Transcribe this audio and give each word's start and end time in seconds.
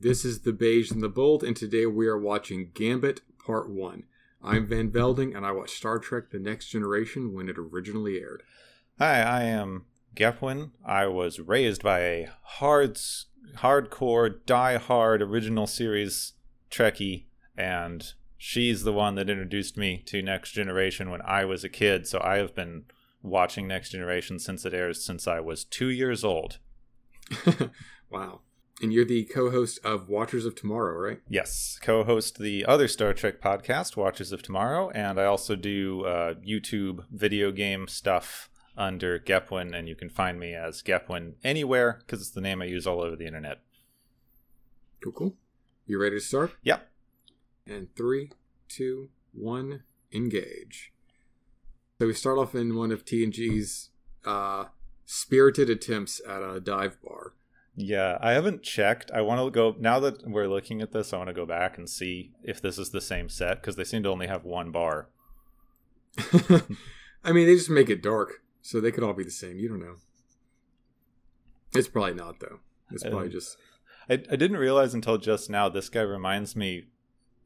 This 0.00 0.24
is 0.24 0.42
The 0.42 0.52
Beige 0.52 0.92
and 0.92 1.02
the 1.02 1.08
Bold, 1.08 1.42
and 1.42 1.56
today 1.56 1.84
we 1.84 2.06
are 2.06 2.16
watching 2.16 2.70
Gambit 2.72 3.20
Part 3.44 3.68
1. 3.68 4.04
I'm 4.40 4.64
Van 4.64 4.92
Velding, 4.92 5.36
and 5.36 5.44
I 5.44 5.50
watched 5.50 5.76
Star 5.76 5.98
Trek 5.98 6.30
The 6.30 6.38
Next 6.38 6.68
Generation 6.68 7.34
when 7.34 7.48
it 7.48 7.56
originally 7.58 8.20
aired. 8.20 8.44
Hi, 9.00 9.22
I 9.22 9.42
am 9.42 9.86
Gepwin. 10.14 10.70
I 10.84 11.06
was 11.06 11.40
raised 11.40 11.82
by 11.82 11.98
a 12.02 12.28
hard, 12.42 12.96
hardcore, 13.56 14.38
die-hard 14.46 15.20
original 15.20 15.66
series 15.66 16.34
Trekkie, 16.70 17.24
and 17.56 18.12
she's 18.36 18.84
the 18.84 18.92
one 18.92 19.16
that 19.16 19.28
introduced 19.28 19.76
me 19.76 20.04
to 20.06 20.22
Next 20.22 20.52
Generation 20.52 21.10
when 21.10 21.22
I 21.22 21.44
was 21.44 21.64
a 21.64 21.68
kid, 21.68 22.06
so 22.06 22.20
I 22.22 22.36
have 22.36 22.54
been 22.54 22.84
watching 23.20 23.66
Next 23.66 23.90
Generation 23.90 24.38
since 24.38 24.64
it 24.64 24.74
airs 24.74 25.04
since 25.04 25.26
I 25.26 25.40
was 25.40 25.64
two 25.64 25.88
years 25.88 26.22
old. 26.22 26.58
wow. 28.10 28.42
And 28.80 28.92
you're 28.92 29.04
the 29.04 29.24
co 29.24 29.50
host 29.50 29.80
of 29.84 30.08
Watchers 30.08 30.44
of 30.44 30.54
Tomorrow, 30.54 30.96
right? 30.98 31.20
Yes, 31.28 31.78
co 31.82 32.04
host 32.04 32.38
the 32.38 32.64
other 32.64 32.86
Star 32.86 33.12
Trek 33.12 33.40
podcast, 33.40 33.96
Watchers 33.96 34.30
of 34.30 34.42
Tomorrow, 34.42 34.90
and 34.90 35.20
I 35.20 35.24
also 35.24 35.56
do 35.56 36.04
uh, 36.04 36.34
YouTube 36.34 37.04
video 37.10 37.50
game 37.50 37.88
stuff 37.88 38.50
under 38.76 39.18
Gepwin, 39.18 39.76
and 39.76 39.88
you 39.88 39.96
can 39.96 40.08
find 40.08 40.38
me 40.38 40.54
as 40.54 40.82
Gepwin 40.82 41.34
anywhere 41.42 41.98
because 42.00 42.20
it's 42.20 42.30
the 42.30 42.40
name 42.40 42.62
I 42.62 42.66
use 42.66 42.86
all 42.86 43.00
over 43.00 43.16
the 43.16 43.26
internet. 43.26 43.58
Cool, 45.02 45.12
cool. 45.12 45.36
You 45.86 46.00
ready 46.00 46.16
to 46.16 46.20
start? 46.20 46.52
Yep. 46.62 46.88
And 47.66 47.88
three, 47.96 48.30
two, 48.68 49.08
one, 49.32 49.82
engage. 50.12 50.92
So 51.98 52.06
we 52.06 52.14
start 52.14 52.38
off 52.38 52.54
in 52.54 52.76
one 52.76 52.92
of 52.92 53.04
TNG's 53.04 53.90
uh, 54.24 54.66
spirited 55.04 55.68
attempts 55.68 56.20
at 56.26 56.42
a 56.42 56.60
dive 56.60 57.02
bar. 57.02 57.32
Yeah, 57.80 58.18
I 58.20 58.32
haven't 58.32 58.64
checked. 58.64 59.12
I 59.12 59.20
want 59.20 59.40
to 59.40 59.52
go 59.52 59.76
now 59.78 60.00
that 60.00 60.28
we're 60.28 60.48
looking 60.48 60.82
at 60.82 60.90
this. 60.90 61.12
I 61.12 61.16
want 61.16 61.28
to 61.28 61.32
go 61.32 61.46
back 61.46 61.78
and 61.78 61.88
see 61.88 62.32
if 62.42 62.60
this 62.60 62.76
is 62.76 62.90
the 62.90 63.00
same 63.00 63.28
set 63.28 63.60
because 63.60 63.76
they 63.76 63.84
seem 63.84 64.02
to 64.02 64.08
only 64.08 64.26
have 64.26 64.42
one 64.42 64.72
bar. 64.72 65.10
I 67.22 67.30
mean, 67.30 67.46
they 67.46 67.54
just 67.54 67.70
make 67.70 67.88
it 67.88 68.02
dark, 68.02 68.42
so 68.62 68.80
they 68.80 68.90
could 68.90 69.04
all 69.04 69.12
be 69.12 69.22
the 69.22 69.30
same. 69.30 69.58
You 69.58 69.68
don't 69.68 69.78
know. 69.78 69.94
It's 71.72 71.86
probably 71.86 72.14
not 72.14 72.40
though. 72.40 72.58
It's 72.90 73.04
probably 73.04 73.28
just. 73.28 73.56
I, 74.10 74.14
I 74.14 74.34
didn't 74.34 74.56
realize 74.56 74.92
until 74.92 75.16
just 75.16 75.48
now. 75.48 75.68
This 75.68 75.88
guy 75.88 76.00
reminds 76.00 76.56
me 76.56 76.86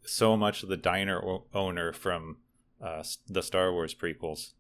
so 0.01 0.35
much 0.39 0.63
of 0.63 0.71
the 0.71 0.79
diner 0.79 1.23
o- 1.23 1.45
owner 1.53 1.93
from 1.93 2.39
uh, 2.83 3.03
the 3.29 3.43
Star 3.43 3.71
Wars 3.71 3.95
prequels. 3.95 4.53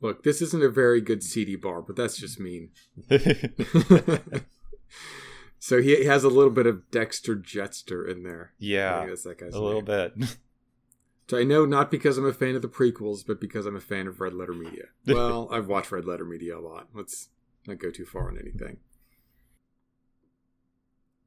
Look, 0.00 0.22
this 0.22 0.40
isn't 0.40 0.62
a 0.62 0.68
very 0.68 1.00
good 1.00 1.24
seedy 1.24 1.56
bar, 1.56 1.82
but 1.82 1.96
that's 1.96 2.16
just 2.16 2.38
mean. 2.38 2.70
so 5.58 5.80
he 5.80 6.04
has 6.04 6.24
a 6.24 6.28
little 6.28 6.52
bit 6.52 6.66
of 6.66 6.90
Dexter 6.90 7.36
Jettster 7.36 8.08
in 8.08 8.22
there. 8.22 8.52
Yeah, 8.58 9.06
that's 9.06 9.24
that 9.24 9.38
guy's 9.38 9.54
a 9.54 9.62
little 9.62 9.82
bit. 9.82 10.14
So 11.28 11.38
I 11.38 11.44
know 11.44 11.64
not 11.64 11.90
because 11.90 12.18
I'm 12.18 12.26
a 12.26 12.32
fan 12.32 12.54
of 12.54 12.62
the 12.62 12.68
prequels, 12.68 13.26
but 13.26 13.40
because 13.40 13.64
I'm 13.64 13.76
a 13.76 13.80
fan 13.80 14.06
of 14.06 14.20
Red 14.20 14.34
Letter 14.34 14.52
Media. 14.52 14.84
Well, 15.06 15.48
I've 15.50 15.68
watched 15.68 15.90
Red 15.90 16.04
Letter 16.04 16.24
Media 16.24 16.58
a 16.58 16.60
lot. 16.60 16.88
Let's 16.92 17.30
not 17.66 17.78
go 17.78 17.90
too 17.90 18.04
far 18.04 18.28
on 18.28 18.38
anything. 18.38 18.78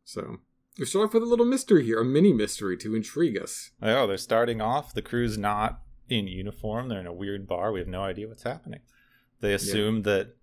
So 0.03 0.37
we 0.77 0.85
start 0.85 1.07
off 1.07 1.13
with 1.13 1.23
a 1.23 1.27
little 1.27 1.45
mystery 1.45 1.83
here, 1.83 1.99
a 1.99 2.05
mini 2.05 2.31
mystery 2.31 2.77
to 2.77 2.95
intrigue 2.95 3.37
us. 3.37 3.71
Oh, 3.81 4.07
they're 4.07 4.17
starting 4.17 4.61
off. 4.61 4.93
The 4.93 5.01
crew's 5.01 5.37
not 5.37 5.81
in 6.09 6.27
uniform. 6.27 6.87
They're 6.89 6.99
in 6.99 7.07
a 7.07 7.13
weird 7.13 7.47
bar. 7.47 7.71
We 7.71 7.79
have 7.79 7.87
no 7.87 8.03
idea 8.03 8.27
what's 8.27 8.43
happening. 8.43 8.81
They 9.41 9.53
assume 9.53 9.97
yeah. 9.97 10.01
that 10.03 10.35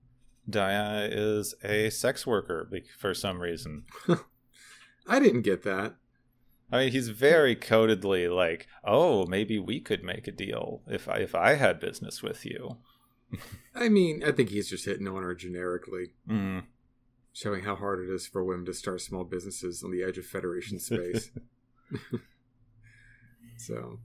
Deanna 0.48 1.08
is 1.10 1.54
a 1.64 1.90
sex 1.90 2.26
worker 2.26 2.70
for 2.98 3.14
some 3.14 3.40
reason. 3.40 3.84
I 5.06 5.18
didn't 5.20 5.42
get 5.42 5.62
that. 5.62 5.94
I 6.72 6.78
mean, 6.78 6.92
he's 6.92 7.10
very 7.10 7.54
codedly 7.54 8.34
like, 8.34 8.66
"Oh, 8.82 9.26
maybe 9.26 9.58
we 9.58 9.80
could 9.80 10.02
make 10.02 10.26
a 10.26 10.32
deal 10.32 10.82
if 10.88 11.08
I 11.08 11.18
if 11.18 11.34
I 11.34 11.54
had 11.54 11.78
business 11.78 12.22
with 12.22 12.44
you." 12.44 12.78
I 13.74 13.88
mean, 13.88 14.22
I 14.24 14.32
think 14.32 14.50
he's 14.50 14.68
just 14.68 14.84
hitting 14.84 15.08
on 15.08 15.22
her 15.22 15.34
generically, 15.34 16.12
mm. 16.28 16.64
showing 17.32 17.64
how 17.64 17.76
hard 17.76 18.00
it 18.00 18.12
is 18.12 18.26
for 18.26 18.44
women 18.44 18.66
to 18.66 18.74
start 18.74 19.00
small 19.00 19.24
businesses 19.24 19.82
on 19.82 19.90
the 19.90 20.02
edge 20.02 20.18
of 20.18 20.26
Federation 20.26 20.78
space. 20.80 21.30
so, 23.56 23.98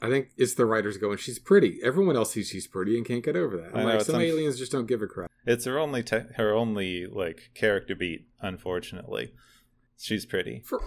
I 0.00 0.08
think 0.08 0.28
it's 0.36 0.54
the 0.54 0.66
writers 0.66 0.96
going, 0.96 1.18
"She's 1.18 1.38
pretty." 1.38 1.80
Everyone 1.82 2.16
else 2.16 2.32
sees 2.32 2.48
she's 2.48 2.66
pretty 2.66 2.96
and 2.96 3.04
can't 3.04 3.24
get 3.24 3.36
over 3.36 3.56
that. 3.56 3.74
I'm 3.74 3.84
like, 3.84 4.02
some 4.02 4.16
un- 4.16 4.22
aliens 4.22 4.58
just 4.58 4.70
don't 4.70 4.86
give 4.86 5.02
a 5.02 5.06
crap. 5.06 5.30
It's 5.44 5.64
her 5.64 5.78
only 5.78 6.02
te- 6.02 6.32
her 6.36 6.52
only 6.52 7.06
like 7.06 7.50
character 7.54 7.96
beat, 7.96 8.28
unfortunately. 8.40 9.32
She's 9.98 10.24
pretty. 10.24 10.62
For 10.64 10.80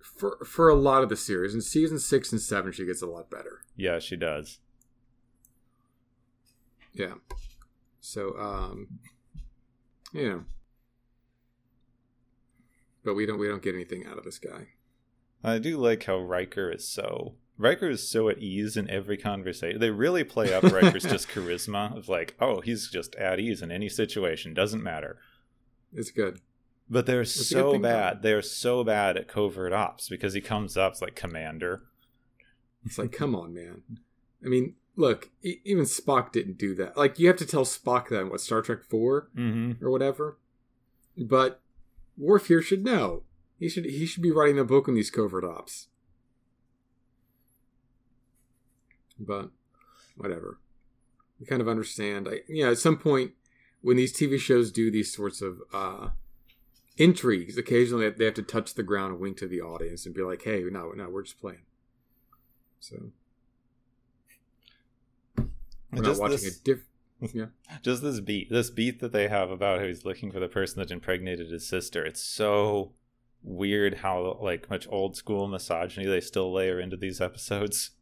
for 0.00 0.44
for 0.44 0.68
a 0.68 0.74
lot 0.74 1.02
of 1.04 1.08
the 1.08 1.16
series. 1.16 1.54
In 1.54 1.60
season 1.60 1.98
six 2.00 2.32
and 2.32 2.40
seven, 2.40 2.72
she 2.72 2.84
gets 2.84 3.02
a 3.02 3.06
lot 3.06 3.30
better. 3.30 3.62
Yeah, 3.76 4.00
she 4.00 4.16
does. 4.16 4.58
Yeah. 6.92 7.14
So, 8.00 8.36
um, 8.38 8.88
you 10.12 10.28
know, 10.28 10.44
but 13.04 13.14
we 13.14 13.26
don't 13.26 13.38
we 13.38 13.46
don't 13.46 13.62
get 13.62 13.74
anything 13.74 14.04
out 14.06 14.18
of 14.18 14.24
this 14.24 14.38
guy. 14.38 14.68
I 15.44 15.58
do 15.58 15.76
like 15.76 16.02
how 16.04 16.18
Riker 16.18 16.70
is 16.72 16.88
so 16.88 17.34
Riker 17.58 17.90
is 17.90 18.08
so 18.08 18.28
at 18.28 18.38
ease 18.38 18.76
in 18.76 18.88
every 18.88 19.16
conversation. 19.16 19.80
They 19.80 19.90
really 19.90 20.24
play 20.24 20.54
up 20.54 20.62
Riker's 20.62 21.02
just 21.02 21.28
charisma 21.34 21.96
of 21.96 22.08
like, 22.08 22.36
oh, 22.40 22.60
he's 22.60 22.88
just 22.88 23.16
at 23.16 23.40
ease 23.40 23.60
in 23.62 23.72
any 23.72 23.88
situation, 23.88 24.54
doesn't 24.54 24.82
matter. 24.82 25.18
It's 25.92 26.12
good. 26.12 26.40
But 26.88 27.06
they're 27.06 27.18
That's 27.18 27.48
so 27.48 27.78
bad. 27.78 28.22
They're 28.22 28.42
so 28.42 28.84
bad 28.84 29.16
at 29.16 29.28
covert 29.28 29.72
ops 29.72 30.08
because 30.08 30.32
he 30.32 30.40
comes 30.40 30.76
up 30.76 30.92
it's 30.92 31.02
like 31.02 31.16
commander. 31.16 31.82
It's 32.86 32.96
like, 32.96 33.12
come 33.12 33.34
on, 33.34 33.52
man. 33.52 33.82
I 34.42 34.48
mean, 34.48 34.74
look, 34.96 35.30
e- 35.42 35.60
even 35.64 35.84
Spock 35.84 36.32
didn't 36.32 36.58
do 36.58 36.74
that. 36.76 36.96
Like, 36.96 37.18
you 37.18 37.26
have 37.26 37.36
to 37.38 37.46
tell 37.46 37.64
Spock 37.64 38.08
that 38.08 38.20
in 38.20 38.30
what 38.30 38.40
Star 38.40 38.62
Trek 38.62 38.84
4 38.88 39.28
mm-hmm. 39.36 39.84
or 39.84 39.90
whatever. 39.90 40.38
But 41.16 41.60
Worf 42.16 42.46
here 42.46 42.62
should 42.62 42.84
know. 42.84 43.24
He 43.58 43.68
should 43.68 43.84
he 43.84 44.06
should 44.06 44.22
be 44.22 44.30
writing 44.30 44.56
the 44.56 44.64
book 44.64 44.88
on 44.88 44.94
these 44.94 45.10
covert 45.10 45.44
ops. 45.44 45.88
But 49.18 49.50
whatever. 50.16 50.58
We 51.40 51.46
kind 51.46 51.62
of 51.62 51.68
understand. 51.68 52.28
I 52.28 52.40
yeah, 52.48 52.70
at 52.70 52.78
some 52.78 52.98
point 52.98 53.32
when 53.80 53.96
these 53.96 54.12
TV 54.12 54.38
shows 54.38 54.72
do 54.72 54.90
these 54.90 55.14
sorts 55.14 55.40
of 55.40 55.60
uh 55.72 56.10
intrigues. 56.98 57.56
Occasionally, 57.56 58.10
they 58.10 58.24
have 58.24 58.34
to 58.34 58.42
touch 58.42 58.74
the 58.74 58.82
ground 58.82 59.12
and 59.12 59.20
wink 59.20 59.36
to 59.38 59.48
the 59.48 59.60
audience 59.60 60.04
and 60.04 60.14
be 60.14 60.22
like, 60.22 60.42
"Hey, 60.42 60.62
no, 60.70 60.90
no, 60.90 61.08
we're 61.08 61.22
just 61.22 61.40
playing." 61.40 61.62
So 62.80 63.12
we're 65.92 66.02
just 66.02 66.20
not 66.20 66.30
watching 66.30 66.44
this, 66.44 66.58
a 66.58 66.62
diff. 66.62 66.80
Yeah, 67.32 67.46
just 67.82 68.02
this 68.02 68.20
beat, 68.20 68.50
this 68.50 68.70
beat 68.70 69.00
that 69.00 69.12
they 69.12 69.28
have 69.28 69.50
about 69.50 69.80
how 69.80 69.86
he's 69.86 70.04
looking 70.04 70.30
for 70.30 70.40
the 70.40 70.48
person 70.48 70.80
that 70.80 70.90
impregnated 70.90 71.50
his 71.50 71.66
sister. 71.66 72.04
It's 72.04 72.22
so 72.22 72.92
weird 73.42 73.94
how 73.94 74.36
like 74.42 74.68
much 74.68 74.88
old 74.90 75.16
school 75.16 75.46
misogyny 75.46 76.06
they 76.06 76.20
still 76.20 76.52
layer 76.52 76.80
into 76.80 76.96
these 76.96 77.20
episodes. 77.20 77.90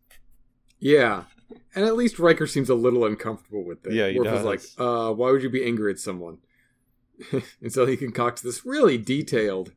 Yeah, 0.78 1.24
and 1.74 1.84
at 1.84 1.96
least 1.96 2.18
Riker 2.18 2.46
seems 2.46 2.68
a 2.68 2.74
little 2.74 3.04
uncomfortable 3.04 3.64
with 3.64 3.86
it. 3.86 3.92
Yeah, 3.92 4.08
he 4.08 4.18
Worf 4.18 4.28
does. 4.28 4.44
like, 4.44 4.60
uh, 4.78 5.12
"Why 5.12 5.30
would 5.30 5.42
you 5.42 5.50
be 5.50 5.64
angry 5.64 5.92
at 5.92 5.98
someone?" 5.98 6.38
and 7.62 7.72
so 7.72 7.86
he 7.86 7.96
concocts 7.96 8.42
this 8.42 8.64
really 8.64 8.98
detailed 8.98 9.72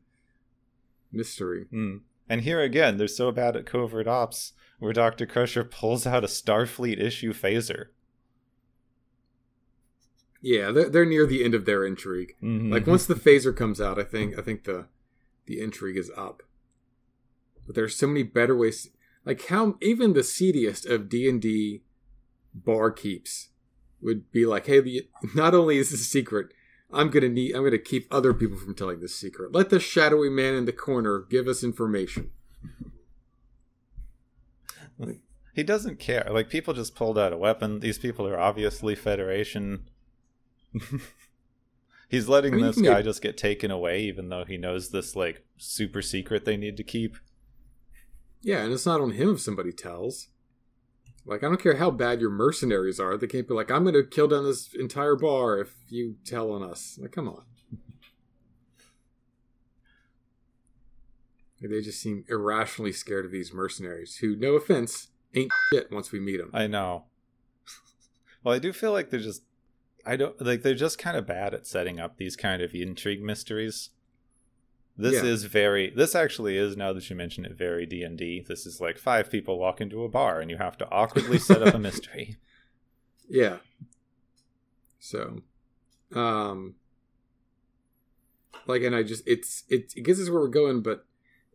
mystery. 1.12 1.66
Mm. 1.72 2.00
And 2.28 2.42
here 2.42 2.60
again, 2.60 2.96
they're 2.96 3.08
so 3.08 3.32
bad 3.32 3.56
at 3.56 3.66
covert 3.66 4.06
ops 4.06 4.52
where 4.78 4.92
Dr. 4.92 5.26
Crusher 5.26 5.64
pulls 5.64 6.06
out 6.06 6.24
a 6.24 6.28
Starfleet 6.28 7.00
issue 7.00 7.32
phaser. 7.32 7.86
Yeah, 10.42 10.70
they're, 10.70 10.88
they're 10.88 11.06
near 11.06 11.26
the 11.26 11.44
end 11.44 11.54
of 11.54 11.66
their 11.66 11.84
intrigue. 11.84 12.34
Mm-hmm. 12.42 12.72
Like 12.72 12.86
once 12.86 13.06
the 13.06 13.14
phaser 13.14 13.54
comes 13.54 13.80
out, 13.80 13.98
I 13.98 14.04
think 14.04 14.38
I 14.38 14.42
think 14.42 14.64
the 14.64 14.86
the 15.46 15.60
intrigue 15.60 15.98
is 15.98 16.10
up. 16.16 16.42
But 17.66 17.74
there's 17.74 17.96
so 17.96 18.06
many 18.06 18.22
better 18.22 18.56
ways. 18.56 18.88
Like 19.24 19.46
how 19.46 19.76
even 19.80 20.12
the 20.12 20.24
seediest 20.24 20.86
of 20.86 21.08
D 21.08 21.28
and 21.28 21.40
D 21.40 21.82
barkeeps 22.58 23.48
would 24.00 24.30
be 24.32 24.46
like, 24.46 24.66
"Hey, 24.66 25.08
not 25.34 25.54
only 25.54 25.78
is 25.78 25.90
this 25.90 26.00
a 26.00 26.04
secret, 26.04 26.48
I'm 26.92 27.10
gonna 27.10 27.28
need 27.28 27.54
I'm 27.54 27.64
gonna 27.64 27.78
keep 27.78 28.06
other 28.10 28.32
people 28.32 28.56
from 28.56 28.74
telling 28.74 29.00
this 29.00 29.14
secret. 29.14 29.52
Let 29.52 29.70
the 29.70 29.80
shadowy 29.80 30.30
man 30.30 30.54
in 30.54 30.64
the 30.64 30.72
corner 30.72 31.20
give 31.28 31.46
us 31.46 31.62
information. 31.62 32.30
He 35.54 35.62
doesn't 35.62 35.98
care. 35.98 36.26
Like 36.30 36.48
people 36.48 36.74
just 36.74 36.94
pulled 36.94 37.18
out 37.18 37.32
a 37.32 37.36
weapon. 37.36 37.80
These 37.80 37.98
people 37.98 38.26
are 38.26 38.38
obviously 38.38 38.94
Federation. 38.94 39.88
He's 42.08 42.28
letting 42.28 42.54
I 42.54 42.56
mean, 42.56 42.66
this 42.66 42.80
guy 42.80 42.94
make... 42.94 43.04
just 43.04 43.22
get 43.22 43.36
taken 43.36 43.70
away, 43.70 44.00
even 44.02 44.28
though 44.28 44.44
he 44.44 44.56
knows 44.56 44.90
this 44.90 45.14
like 45.14 45.44
super 45.58 46.02
secret 46.02 46.44
they 46.44 46.56
need 46.56 46.76
to 46.76 46.82
keep. 46.82 47.16
Yeah, 48.42 48.62
and 48.62 48.72
it's 48.72 48.86
not 48.86 49.00
on 49.00 49.12
him 49.12 49.34
if 49.34 49.40
somebody 49.40 49.72
tells. 49.72 50.28
Like, 51.26 51.44
I 51.44 51.48
don't 51.48 51.62
care 51.62 51.76
how 51.76 51.90
bad 51.90 52.20
your 52.20 52.30
mercenaries 52.30 52.98
are. 52.98 53.16
They 53.16 53.26
can't 53.26 53.46
be 53.46 53.54
like, 53.54 53.70
I'm 53.70 53.84
going 53.84 53.94
to 53.94 54.04
kill 54.04 54.28
down 54.28 54.44
this 54.44 54.72
entire 54.74 55.16
bar 55.16 55.58
if 55.58 55.74
you 55.88 56.16
tell 56.24 56.50
on 56.52 56.62
us. 56.62 56.98
Like, 57.00 57.12
come 57.12 57.28
on. 57.28 57.44
They 61.60 61.82
just 61.82 62.00
seem 62.00 62.24
irrationally 62.28 62.92
scared 62.92 63.26
of 63.26 63.32
these 63.32 63.52
mercenaries, 63.52 64.16
who, 64.16 64.34
no 64.34 64.54
offense, 64.54 65.08
ain't 65.34 65.52
shit 65.70 65.92
once 65.92 66.10
we 66.10 66.18
meet 66.18 66.38
them. 66.38 66.50
I 66.54 66.66
know. 66.66 67.04
well, 68.42 68.54
I 68.54 68.58
do 68.58 68.72
feel 68.72 68.92
like 68.92 69.10
they're 69.10 69.20
just 69.20 69.42
I 70.06 70.16
don't 70.16 70.40
like 70.40 70.62
they're 70.62 70.74
just 70.74 70.98
kind 70.98 71.16
of 71.16 71.26
bad 71.26 71.54
at 71.54 71.66
setting 71.66 72.00
up 72.00 72.16
these 72.16 72.36
kind 72.36 72.62
of 72.62 72.74
intrigue 72.74 73.22
mysteries. 73.22 73.90
This 74.96 75.14
Yeah. 75.22 75.24
is 75.30 75.44
very 75.44 75.90
this 75.90 76.14
actually 76.14 76.56
is 76.58 76.76
now 76.76 76.92
that 76.92 77.08
you 77.08 77.16
mention 77.16 77.44
it 77.44 77.52
very 77.56 77.86
D&D. 77.86 78.44
This 78.46 78.66
is 78.66 78.80
like 78.80 78.98
five 78.98 79.30
people 79.30 79.58
walk 79.58 79.80
into 79.80 80.04
a 80.04 80.08
bar 80.08 80.40
and 80.40 80.50
you 80.50 80.58
have 80.58 80.76
to 80.78 80.90
awkwardly 80.90 81.38
set 81.38 81.62
up 81.62 81.74
a 81.74 81.78
mystery. 81.78 82.36
Yeah. 83.32 83.58
So, 84.98 85.42
um, 86.14 86.74
like, 88.66 88.82
and 88.82 88.94
I 88.94 89.02
just 89.04 89.22
it's 89.26 89.64
it, 89.68 89.92
it 89.96 90.02
gets 90.02 90.20
us 90.20 90.28
where 90.28 90.40
we're 90.40 90.48
going, 90.48 90.82
but 90.82 91.06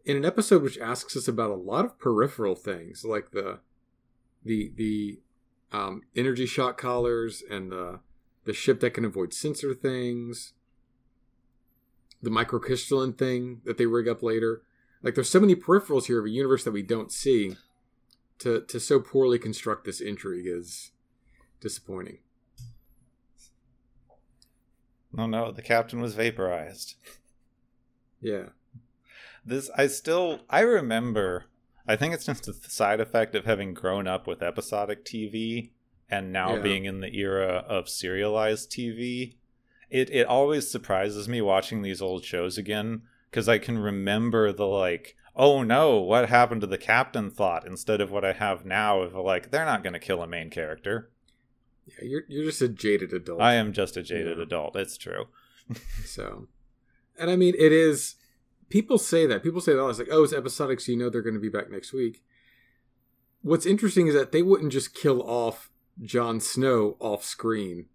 in 0.06 0.16
an 0.18 0.24
episode 0.26 0.64
which 0.64 0.78
asks 0.80 1.16
us 1.18 1.28
about 1.28 1.50
a 1.52 1.56
lot 1.56 1.86
of 1.86 2.00
peripheral 2.00 2.56
things, 2.56 3.04
like 3.04 3.32
the 3.32 3.60
the 4.44 4.72
the 4.76 5.20
um, 5.72 6.02
energy 6.16 6.46
shock 6.46 6.78
collars 6.78 7.44
and 7.50 7.72
the 7.72 8.00
the 8.46 8.54
ship 8.54 8.80
that 8.80 8.94
can 8.94 9.04
avoid 9.06 9.34
sensor 9.34 9.74
things, 9.74 10.54
the 12.22 12.30
microcrystalline 12.30 13.18
thing 13.18 13.62
that 13.66 13.78
they 13.78 13.86
rig 13.86 14.08
up 14.08 14.24
later. 14.24 14.62
Like, 15.04 15.16
there's 15.16 15.30
so 15.30 15.40
many 15.40 15.56
peripherals 15.56 16.06
here 16.06 16.20
of 16.20 16.26
a 16.26 16.30
universe 16.30 16.64
that 16.64 16.72
we 16.72 16.82
don't 16.84 17.12
see. 17.12 17.56
To 18.40 18.60
to 18.62 18.80
so 18.82 19.00
poorly 19.00 19.40
construct 19.40 19.86
this 19.86 20.02
intrigue 20.02 20.46
is 20.46 20.92
disappointing. 21.62 22.18
Oh 25.18 25.26
no, 25.28 25.52
the 25.52 25.62
captain 25.62 26.02
was 26.02 26.16
vaporized. 26.16 26.96
Yeah. 28.22 28.50
This 29.46 29.70
I 29.78 29.88
still 29.88 30.42
I 30.50 30.62
remember 30.62 31.46
I 31.88 31.96
think 31.96 32.14
it's 32.14 32.26
just 32.26 32.48
a 32.48 32.54
side 32.54 33.00
effect 33.00 33.36
of 33.36 33.46
having 33.46 33.74
grown 33.74 34.08
up 34.08 34.28
with 34.28 34.42
episodic 34.44 35.06
TV 35.06 35.70
and 36.10 36.34
now 36.34 36.56
Yeah. 36.56 36.62
being 36.62 36.86
in 36.86 37.00
the 37.00 37.16
era 37.16 37.64
of 37.68 37.88
serialized 37.88 38.72
TV. 38.72 39.36
It 39.96 40.10
it 40.10 40.28
always 40.28 40.70
surprises 40.70 41.30
me 41.30 41.42
watching 41.42 41.82
these 41.82 42.02
old 42.02 42.24
shows 42.26 42.58
again 42.58 43.04
because 43.32 43.48
I 43.48 43.58
can 43.60 43.78
remember 43.78 44.52
the 44.52 44.66
like 44.68 45.16
oh 45.36 45.64
no 45.64 46.00
what 46.00 46.30
happened 46.30 46.62
to 46.62 46.68
the 46.68 46.78
captain 46.78 47.30
thought 47.30 47.66
instead 47.66 48.02
of 48.02 48.12
what 48.12 48.26
I 48.26 48.34
have 48.34 48.66
now 48.66 49.00
of 49.00 49.14
like 49.16 49.52
they're 49.52 49.66
not 49.66 49.84
going 49.84 49.94
to 49.94 50.00
kill 50.00 50.22
a 50.22 50.28
main 50.28 50.50
character. 50.50 51.10
Yeah, 51.88 52.04
you're 52.10 52.24
you're 52.28 52.46
just 52.46 52.62
a 52.62 52.68
jaded 52.68 53.14
adult. 53.14 53.42
I 53.42 53.54
am 53.56 53.72
just 53.72 53.96
a 53.96 54.04
jaded 54.04 54.38
Yeah. 54.38 54.44
adult. 54.44 54.76
It's 54.76 54.98
true. 54.98 55.26
So, 56.06 56.48
and 57.18 57.30
I 57.32 57.36
mean, 57.36 57.56
it 57.58 57.72
is. 57.72 58.16
People 58.70 58.98
say 58.98 59.26
that. 59.28 59.44
People 59.44 59.62
say 59.62 59.74
that. 59.74 59.88
It's 59.88 60.00
like, 60.00 60.10
oh, 60.12 60.24
it's 60.24 60.34
episodic, 60.34 60.80
so 60.80 60.92
you 60.92 60.98
know 60.98 61.10
they're 61.10 61.22
going 61.22 61.34
to 61.36 61.40
be 61.40 61.50
back 61.50 61.70
next 61.72 61.94
week. 61.94 62.24
What's 63.42 63.66
interesting 63.66 64.08
is 64.08 64.14
that 64.16 64.32
they 64.32 64.42
wouldn't 64.42 64.72
just 64.72 64.94
kill 64.94 65.22
off 65.22 65.70
Jon 66.02 66.40
Snow 66.40 66.98
off 67.00 67.24
screen 67.24 67.86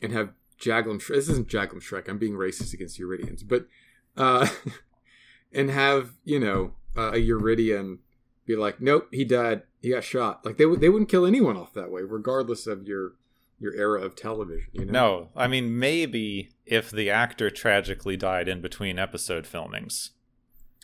and 0.00 0.12
have 0.12 0.30
Jaglom. 0.62 1.06
This 1.06 1.28
isn't 1.28 1.48
Jaglom 1.48 1.82
Shrek. 1.82 2.08
I'm 2.08 2.18
being 2.18 2.34
racist 2.34 2.72
against 2.72 2.98
Yridians, 3.00 3.46
but 3.46 3.66
uh, 4.16 4.48
and 5.52 5.70
have 5.70 6.12
you 6.24 6.38
know 6.38 6.74
uh, 6.96 7.12
a 7.12 7.20
Yridian 7.20 7.98
be 8.46 8.56
like, 8.56 8.80
nope, 8.80 9.08
he 9.10 9.24
died. 9.24 9.62
He 9.80 9.90
got 9.90 10.04
shot. 10.04 10.44
Like 10.44 10.56
they 10.56 10.66
would 10.66 10.80
they 10.80 10.88
wouldn't 10.88 11.10
kill 11.10 11.26
anyone 11.26 11.56
off 11.56 11.74
that 11.74 11.90
way, 11.90 12.02
regardless 12.02 12.66
of 12.66 12.86
your 12.86 13.14
your 13.58 13.74
era 13.74 14.00
of 14.02 14.16
television. 14.16 14.68
You 14.72 14.86
know? 14.86 14.92
No, 14.92 15.28
I 15.36 15.48
mean 15.48 15.78
maybe 15.78 16.50
if 16.66 16.90
the 16.90 17.10
actor 17.10 17.50
tragically 17.50 18.16
died 18.16 18.48
in 18.48 18.60
between 18.60 18.98
episode 18.98 19.46
filmings. 19.46 20.10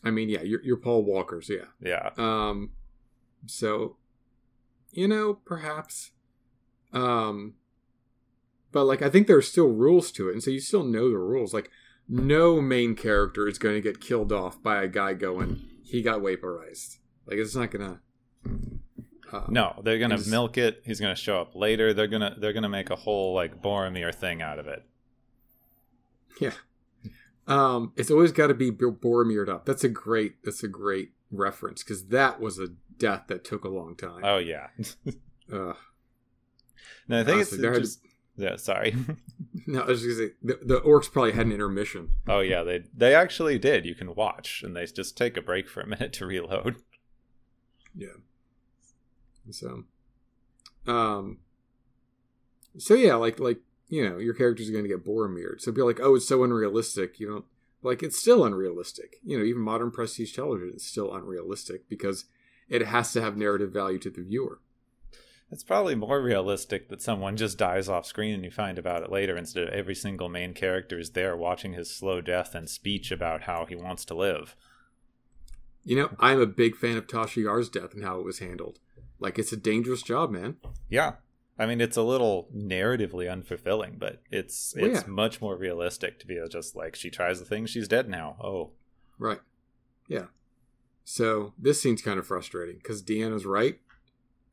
I 0.05 0.11
mean, 0.11 0.29
yeah, 0.29 0.43
you're, 0.43 0.63
you're 0.63 0.77
Paul 0.77 1.05
Walker's, 1.05 1.49
yeah. 1.49 1.67
Yeah. 1.81 2.11
Um, 2.17 2.71
so, 3.47 3.97
you 4.93 5.09
know, 5.09 5.35
perhaps, 5.45 6.13
um, 6.93 7.55
but 8.73 8.85
like 8.85 9.03
I 9.03 9.09
think 9.11 9.27
there 9.27 9.37
are 9.37 9.43
still 9.43 9.69
rules 9.69 10.11
to 10.13 10.29
it, 10.29 10.33
and 10.33 10.43
so 10.43 10.51
you 10.51 10.61
still 10.61 10.85
know 10.85 11.11
the 11.11 11.19
rules. 11.19 11.53
Like, 11.55 11.71
no 12.09 12.61
main 12.61 12.95
character 12.95 13.47
is 13.49 13.59
going 13.59 13.75
to 13.75 13.81
get 13.81 14.01
killed 14.01 14.33
off 14.33 14.63
by 14.63 14.83
a 14.83 14.89
guy 14.89 15.13
going, 15.15 15.61
he 15.85 16.03
got 16.03 16.21
vaporized. 16.23 16.99
Like, 17.27 17.39
it's 17.39 17.55
not 17.55 17.71
gonna. 17.71 18.01
Uh, 19.31 19.43
No, 19.49 19.81
they're 19.85 19.99
gonna 19.99 20.19
milk 20.29 20.57
it. 20.57 20.83
He's 20.85 21.01
gonna 21.01 21.15
show 21.17 21.41
up 21.41 21.55
later. 21.55 21.93
They're 21.93 22.07
gonna 22.07 22.35
they're 22.39 22.53
gonna 22.55 22.69
make 22.69 22.89
a 22.91 22.97
whole 22.97 23.35
like 23.35 23.61
Boromir 23.63 24.15
thing 24.15 24.41
out 24.43 24.59
of 24.59 24.67
it. 24.67 24.83
Yeah. 26.41 26.53
Um, 27.47 27.93
it's 27.97 28.11
always 28.11 28.33
got 28.33 28.49
to 28.49 28.55
be 28.55 28.71
Bo- 28.71 28.93
Boromired 28.93 29.49
up. 29.49 29.65
That's 29.67 29.85
a 29.85 29.89
great. 29.89 30.43
That's 30.45 30.63
a 30.63 30.69
great 30.69 31.13
reference 31.31 31.83
because 31.83 32.07
that 32.07 32.41
was 32.41 32.59
a 32.59 32.69
death 32.99 33.25
that 33.29 33.45
took 33.45 33.65
a 33.65 33.69
long 33.69 33.97
time. 33.97 34.21
Oh 34.23 34.39
yeah. 34.39 34.69
Ugh. 35.53 35.77
no, 37.09 37.21
I 37.21 37.25
think 37.25 37.37
Honestly, 37.37 37.67
it's 37.69 37.79
just 37.79 38.01
yeah. 38.39 38.57
Sorry. 38.57 38.95
No, 39.67 39.83
I 39.83 39.87
was 39.87 40.01
just 40.01 40.17
say 40.17 40.31
the, 40.43 40.59
the 40.63 40.81
orcs 40.81 41.13
probably 41.13 41.33
had 41.33 41.45
an 41.45 41.53
intermission. 41.53 42.13
oh 42.27 42.41
yeah. 42.41 42.63
They 42.63 42.85
they 42.97 43.15
actually 43.15 43.59
did. 43.59 43.85
You 43.85 43.95
can 43.95 44.15
watch, 44.15 44.63
and 44.63 44.75
they 44.75 44.87
just 44.87 45.15
take 45.15 45.37
a 45.37 45.43
break 45.43 45.69
for 45.69 45.83
a 45.83 45.87
minute 45.95 46.15
to 46.15 46.27
reload. 46.27 46.77
Yeah. 47.95 48.17
So, 49.51 49.85
um, 50.87 51.39
so 52.79 52.95
yeah, 52.95 53.17
like 53.17 53.39
like 53.39 53.59
you 53.89 54.09
know, 54.09 54.17
your 54.17 54.33
characters 54.33 54.71
are 54.71 54.73
going 54.73 54.85
to 54.85 54.89
get 54.89 55.05
Boromired. 55.05 55.61
So 55.61 55.71
be 55.71 55.83
like, 55.83 56.01
oh, 56.01 56.15
it's 56.15 56.29
so 56.29 56.45
unrealistic. 56.45 57.21
You 57.21 57.29
know, 57.29 57.45
like 57.83 58.03
it's 58.03 58.19
still 58.19 58.45
unrealistic. 58.47 59.17
You 59.23 59.39
know, 59.39 59.45
even 59.45 59.61
modern 59.61 59.91
prestige 59.91 60.35
television 60.35 60.77
is 60.77 60.87
still 60.87 61.15
unrealistic 61.15 61.91
because 61.91 62.25
it 62.71 62.87
has 62.87 63.13
to 63.13 63.21
have 63.21 63.37
narrative 63.37 63.73
value 63.73 63.99
to 63.99 64.11
the 64.11 64.23
viewer. 64.23 64.61
It's 65.51 65.65
probably 65.65 65.95
more 65.95 66.21
realistic 66.21 66.89
that 66.89 67.01
someone 67.01 67.37
just 67.37 67.57
dies 67.57 67.89
off 67.89 68.05
screen 68.05 68.35
and 68.35 68.45
you 68.45 68.51
find 68.51 68.79
about 68.79 69.03
it 69.03 69.11
later 69.11 69.37
instead 69.37 69.65
of 69.65 69.71
every 69.71 69.95
single 69.95 70.29
main 70.29 70.53
character 70.53 70.99
is 70.99 71.11
there 71.11 71.37
watching 71.37 71.73
his 71.73 71.95
slow 71.95 72.21
death 72.21 72.55
and 72.55 72.69
speech 72.69 73.11
about 73.11 73.43
how 73.43 73.65
he 73.65 73.75
wants 73.75 74.05
to 74.07 74.15
live. 74.15 74.55
You 75.85 75.97
know, 75.97 76.11
I'm 76.21 76.41
a 76.41 76.47
big 76.47 76.77
fan 76.77 76.99
of 76.99 77.07
Tasha 77.07 77.43
Yar's 77.45 77.71
death 77.71 77.95
and 77.95 78.05
how 78.05 78.19
it 78.19 78.25
was 78.25 78.41
handled. 78.41 78.79
Like 79.19 79.39
it's 79.39 79.53
a 79.53 79.57
dangerous 79.57 80.03
job, 80.03 80.31
man. 80.31 80.57
Yeah. 80.91 81.15
I 81.59 81.65
mean, 81.67 81.81
it's 81.81 81.97
a 81.97 82.03
little 82.03 82.49
narratively 82.55 83.27
unfulfilling, 83.27 83.99
but 83.99 84.23
it's 84.31 84.75
Well, 84.77 84.91
it's 84.91 85.03
yeah. 85.03 85.09
much 85.09 85.41
more 85.41 85.57
realistic 85.57 86.19
to 86.21 86.27
be 86.27 86.39
just 86.51 86.77
like 86.77 86.95
she 86.95 87.11
tries 87.11 87.39
the 87.41 87.47
thing, 87.47 87.65
she's 87.67 87.89
dead 87.89 88.09
now. 88.09 88.37
Oh, 88.41 88.73
Right. 89.19 89.41
Yeah. 90.07 90.27
So 91.05 91.55
this 91.59 91.83
seems 91.83 92.03
kind 92.03 92.19
of 92.19 92.27
frustrating 92.27 92.77
because 92.77 93.03
Deanna's 93.03 93.47
right, 93.47 93.81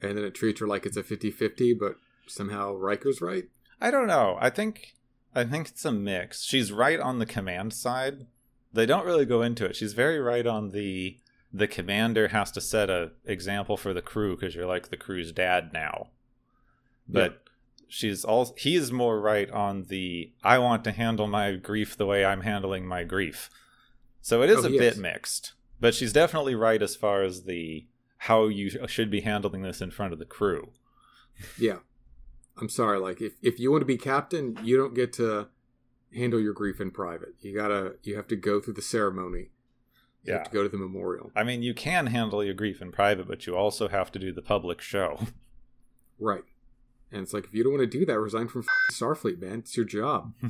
and 0.09 0.17
then 0.17 0.25
it 0.25 0.35
treats 0.35 0.59
her 0.59 0.67
like 0.67 0.85
it's 0.85 0.97
a 0.97 1.03
50-50, 1.03 1.77
but 1.79 1.95
somehow 2.27 2.74
Riker's 2.74 3.21
right. 3.21 3.45
I 3.81 3.91
don't 3.91 4.07
know. 4.07 4.38
I 4.39 4.50
think 4.50 4.93
I 5.35 5.43
think 5.43 5.67
it's 5.69 5.85
a 5.85 5.91
mix. 5.91 6.43
She's 6.43 6.71
right 6.71 7.00
on 7.00 7.19
the 7.19 7.25
command 7.25 7.74
side. 7.74 8.25
They 8.74 8.85
don't 8.85 9.05
really 9.05 9.25
go 9.25 9.41
into 9.41 9.65
it. 9.65 9.75
She's 9.75 9.93
very 9.93 10.19
right 10.19 10.47
on 10.47 10.71
the 10.71 11.19
the 11.53 11.67
commander 11.67 12.29
has 12.29 12.51
to 12.51 12.59
set 12.62 12.89
a 12.89 13.12
example 13.25 13.77
for 13.77 13.93
the 13.93 14.01
crew 14.01 14.35
because 14.35 14.55
you're 14.55 14.65
like 14.65 14.89
the 14.89 14.97
crew's 14.97 15.31
dad 15.31 15.71
now. 15.74 16.07
But 17.07 17.43
she's 17.88 18.25
all 18.25 18.53
he's 18.57 18.91
more 18.91 19.19
right 19.19 19.50
on 19.51 19.83
the 19.83 20.31
I 20.43 20.57
want 20.57 20.83
to 20.85 20.91
handle 20.91 21.27
my 21.27 21.53
grief 21.53 21.95
the 21.95 22.05
way 22.05 22.25
I'm 22.25 22.41
handling 22.41 22.85
my 22.85 23.03
grief. 23.03 23.50
So 24.21 24.41
it 24.41 24.50
is 24.50 24.65
Oh, 24.65 24.67
a 24.67 24.77
bit 24.77 24.97
mixed. 24.97 25.53
But 25.79 25.93
she's 25.93 26.13
definitely 26.13 26.55
right 26.55 26.81
as 26.81 26.95
far 26.95 27.24
as 27.24 27.43
the 27.43 27.85
how 28.17 28.48
you 28.48 28.69
should 28.88 29.12
be 29.12 29.22
handling 29.22 29.62
this 29.62 29.81
in 29.81 29.91
front 29.91 30.13
of 30.13 30.19
the 30.19 30.25
crew. 30.25 30.69
Yeah. 31.60 31.79
I'm 32.57 32.69
sorry. 32.69 33.00
Like, 33.00 33.22
if, 33.22 33.34
if 33.41 33.60
you 33.60 33.72
want 33.72 33.81
to 33.81 33.86
be 33.86 33.98
captain, 33.98 34.57
you 34.63 34.77
don't 34.77 34.93
get 34.93 35.12
to 35.13 35.50
handle 36.15 36.39
your 36.39 36.53
grief 36.53 36.79
in 36.79 36.91
private. 36.91 37.36
You 37.41 37.53
gotta, 37.53 37.95
you 38.03 38.15
have 38.15 38.27
to 38.29 38.36
go 38.38 38.62
through 38.62 38.75
the 38.75 38.81
ceremony. 38.81 39.50
You 40.24 40.31
Yeah. 40.31 40.38
have 40.39 40.43
to 40.48 40.53
go 40.53 40.63
to 40.63 40.69
the 40.69 40.77
memorial. 40.77 41.31
I 41.36 41.43
mean, 41.43 41.62
you 41.62 41.74
can 41.74 42.07
handle 42.07 42.43
your 42.43 42.53
grief 42.53 42.81
in 42.81 42.91
private, 42.91 43.27
but 43.27 43.45
you 43.45 43.55
also 43.55 43.89
have 43.89 44.12
to 44.13 44.19
do 44.19 44.31
the 44.31 44.41
public 44.41 44.81
show. 44.81 45.19
Right. 46.17 46.43
And 47.12 47.22
it's 47.24 47.34
like, 47.34 47.43
if 47.43 47.53
you 47.53 47.62
don't 47.62 47.74
want 47.74 47.91
to 47.91 48.00
do 48.00 48.05
that, 48.05 48.17
resign 48.17 48.48
from 48.48 48.63
Starfleet, 48.93 49.38
man. 49.41 49.60
It's 49.60 49.75
your 49.75 49.86
job. 49.86 50.34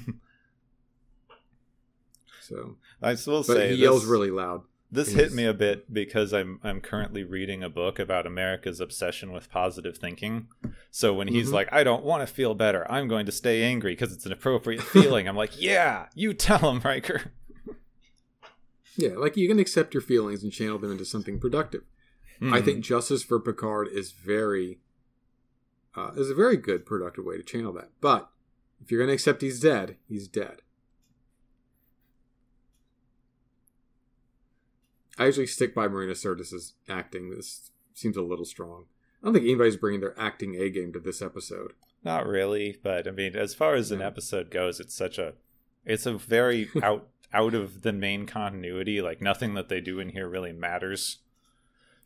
so, 2.42 2.78
I 3.02 3.12
will 3.26 3.44
but 3.44 3.46
say 3.46 3.70
he 3.70 3.76
yells 3.82 4.06
really 4.06 4.30
loud. 4.30 4.62
This 4.92 5.12
hit 5.14 5.34
me 5.34 5.46
a 5.46 5.54
bit 5.54 5.92
because 5.94 6.34
I'm 6.34 6.60
I'm 6.64 6.80
currently 6.82 7.24
reading 7.24 7.64
a 7.64 7.70
book 7.70 8.00
about 8.00 8.26
America's 8.26 8.80
obsession 8.80 9.32
with 9.32 9.50
positive 9.50 9.98
thinking. 9.98 10.48
So 10.92 11.14
when 11.14 11.28
he's 11.28 11.50
Mhm. 11.50 11.54
like, 11.54 11.74
"I 11.74 11.84
don't 11.84 12.04
want 12.04 12.26
to 12.28 12.34
feel 12.34 12.54
better. 12.54 12.90
I'm 12.90 13.08
going 13.08 13.26
to 13.26 13.32
stay 13.32 13.64
angry 13.64 13.92
because 13.94 14.14
it's 14.14 14.26
an 14.26 14.32
appropriate 14.32 14.82
feeling," 14.84 15.28
I'm 15.28 15.36
like, 15.36 15.60
"Yeah, 15.62 16.08
you 16.16 16.34
tell 16.34 16.72
him, 16.72 16.80
Riker." 16.84 17.32
Yeah, 18.98 19.16
like 19.18 19.36
you 19.36 19.48
can 19.50 19.60
accept 19.60 19.94
your 19.94 20.02
feelings 20.02 20.42
and 20.44 20.52
channel 20.54 20.80
them 20.80 20.92
into 20.92 21.04
something 21.06 21.40
productive. 21.40 21.84
I 22.42 22.60
Hmm. 22.60 22.66
think 22.66 22.84
justice 22.86 23.24
for 23.24 23.40
Picard 23.40 23.88
is 23.90 24.12
very 24.12 24.80
uh, 25.98 26.12
is 26.18 26.30
a 26.30 26.36
very 26.36 26.58
good 26.58 26.86
productive 26.86 27.24
way 27.24 27.38
to 27.38 27.44
channel 27.44 27.72
that. 27.72 27.90
But 28.02 28.30
if 28.82 28.92
you're 28.92 29.00
going 29.00 29.08
to 29.08 29.14
accept 29.14 29.42
he's 29.42 29.62
dead, 29.62 29.96
he's 30.10 30.28
dead. 30.28 30.62
I 35.18 35.26
usually 35.28 35.48
stick 35.48 35.74
by 35.74 35.88
Marina 35.88 36.14
Sirtis's 36.14 36.74
acting. 36.90 37.30
This 37.30 37.72
seems 37.94 38.18
a 38.18 38.22
little 38.22 38.46
strong. 38.46 38.86
I 39.22 39.28
don't 39.28 39.34
think 39.34 39.46
anybody's 39.46 39.78
bringing 39.78 40.02
their 40.02 40.20
acting 40.20 40.56
A 40.56 40.70
game 40.70 40.92
to 40.94 41.00
this 41.00 41.22
episode. 41.22 41.74
Not 42.04 42.28
really, 42.28 42.78
but 42.84 43.08
I 43.08 43.12
mean, 43.12 43.36
as 43.36 43.54
far 43.56 43.76
as 43.76 43.92
an 43.92 44.00
Yeah. 44.02 44.08
episode 44.08 44.52
goes, 44.52 44.80
it's 44.80 44.94
such 44.94 45.18
a, 45.18 45.34
it's 45.86 46.06
a 46.06 46.18
very 46.18 46.70
out 46.84 47.08
out 47.34 47.54
of 47.56 47.82
the 47.82 47.92
main 47.94 48.26
continuity. 48.26 49.02
Like 49.02 49.22
nothing 49.22 49.54
that 49.56 49.70
they 49.70 49.82
do 49.82 50.00
in 50.00 50.10
here 50.10 50.28
really 50.28 50.54
matters 50.54 51.20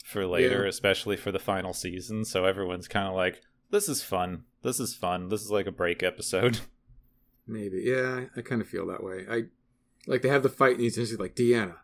for 0.04 0.26
later, 0.26 0.64
Yeah. 0.64 0.70
especially 0.70 1.18
for 1.18 1.32
the 1.32 1.40
final 1.40 1.74
season. 1.74 2.24
So 2.26 2.46
everyone's 2.46 2.88
kind 2.88 3.08
of 3.08 3.16
like, 3.16 3.42
"This 3.70 3.90
is 3.90 4.02
fun. 4.02 4.46
This 4.62 4.80
is 4.80 4.94
fun. 4.96 5.28
This 5.30 5.42
is 5.42 5.52
like 5.52 5.68
a 5.68 5.72
break 5.72 6.02
episode." 6.04 6.60
Maybe. 7.48 7.82
Yeah, 7.86 8.26
I, 8.38 8.42
kind 8.42 8.62
of 8.62 8.68
feel 8.68 8.86
that 8.88 9.04
way. 9.04 9.26
I 9.30 9.44
like 10.08 10.22
they 10.22 10.30
have 10.30 10.44
the 10.44 10.50
fight 10.50 10.74
and 10.76 10.82
he's 10.82 10.96
just 10.96 11.20
like 11.20 11.36
Deanna. 11.36 11.78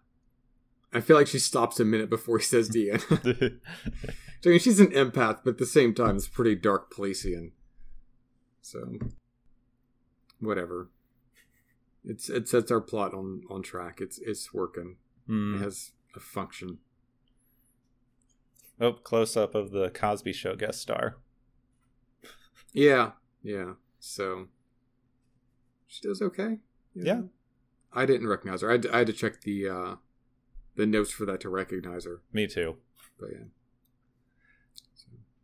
I 0.94 1.02
feel 1.02 1.18
like 1.18 1.28
she 1.28 1.40
stops 1.40 1.80
a 1.80 1.86
minute 1.86 2.10
before 2.10 2.38
he 2.38 2.44
says 2.44 2.70
Deanna. 2.70 3.60
I 4.46 4.50
mean, 4.50 4.60
she's 4.60 4.80
an 4.80 4.92
empath, 4.92 5.40
but 5.44 5.52
at 5.52 5.58
the 5.58 5.66
same 5.66 5.94
time, 5.94 6.16
it's 6.18 6.28
pretty 6.28 6.56
dark 6.56 6.94
Polician. 6.94 7.52
So, 8.62 8.98
whatever. 10.40 10.90
It's 12.04 12.30
it 12.30 12.48
sets 12.48 12.70
our 12.72 12.82
plot 12.82 13.14
on 13.14 13.42
on 13.50 13.64
track. 13.64 14.00
It's 14.00 14.20
it's 14.20 14.54
working. 14.54 14.98
It 15.28 15.32
Hmm. 15.32 15.62
has 15.62 15.92
a 16.16 16.20
function. 16.20 16.78
Oh, 18.80 18.94
close 18.94 19.36
up 19.36 19.56
of 19.56 19.72
the 19.72 19.90
Cosby 19.90 20.34
Show 20.34 20.56
guest 20.56 20.82
star. 20.82 21.18
Yeah, 22.74 23.12
yeah. 23.42 23.74
So 24.00 24.48
she 25.88 26.02
does 26.08 26.22
okay. 26.22 26.60
Yeah. 26.94 27.22
I 27.94 28.06
didn't 28.06 28.28
recognize 28.28 28.62
her. 28.62 28.72
I 28.72 28.80
I 28.94 29.00
had 29.00 29.08
to 29.08 29.14
check 29.14 29.42
the 29.42 29.68
uh 29.70 29.96
the 30.76 30.86
notes 30.86 31.12
for 31.12 31.26
that 31.26 31.42
to 31.42 31.50
recognize 31.50 32.06
her. 32.06 32.22
Me 32.34 32.48
too. 32.48 32.78
But 33.20 33.30
yeah. 33.32 33.46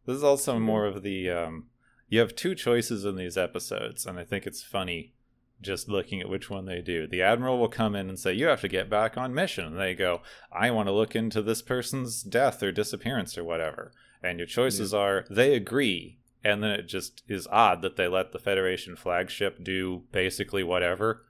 This 0.05 0.17
is 0.17 0.23
also 0.23 0.59
more 0.59 0.85
of 0.85 1.03
the 1.03 1.29
um, 1.29 1.67
you 2.09 2.19
have 2.19 2.35
two 2.35 2.55
choices 2.55 3.05
in 3.05 3.15
these 3.15 3.37
episodes, 3.37 4.05
and 4.05 4.19
I 4.19 4.25
think 4.25 4.45
it's 4.45 4.63
funny 4.63 5.13
just 5.61 5.87
looking 5.87 6.19
at 6.19 6.29
which 6.29 6.49
one 6.49 6.65
they 6.65 6.81
do. 6.81 7.05
The 7.05 7.21
admiral 7.21 7.59
will 7.59 7.69
come 7.69 7.95
in 7.95 8.09
and 8.09 8.19
say, 8.19 8.33
"You 8.33 8.47
have 8.47 8.61
to 8.61 8.67
get 8.67 8.89
back 8.89 9.17
on 9.17 9.33
mission," 9.33 9.65
and 9.65 9.79
they 9.79 9.93
go, 9.93 10.21
"I 10.51 10.71
want 10.71 10.87
to 10.87 10.93
look 10.93 11.15
into 11.15 11.41
this 11.41 11.61
person's 11.61 12.23
death 12.23 12.61
or 12.63 12.71
disappearance 12.71 13.37
or 13.37 13.43
whatever." 13.43 13.93
And 14.23 14.39
your 14.39 14.47
choices 14.47 14.93
are 14.93 15.25
they 15.29 15.55
agree, 15.55 16.19
and 16.43 16.61
then 16.61 16.71
it 16.71 16.87
just 16.87 17.23
is 17.27 17.47
odd 17.47 17.81
that 17.81 17.95
they 17.95 18.07
let 18.07 18.31
the 18.31 18.39
Federation 18.39 18.95
flagship 18.95 19.63
do 19.63 20.03
basically 20.11 20.63
whatever. 20.63 21.23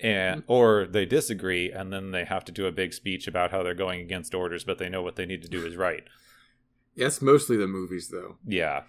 And 0.00 0.42
mm. 0.42 0.44
or 0.48 0.86
they 0.86 1.06
disagree, 1.06 1.70
and 1.70 1.92
then 1.92 2.10
they 2.10 2.24
have 2.24 2.44
to 2.46 2.52
do 2.52 2.66
a 2.66 2.72
big 2.72 2.92
speech 2.92 3.26
about 3.26 3.50
how 3.50 3.62
they're 3.62 3.74
going 3.74 4.00
against 4.00 4.34
orders, 4.34 4.64
but 4.64 4.78
they 4.78 4.88
know 4.88 5.02
what 5.02 5.16
they 5.16 5.26
need 5.26 5.42
to 5.42 5.48
do 5.48 5.64
is 5.64 5.76
right. 5.76 6.04
Yes, 6.96 7.20
mostly 7.20 7.56
the 7.56 7.66
movies 7.66 8.10
though. 8.10 8.36
Yeah, 8.46 8.84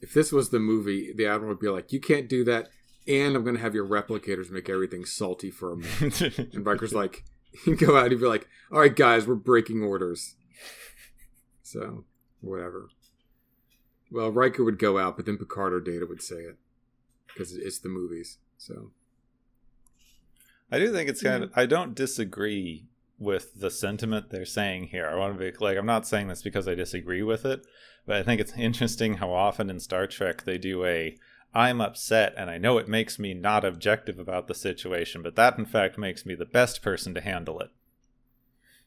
If 0.00 0.12
this 0.12 0.32
was 0.32 0.50
the 0.50 0.58
movie, 0.58 1.12
the 1.12 1.26
admiral 1.26 1.50
would 1.50 1.60
be 1.60 1.68
like, 1.68 1.92
"You 1.92 2.00
can't 2.00 2.28
do 2.28 2.42
that." 2.42 2.70
And 3.06 3.36
I'm 3.36 3.44
gonna 3.44 3.60
have 3.60 3.72
your 3.72 3.86
replicators 3.86 4.50
make 4.50 4.68
everything 4.68 5.04
salty 5.04 5.52
for 5.52 5.70
a 5.70 5.76
minute. 5.76 6.38
And 6.52 6.66
Riker's 6.66 6.92
like, 6.92 7.22
he'd 7.64 7.78
go 7.78 7.96
out, 7.96 8.10
he'd 8.10 8.20
be 8.20 8.26
like, 8.26 8.48
all 8.70 8.80
right, 8.80 8.94
guys, 8.94 9.26
we're 9.26 9.34
breaking 9.34 9.82
orders. 9.82 10.36
So, 11.62 12.04
whatever. 12.40 12.88
Well, 14.10 14.30
Riker 14.30 14.64
would 14.64 14.78
go 14.78 14.98
out, 14.98 15.16
but 15.16 15.26
then 15.26 15.38
Picard 15.38 15.72
or 15.72 15.80
Data 15.80 16.06
would 16.06 16.22
say 16.22 16.36
it. 16.36 16.56
Because 17.26 17.54
it's 17.54 17.78
the 17.78 17.88
movies. 17.88 18.38
So, 18.58 18.90
I 20.72 20.78
do 20.78 20.92
think 20.92 21.08
it's 21.08 21.22
kind 21.22 21.44
of. 21.44 21.52
I 21.54 21.66
don't 21.66 21.94
disagree 21.94 22.86
with 23.18 23.60
the 23.60 23.70
sentiment 23.70 24.30
they're 24.30 24.44
saying 24.46 24.88
here. 24.88 25.06
I 25.06 25.14
want 25.14 25.38
to 25.38 25.38
be 25.38 25.56
like, 25.64 25.76
I'm 25.78 25.86
not 25.86 26.06
saying 26.08 26.28
this 26.28 26.42
because 26.42 26.66
I 26.66 26.74
disagree 26.74 27.22
with 27.22 27.44
it, 27.44 27.64
but 28.06 28.16
I 28.16 28.22
think 28.22 28.40
it's 28.40 28.54
interesting 28.56 29.14
how 29.14 29.32
often 29.32 29.70
in 29.70 29.78
Star 29.80 30.06
Trek 30.06 30.44
they 30.44 30.58
do 30.58 30.84
a. 30.84 31.16
I'm 31.54 31.82
upset, 31.82 32.32
and 32.38 32.48
I 32.48 32.56
know 32.56 32.78
it 32.78 32.88
makes 32.88 33.18
me 33.18 33.34
not 33.34 33.62
objective 33.62 34.18
about 34.18 34.48
the 34.48 34.54
situation, 34.54 35.22
but 35.22 35.36
that 35.36 35.58
in 35.58 35.66
fact 35.66 35.98
makes 35.98 36.24
me 36.24 36.34
the 36.34 36.46
best 36.46 36.80
person 36.82 37.12
to 37.12 37.20
handle 37.20 37.60
it. 37.60 37.68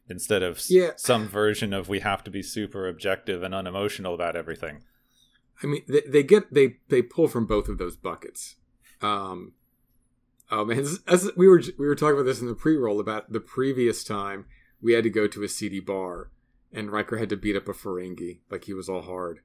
Instead 0.10 0.42
of 0.42 0.60
Yeah. 0.68 0.92
some 0.98 1.28
version 1.28 1.74
of 1.74 1.90
we 1.90 2.00
have 2.00 2.24
to 2.24 2.32
be 2.32 2.42
super 2.42 2.88
objective 2.88 3.44
and 3.44 3.54
unemotional 3.54 4.16
about 4.16 4.36
everything. 4.36 4.84
I 5.62 5.68
mean, 5.68 5.84
they, 5.88 6.02
they 6.08 6.24
get, 6.24 6.52
they, 6.54 6.78
they 6.90 7.04
pull 7.04 7.28
from 7.28 7.46
both 7.46 7.70
of 7.70 7.78
those 7.78 7.96
buckets. 7.96 8.56
Um, 9.00 9.54
oh 10.52 10.66
man, 10.66 10.80
as, 10.80 11.00
as 11.08 11.32
we 11.36 11.48
were, 11.48 11.62
we 11.78 11.88
were 11.88 11.96
talking 11.96 12.16
about 12.16 12.26
this 12.26 12.42
in 12.42 12.48
the 12.48 12.56
pre-roll 12.56 13.00
about 13.00 13.32
the 13.32 13.40
previous 13.40 14.04
time 14.04 14.46
we 14.82 14.94
had 14.94 15.04
to 15.04 15.10
go 15.10 15.28
to 15.28 15.44
a 15.44 15.48
seedy 15.48 15.80
bar 15.80 16.30
and 16.76 16.92
Riker 16.92 17.18
had 17.18 17.30
to 17.30 17.38
beat 17.38 17.56
up 17.56 17.68
a 17.68 17.74
Ferengi 17.74 18.40
like 18.52 18.66
he 18.66 18.74
was 18.74 18.90
all 18.90 19.02
hard. 19.02 19.40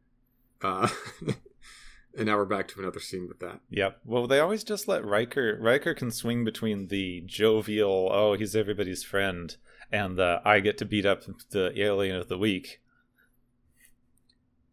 Uh, 0.61 0.89
and 2.17 2.27
now 2.27 2.37
we're 2.37 2.45
back 2.45 2.69
to 2.69 2.81
another 2.81 3.01
scene 3.01 3.29
with 3.29 3.39
that. 3.39 3.61
Yep. 3.71 4.01
Well, 4.05 4.27
they 4.27 4.41
always 4.41 4.65
just 4.65 4.89
let 4.89 5.05
Riker. 5.05 5.57
Riker 5.61 5.95
can 5.95 6.11
swing 6.11 6.45
between 6.45 6.89
the 6.89 7.23
jovial, 7.25 8.11
oh, 8.13 8.35
he's 8.35 8.57
everybody's 8.57 9.05
friend, 9.05 9.57
and 9.93 10.19
the 10.19 10.43
I 10.45 10.61
get 10.61 10.77
to 10.79 10.85
beat 10.85 11.07
up 11.07 11.23
the 11.51 11.73
alien 11.81 12.17
of 12.17 12.29
the 12.29 12.39
week. 12.39 12.81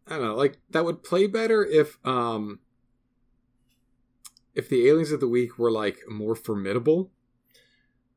I 0.06 0.16
don't 0.16 0.24
know, 0.24 0.34
like 0.34 0.58
that 0.70 0.84
would 0.84 1.04
play 1.04 1.26
better 1.26 1.64
if 1.64 1.98
um 2.04 2.60
if 4.58 4.68
the 4.68 4.86
aliens 4.88 5.12
of 5.12 5.20
the 5.20 5.28
week 5.28 5.58
were 5.58 5.70
like 5.70 6.00
more 6.08 6.34
formidable. 6.34 7.10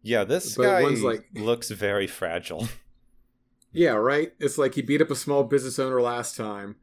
Yeah, 0.04 0.24
this 0.26 0.56
But 0.58 0.64
guy 0.64 0.82
one's 0.82 1.04
like- 1.04 1.28
looks 1.36 1.70
very 1.70 2.08
fragile. 2.08 2.68
Yeah, 3.72 3.92
right? 3.92 4.34
It's 4.40 4.58
like 4.58 4.76
he 4.76 4.82
beat 4.82 5.02
up 5.02 5.12
a 5.12 5.16
small 5.16 5.44
business 5.44 5.80
owner 5.80 6.02
last 6.02 6.36
time, 6.36 6.76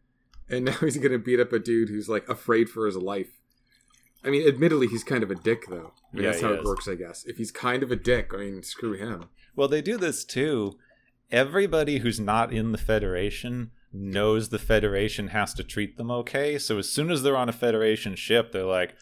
and 0.49 0.65
now 0.67 0.73
he's 0.81 0.97
gonna 0.97 1.19
beat 1.19 1.41
up 1.41 1.53
a 1.53 1.59
dude 1.59 1.89
who's 1.91 2.09
like 2.09 2.29
afraid 2.29 2.71
for 2.71 2.87
his 2.87 2.97
life. 2.97 3.33
I 4.25 4.31
mean, 4.31 4.49
admittedly, 4.49 4.89
he's 4.89 5.05
kind 5.05 5.23
of 5.23 5.31
a 5.31 5.37
dick, 5.37 5.65
though. 5.69 5.93
I 6.13 6.17
mean, 6.17 6.25
Yeah, 6.25 6.31
that's 6.31 6.43
how 6.43 6.53
it 6.53 6.61
is. 6.61 6.65
works, 6.65 6.89
I 6.89 6.97
guess. 6.97 7.25
If 7.27 7.37
he's 7.37 7.53
kind 7.53 7.83
of 7.85 7.93
a 7.93 7.97
dick, 7.97 8.33
I 8.35 8.39
mean, 8.39 8.63
screw 8.65 8.95
him. 8.95 9.27
Well, 9.55 9.69
they 9.69 9.81
do 9.83 9.97
this 9.97 10.25
too. 10.25 10.77
Everybody 11.31 11.99
who's 11.99 12.19
not 12.19 12.53
in 12.53 12.73
the 12.73 12.79
Federation 12.79 13.71
knows 13.93 14.49
the 14.49 14.59
Federation 14.59 15.29
has 15.29 15.55
to 15.55 15.63
treat 15.63 15.97
them 15.99 16.11
okay. 16.11 16.59
So 16.59 16.79
as 16.79 16.89
soon 16.91 17.11
as 17.11 17.23
they're 17.23 17.37
on 17.37 17.49
a 17.49 17.53
Federation 17.53 18.15
ship, 18.17 18.51
they're 18.53 18.65
like, 18.65 18.95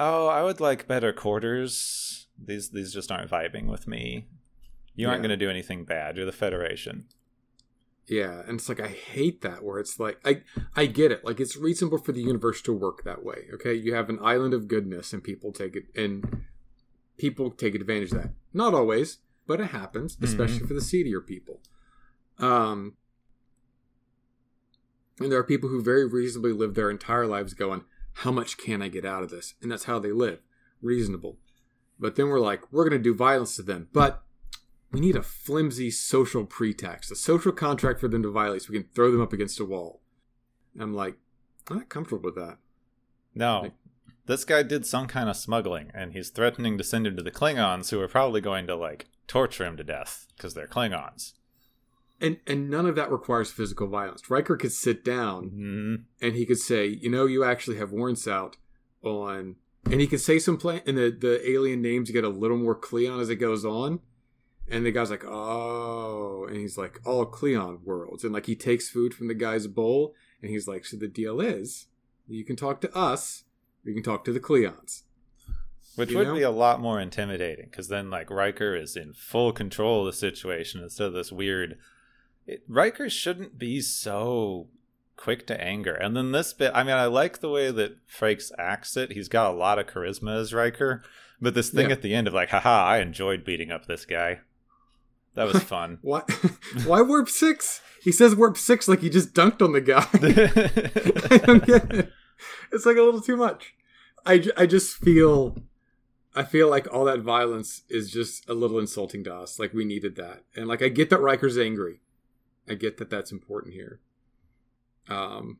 "Oh, 0.00 0.26
I 0.26 0.42
would 0.42 0.58
like 0.58 0.88
better 0.88 1.12
quarters. 1.12 2.26
These 2.42 2.70
these 2.70 2.92
just 2.92 3.12
aren't 3.12 3.30
vibing 3.30 3.66
with 3.66 3.86
me. 3.86 4.26
You 4.96 5.08
aren't 5.08 5.22
going 5.22 5.30
to 5.30 5.36
do 5.36 5.50
anything 5.50 5.84
bad. 5.84 6.16
You're 6.16 6.26
the 6.26 6.32
Federation." 6.32 7.04
Yeah, 8.06 8.40
and 8.40 8.58
it's 8.58 8.68
like 8.68 8.80
I 8.80 8.88
hate 8.88 9.42
that 9.42 9.62
where 9.62 9.78
it's 9.78 10.00
like 10.00 10.18
I 10.24 10.42
I 10.74 10.86
get 10.86 11.12
it. 11.12 11.24
Like 11.24 11.38
it's 11.38 11.56
reasonable 11.56 11.98
for 11.98 12.10
the 12.10 12.22
universe 12.22 12.60
to 12.62 12.72
work 12.72 13.04
that 13.04 13.24
way. 13.24 13.46
Okay, 13.54 13.74
you 13.74 13.94
have 13.94 14.08
an 14.08 14.18
island 14.20 14.52
of 14.52 14.66
goodness, 14.66 15.12
and 15.12 15.22
people 15.22 15.52
take 15.52 15.76
it, 15.76 15.84
and 15.94 16.44
people 17.18 17.50
take 17.50 17.76
advantage 17.76 18.10
of 18.10 18.22
that. 18.22 18.30
Not 18.52 18.74
always, 18.74 19.18
but 19.46 19.60
it 19.60 19.66
happens, 19.66 20.16
especially 20.20 20.66
for 20.66 20.74
the 20.74 20.80
seedier 20.80 21.20
people. 21.20 21.60
Um, 22.38 22.94
and 25.20 25.30
there 25.30 25.38
are 25.38 25.44
people 25.44 25.68
who 25.68 25.82
very 25.82 26.06
reasonably 26.06 26.52
live 26.52 26.74
their 26.74 26.90
entire 26.90 27.26
lives 27.26 27.54
going, 27.54 27.84
"How 28.14 28.30
much 28.30 28.58
can 28.58 28.82
I 28.82 28.88
get 28.88 29.04
out 29.04 29.22
of 29.22 29.30
this?" 29.30 29.54
And 29.62 29.70
that's 29.70 29.84
how 29.84 29.98
they 29.98 30.12
live, 30.12 30.40
reasonable. 30.82 31.38
But 31.98 32.16
then 32.16 32.28
we're 32.28 32.40
like, 32.40 32.72
we're 32.72 32.88
going 32.88 33.00
to 33.00 33.02
do 33.02 33.14
violence 33.14 33.56
to 33.56 33.62
them, 33.62 33.88
but 33.92 34.22
we 34.90 35.00
need 35.00 35.16
a 35.16 35.22
flimsy 35.22 35.90
social 35.90 36.46
pretext, 36.46 37.10
a 37.10 37.16
social 37.16 37.52
contract 37.52 38.00
for 38.00 38.08
them 38.08 38.22
to 38.22 38.30
violate 38.30 38.62
so 38.62 38.72
we 38.72 38.80
can 38.80 38.88
throw 38.94 39.12
them 39.12 39.20
up 39.20 39.32
against 39.32 39.60
a 39.60 39.64
wall. 39.64 40.00
I'm 40.78 40.94
like, 40.94 41.16
I'm 41.68 41.76
not 41.76 41.88
comfortable 41.88 42.24
with 42.24 42.36
that. 42.36 42.58
No. 43.34 43.60
Like- 43.62 43.72
this 44.26 44.44
guy 44.44 44.62
did 44.62 44.86
some 44.86 45.06
kind 45.06 45.28
of 45.28 45.36
smuggling, 45.36 45.90
and 45.92 46.12
he's 46.12 46.30
threatening 46.30 46.78
to 46.78 46.84
send 46.84 47.06
him 47.06 47.16
to 47.16 47.22
the 47.22 47.32
Klingons, 47.32 47.90
who 47.90 48.00
are 48.00 48.08
probably 48.08 48.40
going 48.40 48.66
to 48.68 48.76
like 48.76 49.08
torture 49.26 49.64
him 49.64 49.76
to 49.76 49.84
death 49.84 50.28
because 50.36 50.54
they're 50.54 50.68
Klingons. 50.68 51.32
And 52.20 52.38
and 52.46 52.68
none 52.68 52.86
of 52.86 52.96
that 52.96 53.10
requires 53.10 53.50
physical 53.50 53.86
violence. 53.86 54.28
Riker 54.28 54.56
could 54.56 54.72
sit 54.72 55.04
down 55.04 55.44
hmm 55.48 55.94
and 56.20 56.34
he 56.34 56.44
could 56.44 56.58
say, 56.58 56.86
you 56.86 57.10
know, 57.10 57.26
you 57.26 57.44
actually 57.44 57.78
have 57.78 57.92
warrants 57.92 58.28
out 58.28 58.56
on, 59.02 59.56
and 59.86 60.00
he 60.00 60.06
could 60.06 60.20
say 60.20 60.38
some 60.38 60.58
plan, 60.58 60.82
and 60.86 60.98
the 60.98 61.10
the 61.10 61.50
alien 61.50 61.80
names 61.80 62.10
get 62.10 62.24
a 62.24 62.28
little 62.28 62.58
more 62.58 62.74
Cleon 62.74 63.20
as 63.20 63.30
it 63.30 63.36
goes 63.36 63.64
on. 63.64 64.00
And 64.72 64.86
the 64.86 64.92
guy's 64.92 65.10
like, 65.10 65.24
oh, 65.24 66.44
and 66.46 66.56
he's 66.56 66.78
like, 66.78 67.00
all 67.04 67.26
Cleon 67.26 67.80
worlds, 67.84 68.22
and 68.22 68.32
like 68.32 68.46
he 68.46 68.54
takes 68.54 68.88
food 68.88 69.12
from 69.14 69.26
the 69.26 69.34
guy's 69.34 69.66
bowl, 69.66 70.14
and 70.42 70.50
he's 70.50 70.68
like, 70.68 70.84
so 70.84 70.96
the 70.96 71.08
deal 71.08 71.40
is, 71.40 71.86
you 72.28 72.44
can 72.44 72.54
talk 72.54 72.80
to 72.82 72.96
us, 72.96 73.44
you 73.82 73.92
can 73.94 74.02
talk 74.04 74.24
to 74.26 74.32
the 74.32 74.38
Cleons. 74.38 75.02
Which 75.96 76.12
You 76.12 76.18
would 76.18 76.28
know? 76.28 76.34
be 76.34 76.42
a 76.42 76.50
lot 76.50 76.80
more 76.80 77.00
intimidating 77.00 77.66
because 77.68 77.88
then, 77.88 78.10
like, 78.10 78.30
Riker 78.30 78.76
is 78.76 78.96
in 78.96 79.12
full 79.12 79.52
control 79.52 80.00
of 80.00 80.06
the 80.06 80.18
situation 80.18 80.82
instead 80.82 81.08
of 81.08 81.14
this 81.14 81.32
weird. 81.32 81.76
It, 82.50 82.62
Riker 82.68 83.08
shouldn't 83.08 83.58
be 83.58 83.80
so 83.80 84.68
quick 85.16 85.46
to 85.48 85.60
anger. 85.62 85.94
And 85.94 86.16
then 86.16 86.32
this 86.32 86.52
bit, 86.52 86.72
I 86.74 86.82
mean, 86.82 86.96
I 86.96 87.06
like 87.06 87.38
the 87.40 87.48
way 87.50 87.70
that 87.70 87.98
Frakes 88.08 88.50
acts 88.58 88.96
it. 88.96 89.12
He's 89.12 89.28
got 89.28 89.50
a 89.52 89.56
lot 89.56 89.78
of 89.78 89.86
charisma 89.86 90.40
as 90.40 90.52
Riker. 90.52 91.02
But 91.40 91.54
this 91.54 91.70
thing 91.70 91.86
Yeah. 91.86 91.92
at 91.92 92.02
the 92.02 92.14
end 92.14 92.26
of, 92.26 92.34
like, 92.34 92.50
haha, 92.50 92.84
I 92.84 92.98
enjoyed 92.98 93.44
beating 93.44 93.70
up 93.70 93.86
this 93.86 94.04
guy. 94.04 94.40
That 95.34 95.46
was 95.46 95.62
fun. 95.62 95.98
Why? 96.02 96.22
Why 96.84 97.02
warp 97.02 97.28
six? 97.28 97.80
He 98.02 98.10
says 98.12 98.34
warp 98.34 98.56
six 98.56 98.88
like 98.88 99.00
he 99.00 99.08
just 99.08 99.32
dunked 99.32 99.62
on 99.62 99.72
the 99.72 99.80
guy. 99.80 100.06
I 101.34 101.38
don't 101.38 101.64
get 101.64 101.92
it. 101.94 102.12
It's 102.72 102.84
like 102.84 102.96
a 102.96 103.02
little 103.02 103.20
too 103.20 103.36
much. 103.36 103.74
I, 104.26 104.44
I 104.56 104.66
just 104.66 104.96
feel 104.96 105.56
I 106.34 106.42
feel 106.44 106.68
like 106.68 106.92
all 106.92 107.04
that 107.04 107.20
violence 107.20 107.82
is 107.88 108.10
just 108.10 108.48
a 108.48 108.54
little 108.54 108.78
insulting 108.78 109.22
to 109.24 109.34
us. 109.34 109.58
Like 109.58 109.72
we 109.72 109.84
needed 109.84 110.16
that, 110.16 110.42
and 110.56 110.66
like 110.66 110.82
I 110.82 110.88
get 110.88 111.10
that 111.10 111.20
Riker's 111.20 111.56
angry. 111.58 112.00
I 112.70 112.74
get 112.74 112.96
that 112.98 113.10
that's 113.10 113.32
important 113.32 113.74
here. 113.74 114.00
Um, 115.08 115.58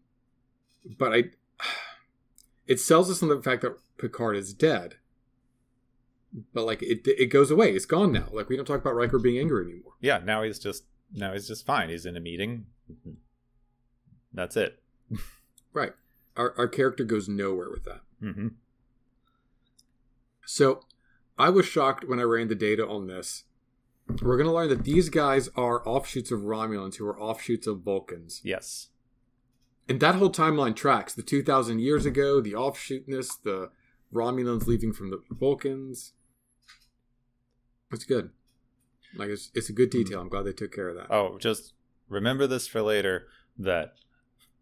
but 0.99 1.13
I, 1.13 1.25
it 2.67 2.81
sells 2.81 3.11
us 3.11 3.23
on 3.23 3.29
the 3.29 3.43
fact 3.43 3.63
that 3.63 3.77
Picard 3.99 4.37
is 4.37 4.55
dead. 4.55 4.97
But 6.55 6.65
like 6.65 6.81
it, 6.83 7.01
it 7.07 7.27
goes 7.27 7.51
away. 7.51 7.73
It's 7.73 7.87
gone 7.87 8.13
now. 8.13 8.29
Like 8.33 8.49
we 8.49 8.57
don't 8.57 8.65
talk 8.65 8.81
about 8.81 8.95
Riker 8.95 9.19
being 9.19 9.39
angry 9.39 9.65
anymore. 9.65 9.95
yeah, 10.01 10.21
now 10.25 10.43
he's 10.45 10.61
just 10.61 10.85
now 11.13 11.33
he's 11.33 11.49
just 11.49 11.67
fine. 11.67 11.89
He's 11.89 12.07
in 12.07 12.17
a 12.17 12.21
meeting. 12.21 12.67
That's 14.33 14.57
it. 14.57 14.81
Right. 15.73 15.93
Our 16.37 16.53
our 16.59 16.67
character 16.69 17.05
goes 17.05 17.29
nowhere 17.29 17.71
with 17.71 17.85
that. 17.85 18.01
hmm 18.21 18.49
So 20.45 20.81
I 21.39 21.49
was 21.51 21.65
shocked 21.67 22.09
when 22.09 22.19
I 22.19 22.25
ran 22.25 22.49
the 22.49 22.55
data 22.57 22.87
on 22.87 23.07
this. 23.07 23.45
We're 24.23 24.37
going 24.37 24.49
to 24.49 24.53
learn 24.53 24.69
that 24.69 24.85
these 24.85 25.09
guys 25.09 25.49
are 25.57 25.87
offshoots 25.89 26.31
of 26.31 26.41
Romulans 26.41 26.97
who 26.97 27.07
are 27.07 27.21
offshoots 27.21 27.67
of 27.67 27.81
Vulcans. 27.81 28.41
Yes. 28.45 28.89
And 29.89 30.01
that 30.01 30.15
whole 30.17 30.31
timeline 30.31 30.77
tracks 30.77 31.15
the 31.15 31.23
2,000 31.23 31.81
years 31.81 32.07
ago, 32.07 32.41
the 32.41 32.53
offshootness, 32.53 33.43
the 33.43 33.71
Romulans 34.13 34.67
leaving 34.67 34.93
from 34.93 35.11
the 35.11 35.21
Vulcans. 35.31 36.13
It's 37.93 38.05
good. 38.05 38.31
Like, 39.17 39.31
it's, 39.31 39.51
it's 39.55 39.69
a 39.69 39.73
good 39.73 39.91
detail. 39.91 40.21
I'm 40.21 40.29
glad 40.29 40.45
they 40.45 40.53
took 40.53 40.73
care 40.73 40.89
of 40.89 40.97
that. 40.97 41.11
Oh, 41.11 41.39
just 41.39 41.73
remember 42.09 42.47
this 42.47 42.69
for 42.69 42.83
later 42.83 43.27
that 43.59 43.95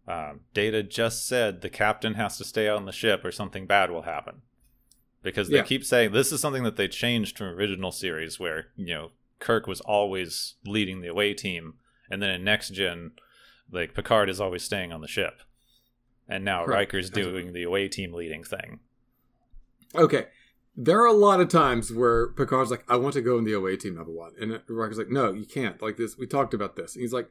um, 0.06 0.40
Data 0.54 0.82
just 0.82 1.26
said 1.26 1.60
the 1.60 1.68
captain 1.68 2.14
has 2.14 2.38
to 2.38 2.44
stay 2.44 2.68
on 2.68 2.86
the 2.86 2.92
ship 2.92 3.24
or 3.24 3.30
something 3.32 3.66
bad 3.66 3.90
will 3.90 4.02
happen. 4.02 4.40
Because 5.22 5.48
they 5.48 5.56
Yeah. 5.56 5.62
keep 5.64 5.84
saying 5.84 6.12
this 6.12 6.32
is 6.32 6.40
something 6.40 6.62
that 6.62 6.76
they 6.76 6.88
changed 6.88 7.36
from 7.36 7.48
original 7.48 7.92
series 7.92 8.40
where, 8.40 8.68
you 8.76 8.94
know, 8.94 9.10
Kirk 9.38 9.66
was 9.66 9.80
always 9.80 10.54
leading 10.66 11.00
the 11.00 11.08
away 11.08 11.34
team. 11.34 11.74
And 12.10 12.22
then 12.22 12.30
in 12.30 12.44
next 12.44 12.70
gen, 12.70 13.12
like 13.70 13.94
Picard 13.94 14.28
is 14.28 14.40
always 14.40 14.62
staying 14.62 14.92
on 14.92 15.00
the 15.00 15.08
ship. 15.08 15.40
And 16.28 16.44
now 16.44 16.64
Right. 16.64 16.78
Riker's 16.78 17.10
doing 17.10 17.52
the 17.52 17.62
away 17.62 17.88
team 17.88 18.12
leading 18.12 18.44
thing. 18.44 18.80
Okay. 19.94 20.26
There 20.76 21.00
are 21.00 21.06
a 21.06 21.12
lot 21.12 21.40
of 21.40 21.48
times 21.48 21.92
where 21.92 22.28
Picard's 22.32 22.70
like, 22.70 22.84
I 22.88 22.96
want 22.96 23.14
to 23.14 23.20
go 23.22 23.36
in 23.38 23.44
the 23.44 23.52
away 23.52 23.76
team 23.76 23.96
number 23.96 24.12
one. 24.12 24.32
And 24.40 24.60
Riker's 24.68 24.98
like, 24.98 25.08
no, 25.10 25.32
you 25.32 25.44
can't. 25.46 25.80
Like 25.82 25.96
this, 25.96 26.16
we 26.16 26.26
talked 26.26 26.54
about 26.54 26.76
this. 26.76 26.94
And 26.94 27.02
he's 27.02 27.12
like, 27.12 27.28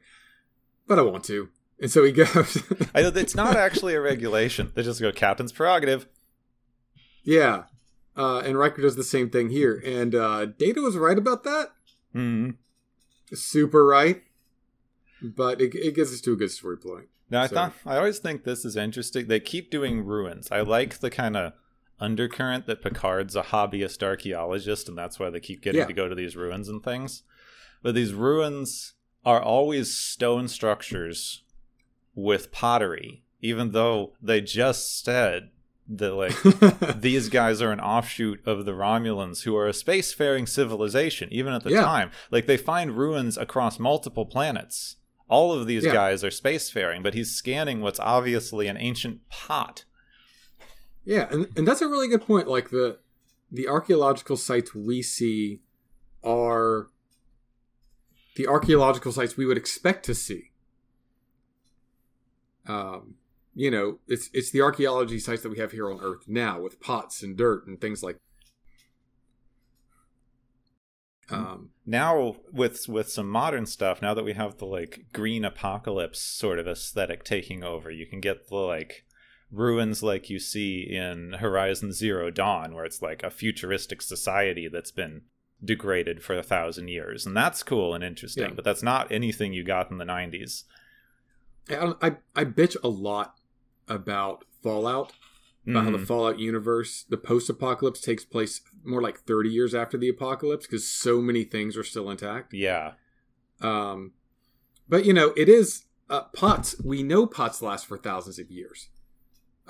but 0.86 0.98
I 0.98 1.02
want 1.02 1.24
to. 1.24 1.48
And 1.80 1.90
so 1.90 2.02
he 2.04 2.12
goes. 2.12 2.62
I 2.94 3.02
know 3.02 3.08
it's 3.08 3.36
not 3.36 3.56
actually 3.56 3.94
a 3.94 4.00
regulation. 4.00 4.72
They 4.74 4.82
just 4.82 5.00
go 5.00 5.12
captain's 5.12 5.52
prerogative. 5.52 6.06
yeah. 7.22 7.64
Uh, 8.16 8.40
and 8.40 8.58
Riker 8.58 8.82
does 8.82 8.96
the 8.96 9.04
same 9.04 9.30
thing 9.30 9.50
here. 9.50 9.80
And 9.86 10.12
uh, 10.12 10.46
Data 10.46 10.80
was 10.80 10.96
right 10.96 11.16
about 11.16 11.44
that. 11.44 11.68
Hmm 12.12 12.50
Super 13.32 13.84
right. 13.84 14.22
But 15.22 15.60
it, 15.60 15.74
it 15.74 15.94
gets 15.96 16.12
us 16.12 16.20
to 16.22 16.32
a 16.32 16.36
good 16.36 16.50
story 16.50 16.76
point. 16.78 17.08
Now 17.30 17.42
I 17.42 17.46
So- 17.48 17.54
thought 17.54 17.74
I 17.84 17.96
always 17.98 18.18
think 18.18 18.44
this 18.44 18.64
is 18.64 18.76
interesting. 18.76 19.26
They 19.26 19.40
keep 19.40 19.70
doing 19.70 20.04
ruins. 20.04 20.48
I 20.50 20.60
like 20.60 20.98
the 21.00 21.10
kind 21.10 21.36
of 21.36 21.52
undercurrent 22.00 22.66
that 22.66 22.80
Picard's 22.82 23.34
a 23.36 23.42
hobbyist 23.42 24.02
archaeologist, 24.02 24.88
and 24.88 24.96
that's 24.96 25.18
why 25.18 25.28
they 25.30 25.40
keep 25.40 25.60
getting 25.62 25.80
Yeah. 25.80 25.86
to 25.86 25.92
go 25.92 26.08
to 26.08 26.14
these 26.14 26.36
ruins 26.36 26.68
and 26.68 26.82
things. 26.82 27.24
But 27.82 27.94
these 27.96 28.14
ruins 28.14 28.94
are 29.26 29.42
always 29.42 29.94
stone 29.96 30.46
structures 30.48 31.42
with 32.14 32.52
pottery, 32.52 33.24
even 33.40 33.72
though 33.72 34.14
they 34.22 34.40
just 34.40 35.02
said 35.04 35.50
that 35.90 36.12
like 36.14 36.36
these 37.00 37.28
guys 37.28 37.62
are 37.62 37.72
an 37.72 37.80
offshoot 37.80 38.46
of 38.46 38.64
the 38.66 38.72
Romulans, 38.72 39.42
who 39.44 39.56
are 39.56 39.66
a 39.68 39.72
spacefaring 39.72 40.48
civilization, 40.48 41.28
even 41.32 41.52
at 41.52 41.64
the 41.64 41.70
Yeah. 41.70 41.82
time. 41.82 42.10
Like 42.30 42.46
they 42.46 42.56
find 42.58 42.96
ruins 42.96 43.38
across 43.38 43.78
multiple 43.78 44.26
planets. 44.26 44.96
All 45.28 45.52
of 45.52 45.66
these 45.66 45.84
Yeah. 45.84 45.92
guys 45.92 46.22
are 46.24 46.30
spacefaring, 46.30 47.02
but 47.02 47.14
he's 47.14 47.32
scanning 47.34 47.80
what's 47.80 48.00
obviously 48.00 48.66
an 48.66 48.76
ancient 48.76 49.28
pot. 49.30 49.84
yeah, 51.04 51.26
and, 51.30 51.48
and 51.56 51.66
that's 51.66 51.80
a 51.80 51.88
really 51.88 52.08
good 52.08 52.22
point. 52.22 52.48
Like 52.48 52.70
the 52.70 52.98
the 53.50 53.66
archaeological 53.66 54.36
sites 54.36 54.74
we 54.74 55.00
see 55.00 55.60
are 56.22 56.88
the 58.36 58.46
archaeological 58.46 59.10
sites 59.12 59.36
we 59.38 59.46
would 59.46 59.56
expect 59.56 60.04
to 60.04 60.14
see. 60.14 60.50
Um, 62.66 63.14
you 63.58 63.72
know, 63.72 63.98
it's 64.06 64.30
it's 64.32 64.52
the 64.52 64.62
archaeology 64.62 65.18
sites 65.18 65.42
that 65.42 65.48
we 65.48 65.58
have 65.58 65.72
here 65.72 65.90
on 65.90 65.98
Earth 66.00 66.28
now 66.28 66.60
with 66.60 66.80
pots 66.80 67.24
and 67.24 67.36
dirt 67.36 67.66
and 67.66 67.80
things 67.80 68.04
like. 68.04 68.16
Um, 71.28 71.70
Now 71.84 72.36
with 72.52 72.88
with 72.88 73.10
some 73.10 73.28
modern 73.28 73.66
stuff, 73.66 74.00
now 74.00 74.14
that 74.14 74.24
we 74.24 74.34
have 74.34 74.58
the 74.58 74.64
like 74.64 75.06
green 75.12 75.44
apocalypse 75.44 76.20
sort 76.20 76.60
of 76.60 76.68
aesthetic 76.68 77.24
taking 77.24 77.64
over, 77.64 77.90
you 77.90 78.06
can 78.06 78.20
get 78.20 78.46
the 78.46 78.54
like 78.54 79.04
ruins 79.50 80.04
like 80.04 80.30
you 80.30 80.38
see 80.38 80.82
in 80.82 81.32
Horizon 81.40 81.92
Zero 81.92 82.30
Dawn, 82.30 82.76
where 82.76 82.84
it's 82.84 83.02
like 83.02 83.24
a 83.24 83.30
futuristic 83.30 84.02
society 84.02 84.68
that's 84.68 84.92
been 84.92 85.22
degraded 85.62 86.22
for 86.22 86.36
a 86.38 86.44
thousand 86.44 86.88
years, 86.88 87.26
and 87.26 87.36
that's 87.36 87.64
cool 87.64 87.92
and 87.92 88.04
interesting. 88.04 88.50
Yeah. 88.50 88.54
But 88.54 88.64
that's 88.64 88.84
not 88.84 89.10
anything 89.10 89.52
you 89.52 89.64
got 89.64 89.90
in 89.90 89.98
the 89.98 90.04
'90s. 90.04 90.62
I, 91.68 91.94
I 92.00 92.16
I 92.36 92.44
bitch 92.44 92.76
a 92.84 92.88
lot 92.88 93.34
about 93.88 94.44
Fallout 94.62 95.12
about 95.66 95.84
how 95.84 95.90
the 95.90 95.98
Mhm. 95.98 96.06
Fallout 96.06 96.38
universe, 96.38 97.04
the 97.10 97.18
post-apocalypse 97.18 98.00
takes 98.00 98.24
place 98.24 98.62
more 98.84 99.02
like 99.02 99.18
30 99.20 99.50
years 99.50 99.74
after 99.74 99.98
the 99.98 100.08
apocalypse 100.08 100.66
because 100.66 100.90
so 100.90 101.20
many 101.20 101.44
things 101.44 101.76
are 101.76 101.84
still 101.84 102.10
intact. 102.10 102.54
Yeah, 102.54 102.94
Um, 103.60 104.12
but 104.88 105.04
you 105.04 105.12
know, 105.12 105.34
it 105.36 105.48
is 105.48 105.84
uh, 106.08 106.22
pots. 106.32 106.80
We 106.82 107.02
know 107.02 107.26
pots 107.26 107.60
last 107.60 107.84
for 107.86 107.98
thousands 107.98 108.38
of 108.38 108.50
years. 108.50 108.88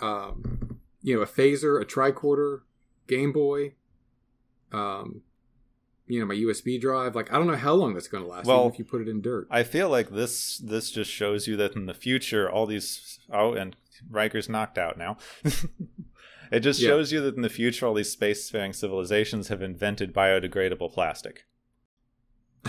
Um, 0.00 0.78
you 1.02 1.16
know, 1.16 1.22
a 1.22 1.26
phaser, 1.26 1.80
a 1.80 1.84
tricorder, 1.84 2.60
Game 3.08 3.32
Boy. 3.32 3.74
Um, 4.70 5.22
you 6.06 6.20
know, 6.20 6.26
my 6.26 6.34
USB 6.34 6.80
drive. 6.80 7.14
Like, 7.16 7.32
I 7.32 7.36
don't 7.38 7.46
know 7.48 7.56
how 7.56 7.74
long 7.74 7.94
that's 7.94 8.06
going 8.08 8.22
to 8.22 8.30
last. 8.30 8.46
Well, 8.46 8.68
if 8.68 8.78
you 8.78 8.84
put 8.84 9.00
it 9.00 9.08
in 9.08 9.20
dirt. 9.20 9.48
I 9.50 9.62
feel 9.64 9.88
like 9.88 10.10
this 10.10 10.58
this 10.58 10.90
just 10.92 11.10
shows 11.10 11.46
you 11.48 11.56
that 11.56 11.74
in 11.74 11.86
the 11.86 11.94
future, 11.94 12.48
all 12.48 12.66
these 12.66 13.18
oh, 13.32 13.52
and 13.54 13.74
Riker's 14.10 14.48
knocked 14.48 14.78
out 14.78 14.98
now. 14.98 15.16
it 16.52 16.60
just 16.60 16.80
Yeah. 16.80 16.88
shows 16.90 17.12
you 17.12 17.20
that 17.22 17.36
in 17.36 17.42
the 17.42 17.48
future, 17.48 17.86
all 17.86 17.94
these 17.94 18.14
spacefaring 18.14 18.74
civilizations 18.74 19.48
have 19.48 19.62
invented 19.62 20.14
biodegradable 20.14 20.92
plastic. 20.92 21.46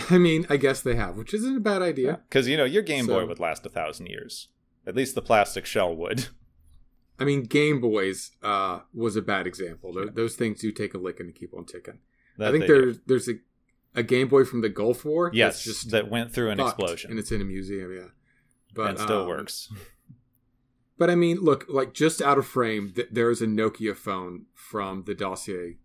I 0.08 0.18
mean, 0.18 0.46
I 0.48 0.56
guess 0.56 0.80
they 0.80 0.94
have, 0.94 1.16
which 1.16 1.34
isn't 1.34 1.56
a 1.56 1.60
bad 1.60 1.82
idea. 1.82 2.20
Because 2.28 2.48
you 2.48 2.56
know 2.56 2.64
your 2.64 2.82
Game 2.82 3.06
Boy 3.06 3.26
would 3.26 3.40
last 3.40 3.66
a 3.66 3.68
thousand 3.68 4.06
years. 4.06 4.48
At 4.86 4.96
least 4.96 5.14
the 5.14 5.22
plastic 5.22 5.66
shell 5.66 5.94
would. 5.94 6.28
I 7.18 7.24
mean, 7.24 7.42
Game 7.42 7.80
Boys 7.80 8.30
uh, 8.42 8.80
was 8.94 9.14
a 9.14 9.20
bad 9.20 9.46
example. 9.46 9.92
Those, 9.92 10.10
those 10.14 10.36
things 10.36 10.60
do 10.60 10.72
take 10.72 10.94
a 10.94 10.98
licking 10.98 11.26
and 11.26 11.34
keep 11.34 11.52
on 11.52 11.66
ticking. 11.66 11.98
That 12.38 12.48
I 12.48 12.52
think 12.52 12.66
do. 12.66 12.72
there's 12.72 12.98
there's 13.06 13.28
a, 13.28 13.34
a 13.94 14.02
Game 14.02 14.28
Boy 14.28 14.44
from 14.44 14.62
the 14.62 14.70
Gulf 14.70 15.04
War. 15.04 15.30
yes, 15.34 15.62
just 15.62 15.90
that 15.90 16.08
went 16.10 16.32
through 16.32 16.50
an 16.50 16.60
explosion 16.60 17.10
and 17.10 17.18
it's 17.18 17.30
in 17.30 17.42
a 17.42 17.44
museum. 17.44 17.94
Yeah, 17.94 18.08
but 18.74 18.90
and 18.90 18.98
still 18.98 19.22
um, 19.22 19.28
works. 19.28 19.70
But 21.00 21.08
I 21.08 21.14
mean, 21.14 21.38
look, 21.38 21.64
like 21.66 21.94
just 21.94 22.20
out 22.20 22.36
of 22.36 22.46
frame, 22.46 22.92
th- 22.94 23.08
there 23.10 23.30
is 23.30 23.40
a 23.40 23.46
Nokia 23.46 23.96
phone 23.96 24.44
from 24.52 25.04
the 25.04 25.14
Dossier 25.14 25.78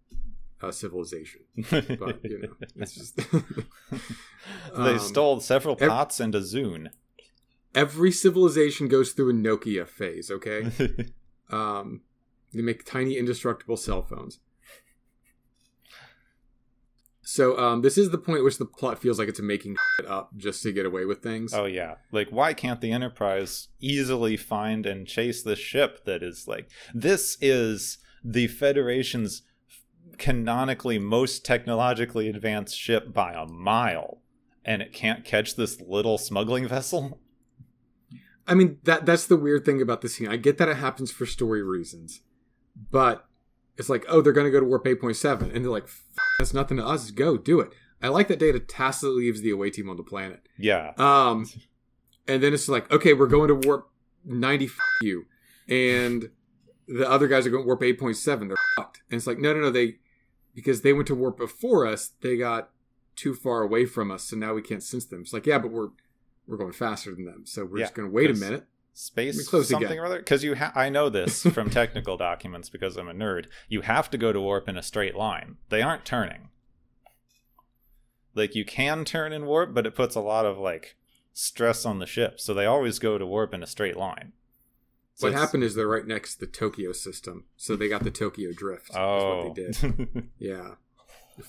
uh, 0.62 0.72
civilization. 0.72 1.40
But 1.72 2.20
you 2.26 2.40
know, 2.42 2.56
it's 2.76 2.96
just 2.96 3.16
they 4.76 4.94
um, 4.96 5.00
stole 5.00 5.40
several 5.40 5.78
ev- 5.80 5.90
pots 5.90 6.20
and 6.20 6.36
a 6.36 6.42
Zune. 6.42 6.90
every 7.74 8.12
civilization 8.12 8.90
goes 8.90 9.14
through 9.14 9.30
a 9.30 9.34
Nokia 9.34 9.88
phase. 9.88 10.30
Okay, 10.30 10.70
um, 11.50 12.02
they 12.54 12.62
make 12.62 12.84
tiny 12.84 13.18
indestructible 13.18 13.78
cell 13.78 14.02
phones. 14.02 14.40
So 17.28 17.58
um, 17.58 17.82
this 17.82 17.98
is 17.98 18.12
the 18.12 18.20
point 18.20 18.38
at 18.38 18.44
which 18.44 18.60
the 18.60 18.66
plot 18.66 19.02
feels 19.02 19.18
like 19.18 19.28
it's 19.28 19.42
making 19.42 19.76
it 20.00 20.06
up 20.06 20.30
just 20.38 20.62
to 20.64 20.72
get 20.72 20.86
away 20.86 21.06
with 21.06 21.24
things. 21.24 21.54
Oh 21.54 21.66
yeah. 21.66 21.96
Like 22.12 22.30
why 22.30 22.54
can't 22.54 22.80
the 22.80 22.92
Enterprise 22.92 23.70
easily 23.82 24.38
find 24.38 24.86
and 24.86 25.08
chase 25.08 25.42
this 25.42 25.60
ship 25.60 26.06
that 26.06 26.22
is 26.22 26.48
like 26.48 26.70
this 26.94 27.38
is 27.42 27.98
the 28.24 28.48
Federation's 28.48 29.42
canonically 30.20 31.00
most 31.00 31.44
technologically 31.44 32.30
advanced 32.30 32.78
ship 32.78 33.12
by 33.12 33.34
a 33.34 33.48
mile 33.48 34.22
and 34.64 34.84
it 34.84 34.94
can't 34.94 35.26
catch 35.26 35.56
this 35.56 35.82
little 35.82 36.20
smuggling 36.20 36.68
vessel? 36.70 37.20
I 38.48 38.54
mean 38.54 38.78
that 38.84 39.08
that's 39.08 39.26
the 39.26 39.36
weird 39.38 39.66
thing 39.66 39.82
about 39.82 40.02
this 40.02 40.16
scene. 40.16 40.28
I 40.28 40.38
get 40.38 40.60
that 40.60 40.70
it 40.70 40.78
happens 40.78 41.12
for 41.12 41.26
story 41.26 41.64
reasons, 41.64 42.22
but 42.92 43.28
it's 43.78 43.90
like, 43.90 44.06
oh, 44.08 44.22
they're 44.22 44.34
going 44.34 44.46
to 44.46 44.52
go 44.52 44.60
to 44.60 44.66
warp 44.66 44.88
eight 44.88 45.02
point 45.02 45.16
seven, 45.18 45.52
and 45.52 45.64
they're 45.64 45.72
like, 45.72 45.88
that's 46.40 46.54
nothing 46.54 46.78
to 46.78 46.86
us. 46.86 47.12
Go 47.12 47.38
do 47.38 47.60
it. 47.60 47.72
I 48.02 48.10
like 48.10 48.28
that 48.28 48.40
Data 48.40 48.60
tacitly 48.60 49.16
leaves 49.24 49.42
the 49.42 49.50
away 49.52 49.70
team 49.70 49.90
on 49.90 49.98
the 49.98 50.04
planet. 50.04 50.48
Yeah. 50.58 50.94
Um, 50.98 51.50
and 52.28 52.44
then 52.44 52.54
it's 52.54 52.68
like, 52.70 52.92
okay, 52.92 53.14
we're 53.14 53.28
going 53.28 53.48
to 53.48 53.68
warp 53.68 53.90
ninety 54.24 54.66
f- 54.66 54.78
you, 55.02 55.26
and 55.68 56.30
the 56.88 57.10
other 57.10 57.28
guys 57.28 57.48
are 57.48 57.50
going 57.50 57.64
to 57.64 57.68
warp 57.68 57.84
eight 57.84 58.00
point 58.00 58.18
seven. 58.18 58.48
They're 58.48 58.58
fucked. 58.78 59.02
And 59.10 59.18
it's 59.18 59.28
like, 59.28 59.40
no, 59.40 59.54
no, 59.54 59.62
no. 59.62 59.70
They 59.72 59.96
because 60.54 60.82
they 60.82 60.94
went 60.94 61.08
to 61.08 61.16
warp 61.16 61.38
before 61.38 61.86
us, 61.86 62.12
they 62.22 62.38
got 62.38 62.70
too 63.16 63.34
far 63.34 63.62
away 63.62 63.86
from 63.86 64.12
us, 64.12 64.24
so 64.24 64.36
now 64.36 64.54
we 64.54 64.62
can't 64.62 64.84
sense 64.84 65.06
them. 65.06 65.22
It's 65.22 65.34
like, 65.34 65.46
yeah, 65.46 65.58
but 65.58 65.72
we're 65.72 65.90
we're 66.48 66.58
going 66.58 66.74
faster 66.74 67.14
than 67.16 67.26
them, 67.26 67.44
so 67.46 67.66
we're 67.66 67.80
Yeah, 67.80 67.86
just 67.86 67.96
going 67.96 68.08
to 68.08 68.14
wait 68.14 68.30
a 68.30 68.34
minute. 68.34 68.66
Space 68.98 69.36
Let 69.36 69.40
me 69.42 69.46
close 69.50 69.68
something 69.70 69.88
again. 69.88 70.00
or 70.00 70.06
other 70.06 70.20
because 70.20 70.42
you 70.42 70.56
ha- 70.56 70.72
I 70.74 70.88
know 70.90 71.10
this 71.10 71.44
from 71.54 71.70
technical 71.70 72.16
documents 72.16 72.70
because 72.70 72.96
I'm 72.96 73.10
a 73.10 73.14
nerd. 73.14 73.48
You 73.68 73.82
have 73.82 74.10
to 74.12 74.18
go 74.18 74.32
to 74.32 74.40
warp 74.40 74.70
in 74.70 74.78
a 74.78 74.82
straight 74.82 75.16
line. 75.16 75.58
They 75.70 75.82
aren't 75.82 76.06
turning. 76.06 76.48
Like 78.34 78.56
you 78.56 78.64
can 78.66 79.06
turn 79.06 79.34
and 79.34 79.46
warp, 79.46 79.74
but 79.74 79.86
it 79.86 79.96
puts 79.96 80.16
a 80.16 80.22
lot 80.22 80.46
of 80.46 80.58
like 80.58 80.96
stress 81.34 81.86
on 81.86 82.00
the 82.00 82.06
ship. 82.06 82.40
So 82.40 82.54
they 82.54 82.66
always 82.66 83.00
go 83.00 83.18
to 83.18 83.26
warp 83.26 83.54
in 83.54 83.62
a 83.64 83.68
straight 83.68 83.98
line. 83.98 84.32
So 85.16 85.28
what 85.28 85.30
it's- 85.34 85.42
happened 85.46 85.64
is 85.64 85.76
they're 85.76 85.88
right 85.88 86.08
next 86.08 86.36
to 86.36 86.40
the 86.42 86.52
Tokyo 86.52 86.92
system, 86.94 87.46
so 87.58 87.76
they 87.76 87.88
got 87.90 88.04
the 88.04 88.12
Tokyo 88.12 88.52
drift. 88.54 88.90
is 88.92 88.96
Oh, 88.98 89.48
what 89.48 89.56
they 89.56 89.66
oh. 89.66 89.72
did. 89.72 90.30
Yeah, 90.40 90.76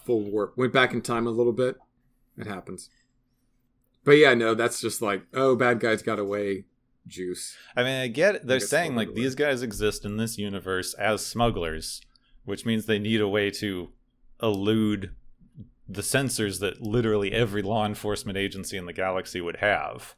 full 0.04 0.20
warp. 0.22 0.56
Went 0.56 0.72
back 0.72 0.92
in 0.92 1.00
time 1.02 1.26
a 1.26 1.30
little 1.30 1.52
bit. 1.52 1.76
It 2.36 2.46
happens. 2.46 2.90
But 4.04 4.12
yeah, 4.18 4.34
no, 4.34 4.54
that's 4.54 4.80
just 4.80 5.02
like, 5.02 5.22
oh, 5.34 5.56
bad 5.56 5.80
guys 5.80 6.02
got 6.02 6.18
away. 6.20 6.64
Juice. 7.06 7.56
I 7.76 7.82
mean, 7.82 8.00
I 8.00 8.08
get. 8.08 8.46
They're 8.46 8.60
saying 8.60 8.96
like 8.96 9.14
these 9.14 9.34
guys 9.34 9.62
exist 9.62 10.04
in 10.04 10.16
this 10.16 10.38
universe 10.38 10.94
as 10.94 11.24
smugglers, 11.24 12.00
which 12.44 12.66
means 12.66 12.86
they 12.86 12.98
need 12.98 13.20
a 13.20 13.28
way 13.28 13.50
to 13.52 13.90
elude 14.42 15.14
the 15.88 16.02
sensors 16.02 16.58
that 16.60 16.82
literally 16.82 17.32
every 17.32 17.62
law 17.62 17.86
enforcement 17.86 18.36
agency 18.36 18.76
in 18.76 18.86
the 18.86 18.92
galaxy 18.92 19.40
would 19.40 19.56
have. 19.56 20.16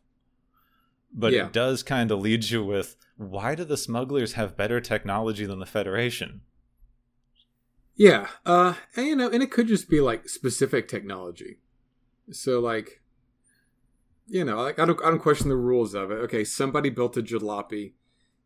But 1.12 1.33
Yeah. 1.33 1.46
it 1.46 1.53
does 1.53 1.83
kind 1.83 2.11
of 2.11 2.20
lead 2.20 2.48
you 2.51 2.64
with 2.64 2.96
why 3.16 3.55
do 3.55 3.64
the 3.64 3.77
smugglers 3.77 4.35
have 4.35 4.57
better 4.57 4.81
technology 4.81 5.44
than 5.44 5.59
the 5.59 5.66
Federation? 5.66 6.40
Yeah, 7.96 8.29
uh, 8.46 8.74
and, 8.94 9.07
you 9.07 9.16
know, 9.16 9.29
and 9.29 9.42
it 9.42 9.51
could 9.51 9.66
just 9.66 9.90
be 9.90 10.01
like 10.01 10.29
specific 10.29 10.87
technology. 10.87 11.59
So 12.31 12.61
like, 12.61 13.01
you 14.29 14.45
know, 14.45 14.62
like 14.62 14.79
I 14.79 14.85
don't, 14.85 15.01
I 15.05 15.09
don't 15.09 15.19
question 15.19 15.49
the 15.49 15.57
rules 15.57 15.95
of 15.95 16.11
it. 16.11 16.17
Okay, 16.17 16.45
somebody 16.45 16.91
built 16.91 17.17
a 17.17 17.23
jalopy 17.23 17.93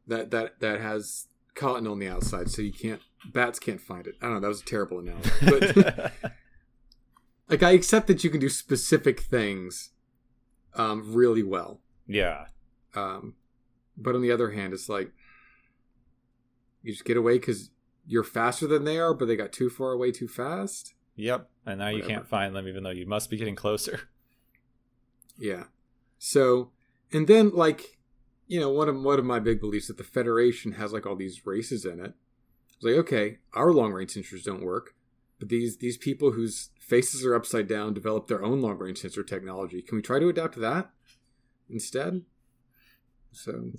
that 0.07 0.31
that 0.31 0.61
that 0.61 0.81
has 0.81 1.27
cotton 1.55 1.87
on 1.87 1.99
the 1.99 2.09
outside, 2.09 2.51
so 2.51 2.63
you 2.63 2.73
can't 2.73 3.01
bats 3.33 3.59
can't 3.59 3.81
find 3.81 4.07
it. 4.07 4.15
I 4.23 4.27
don't 4.27 4.35
know. 4.35 4.41
That 4.41 4.49
was 4.49 4.63
a 4.63 4.65
terrible 4.65 5.01
analogy, 5.01 5.31
but 5.43 6.13
like 7.49 7.63
I 7.63 7.73
accept 7.73 8.07
that 8.07 8.23
you 8.25 8.31
can 8.31 8.41
do 8.41 8.49
specific 8.49 9.21
things, 9.21 9.91
um, 10.75 11.13
really 11.15 11.43
well. 11.43 11.81
yeah. 12.07 12.47
Um, 12.95 13.35
but 13.97 14.15
on 14.15 14.23
the 14.23 14.31
other 14.31 14.51
hand, 14.51 14.73
it's 14.73 14.89
like 14.89 15.11
you 16.83 16.93
just 16.93 17.05
get 17.05 17.17
away 17.17 17.35
because 17.39 17.71
you're 18.07 18.25
faster 18.25 18.67
than 18.67 18.85
they 18.85 18.99
are, 18.99 19.15
but 19.15 19.27
they 19.27 19.37
got 19.37 19.53
too 19.53 19.71
far 19.71 19.93
away 19.93 20.13
too 20.13 20.29
fast. 20.29 20.95
Yep. 21.17 21.49
And 21.67 21.79
now 21.79 21.89
you 21.89 22.03
can't 22.03 22.27
find 22.27 22.55
them 22.55 22.67
even 22.67 22.83
though 22.83 22.91
you 22.91 23.07
must 23.07 23.31
be 23.31 23.37
getting 23.37 23.55
closer. 23.57 24.09
Yeah. 25.39 25.65
So, 26.19 26.71
and 27.13 27.27
then 27.27 27.51
like, 27.51 27.99
you 28.47 28.61
know, 28.61 28.71
one 28.71 28.89
of 28.89 29.01
one 29.01 29.19
of 29.19 29.25
my 29.25 29.39
big 29.39 29.61
beliefs 29.61 29.89
that 29.89 29.99
the 29.99 30.05
Federation 30.05 30.73
has 30.73 30.93
like 30.93 31.07
all 31.07 31.17
these 31.17 31.47
races 31.47 31.85
in 31.85 32.01
it. 32.01 32.15
It's 32.75 32.85
like, 32.85 32.95
okay, 32.95 33.39
our 33.55 33.73
long 33.73 33.93
range 33.93 34.15
sensors 34.15 34.45
don't 34.45 34.65
work, 34.65 34.95
but 35.39 35.49
these 35.49 35.79
these 35.79 35.97
people 35.97 36.33
whose 36.33 36.71
faces 36.79 37.25
are 37.25 37.35
upside 37.35 37.69
down 37.69 37.95
develop 37.95 38.27
their 38.27 38.45
own 38.45 38.61
long 38.61 38.79
range 38.79 38.99
sensor 38.99 39.23
technology. 39.23 39.83
Can 39.83 39.97
we 39.97 40.03
try 40.03 40.19
to 40.19 40.29
adapt 40.29 40.55
to 40.55 40.61
that 40.61 40.91
instead? 41.71 42.23
So, 43.33 43.71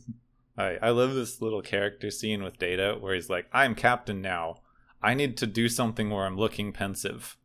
I, 0.58 0.78
I 0.82 0.90
love 0.90 1.14
this 1.14 1.42
little 1.42 1.62
character 1.62 2.10
scene 2.10 2.44
with 2.44 2.58
Data 2.58 2.98
where 3.00 3.14
he's 3.14 3.30
like, 3.30 3.46
I'm 3.54 3.76
captain 3.76 4.22
now. 4.22 4.62
I 5.02 5.14
need 5.14 5.38
to 5.38 5.48
do 5.48 5.68
something 5.68 6.10
where 6.10 6.26
I'm 6.26 6.38
looking 6.38 6.72
pensive. 6.72 7.38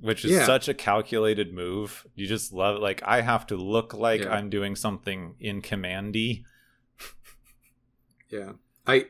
Which 0.00 0.24
is 0.24 0.32
Yeah. 0.32 0.44
such 0.46 0.68
a 0.68 0.74
calculated 0.74 1.52
move. 1.54 2.06
You 2.14 2.26
just 2.26 2.52
love 2.52 2.76
it. 2.76 2.82
like 2.82 3.02
I 3.04 3.20
have 3.20 3.46
to 3.48 3.56
look 3.56 3.94
like 3.94 4.22
Yeah. 4.22 4.34
I'm 4.34 4.50
doing 4.50 4.74
something 4.76 5.36
in 5.40 5.62
commandy. 5.62 6.44
yeah, 8.30 8.52
I, 8.86 9.06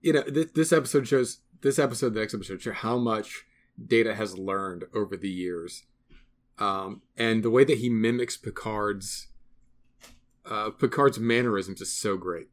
you 0.00 0.12
know, 0.12 0.22
this, 0.22 0.46
this 0.54 0.72
episode 0.72 1.06
shows 1.08 1.40
this 1.60 1.78
episode, 1.78 2.14
the 2.14 2.20
next 2.20 2.34
episode 2.34 2.60
show 2.62 2.72
how 2.72 2.98
much 2.98 3.44
Data 3.86 4.14
has 4.14 4.36
learned 4.38 4.84
over 4.94 5.16
the 5.16 5.30
years, 5.30 5.84
um, 6.58 7.02
and 7.16 7.42
the 7.42 7.50
way 7.50 7.64
that 7.64 7.78
he 7.78 7.88
mimics 7.88 8.36
Picard's 8.36 9.28
uh, 10.44 10.70
Picard's 10.70 11.18
mannerisms 11.20 11.80
is 11.80 11.92
so 11.92 12.16
great. 12.16 12.48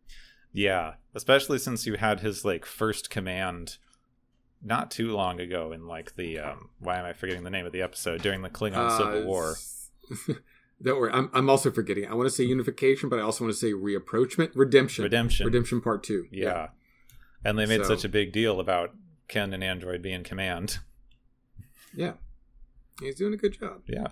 Yeah. 0.53 0.95
Especially 1.15 1.57
since 1.59 1.85
you 1.87 1.95
had 1.95 2.19
his 2.19 2.45
like 2.45 2.65
first 2.65 3.09
command 3.09 3.77
not 4.61 4.91
too 4.91 5.11
long 5.11 5.39
ago 5.39 5.71
in 5.71 5.87
like 5.87 6.15
the 6.15 6.37
um 6.39 6.69
why 6.79 6.97
am 6.97 7.05
I 7.05 7.13
forgetting 7.13 7.43
the 7.43 7.49
name 7.49 7.65
of 7.65 7.71
the 7.71 7.81
episode 7.81 8.21
during 8.21 8.41
the 8.41 8.49
Klingon 8.49 8.75
Uh, 8.75 8.97
Civil 8.97 9.23
War. 9.25 9.55
Don't 10.81 10.97
worry, 10.97 11.11
I'm, 11.11 11.29
I'm 11.33 11.49
also 11.49 11.71
forgetting. 11.71 12.07
I 12.07 12.13
want 12.13 12.27
to 12.29 12.33
say 12.35 12.45
unification, 12.45 13.09
but 13.09 13.19
I 13.19 13.21
also 13.21 13.43
want 13.43 13.53
to 13.53 13.59
say 13.59 13.73
reapproachment, 13.73 14.51
redemption, 14.55 15.03
Redemption. 15.03 15.45
redemption 15.45 15.81
part 15.81 16.03
two. 16.03 16.27
Yeah. 16.31 16.69
And 17.43 17.59
they 17.59 17.65
made 17.65 17.81
So- 17.81 17.89
such 17.89 18.05
a 18.05 18.09
big 18.09 18.31
deal 18.31 18.59
about 18.61 18.95
Ken 19.27 19.53
and 19.53 19.61
Android 19.63 20.01
being 20.01 20.23
command. 20.23 20.79
yeah, 21.93 22.13
he's 23.01 23.15
doing 23.15 23.33
a 23.33 23.37
good 23.37 23.59
job. 23.59 23.81
Yeah. 23.87 24.07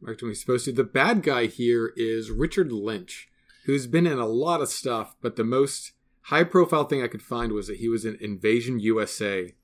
Right 0.00 0.20
when 0.20 0.30
he's 0.32 0.40
supposed 0.40 0.64
to. 0.66 0.72
The 0.72 0.84
bad 0.84 1.22
guy 1.22 1.46
here 1.46 1.92
is 1.96 2.30
Richard 2.30 2.70
Lynch, 2.72 3.28
who's 3.64 3.86
been 3.86 4.06
in 4.06 4.18
a 4.18 4.26
lot 4.26 4.60
of 4.60 4.68
stuff, 4.68 5.16
but 5.22 5.36
the 5.36 5.44
most 5.44 5.92
high 6.24 6.44
profile 6.44 6.84
thing 6.84 7.02
I 7.02 7.08
could 7.08 7.22
find 7.22 7.52
was 7.52 7.66
that 7.68 7.78
he 7.78 7.88
was 7.88 8.04
in 8.04 8.16
Invasion 8.20 8.78
USA 8.80 9.54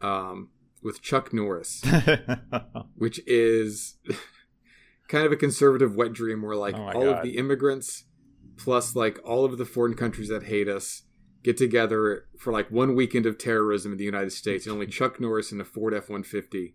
um, 0.00 0.50
with 0.82 1.02
Chuck 1.02 1.32
Norris, 1.32 1.82
which 2.96 3.20
is 3.26 3.96
kind 5.08 5.24
of 5.26 5.32
a 5.32 5.36
conservative 5.36 5.94
wet 5.96 6.12
dream 6.12 6.42
where 6.42 6.56
like 6.56 6.74
Oh 6.76 6.82
all 6.92 7.04
God. 7.04 7.18
of 7.18 7.22
the 7.24 7.36
immigrants 7.36 8.04
plus 8.56 8.94
like 8.96 9.18
all 9.24 9.44
of 9.44 9.56
the 9.58 9.64
foreign 9.64 9.94
countries 9.94 10.28
that 10.28 10.44
hate 10.44 10.68
us 10.68 11.02
get 11.44 11.56
together 11.56 12.26
for 12.38 12.52
like 12.52 12.70
one 12.70 12.94
weekend 12.96 13.24
of 13.24 13.38
terrorism 13.38 13.92
in 13.92 13.98
the 13.98 14.04
United 14.04 14.32
States 14.32 14.66
and 14.66 14.72
only 14.72 14.86
Chuck 14.98 15.20
Norris 15.20 15.52
in 15.52 15.60
a 15.60 15.64
Ford 15.64 15.94
F-150 15.94 16.74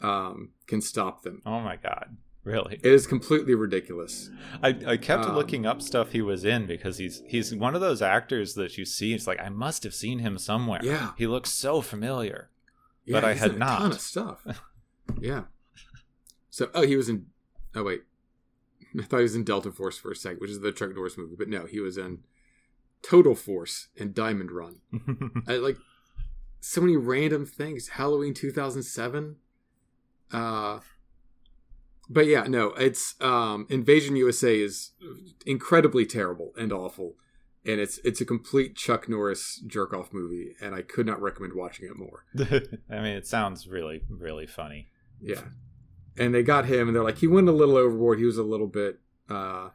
um, 0.00 0.52
can 0.66 0.80
stop 0.80 1.22
them. 1.22 1.42
oh 1.46 1.60
my 1.60 1.76
god. 1.76 2.16
Really? 2.46 2.74
It 2.80 2.92
is 2.92 3.08
completely 3.08 3.54
ridiculous. 3.56 4.30
I, 4.62 4.68
I 4.86 4.96
kept 4.98 5.24
Um, 5.24 5.34
looking 5.34 5.66
up 5.66 5.82
stuff 5.82 6.12
he 6.12 6.22
was 6.22 6.44
in 6.44 6.66
because 6.66 6.96
he's 6.98 7.22
he's 7.26 7.52
one 7.52 7.74
of 7.74 7.80
those 7.80 8.00
actors 8.00 8.54
that 8.54 8.78
you 8.78 8.84
see. 8.84 9.12
It's 9.14 9.26
like 9.26 9.40
I 9.40 9.48
must 9.48 9.82
have 9.82 9.92
seen 9.94 10.20
him 10.20 10.38
somewhere. 10.38 10.78
Yeah. 10.82 11.10
he 11.18 11.26
looks 11.26 11.50
so 11.50 11.80
familiar. 11.80 12.50
Yeah, 13.04 13.14
But 13.20 13.24
I 13.24 13.34
had 13.34 13.50
in 13.50 13.56
a 13.56 13.58
not. 13.58 13.78
ton 13.78 13.90
of 13.90 14.00
stuff. 14.00 14.46
yeah. 15.20 15.44
So, 16.50 16.70
oh, 16.72 16.86
he 16.86 16.94
was 16.96 17.08
in. 17.08 17.26
Oh 17.74 17.82
wait, 17.82 18.02
I 18.98 19.02
thought 19.02 19.16
he 19.18 19.22
was 19.24 19.34
in 19.34 19.42
Delta 19.44 19.72
Force 19.72 19.98
for 19.98 20.12
a 20.12 20.16
second, 20.16 20.38
which 20.40 20.50
is 20.50 20.60
the 20.60 20.70
Chuck 20.70 20.94
Norris 20.94 21.18
movie. 21.18 21.34
But 21.36 21.48
no, 21.48 21.66
he 21.66 21.80
was 21.80 21.98
in 21.98 22.20
Total 23.02 23.34
Force 23.34 23.88
and 23.98 24.14
Diamond 24.14 24.52
Run. 24.52 24.76
I 25.48 25.56
like 25.56 25.78
so 26.60 26.80
many 26.80 26.96
random 26.96 27.44
things. 27.44 27.88
Halloween 27.88 28.34
2007. 28.34 29.36
Uh, 30.32 30.78
but 32.08 32.26
yeah, 32.26 32.44
no, 32.44 32.68
it's 32.74 33.14
um, 33.20 33.66
Invasion 33.68 34.16
USA 34.16 34.58
is 34.60 34.92
incredibly 35.44 36.06
terrible 36.06 36.52
and 36.58 36.72
awful, 36.72 37.14
and 37.64 37.80
it's 37.80 37.98
it's 38.04 38.20
a 38.20 38.24
complete 38.24 38.76
Chuck 38.76 39.08
Norris 39.08 39.62
jerk 39.66 39.92
off 39.92 40.12
movie, 40.12 40.54
and 40.60 40.74
I 40.74 40.82
could 40.82 41.06
not 41.06 41.20
recommend 41.20 41.54
watching 41.54 41.86
it 41.86 41.96
more. 41.96 42.24
I 42.90 43.00
mean, 43.00 43.16
it 43.16 43.26
sounds 43.26 43.66
really 43.66 44.02
really 44.08 44.46
funny. 44.46 44.88
Yeah. 45.20 45.42
And 46.18 46.34
they 46.34 46.42
got 46.42 46.66
him 46.66 46.88
and 46.88 46.96
they're 46.96 47.04
like 47.04 47.18
he 47.18 47.26
went 47.26 47.48
a 47.48 47.52
little 47.52 47.76
overboard. 47.76 48.18
He 48.18 48.24
was 48.24 48.38
a 48.38 48.42
little 48.42 48.66
bit 48.66 49.00
uh 49.28 49.70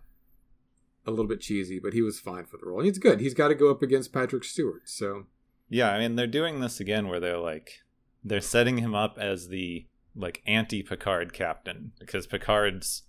a 1.06 1.10
little 1.10 1.28
bit 1.28 1.41
cheesy, 1.41 1.80
but 1.80 1.94
he 1.94 2.02
was 2.02 2.20
fine 2.20 2.46
for 2.46 2.58
the 2.58 2.65
role. 2.65 2.80
And 2.80 2.88
he's 2.88 3.00
good. 3.00 3.20
He's 3.20 3.34
got 3.34 3.48
to 3.48 3.56
go 3.56 3.72
up 3.72 3.82
against 3.82 4.13
Patrick 4.13 4.44
Stewart. 4.44 4.88
So 4.88 5.26
Yeah, 5.70 5.91
I 5.91 6.00
mean 6.00 6.15
they're 6.15 6.28
doing 6.28 6.60
this 6.60 6.80
again 6.80 7.08
where 7.08 7.20
they're 7.20 7.38
like 7.38 7.82
they're 8.24 8.41
setting 8.41 8.78
him 8.78 8.94
up 8.96 9.17
as 9.20 9.48
the 9.50 9.88
like 10.15 10.41
anti 10.45 10.84
Picard 10.84 11.34
captain 11.34 11.91
because 12.00 12.28
Picard's 12.28 13.04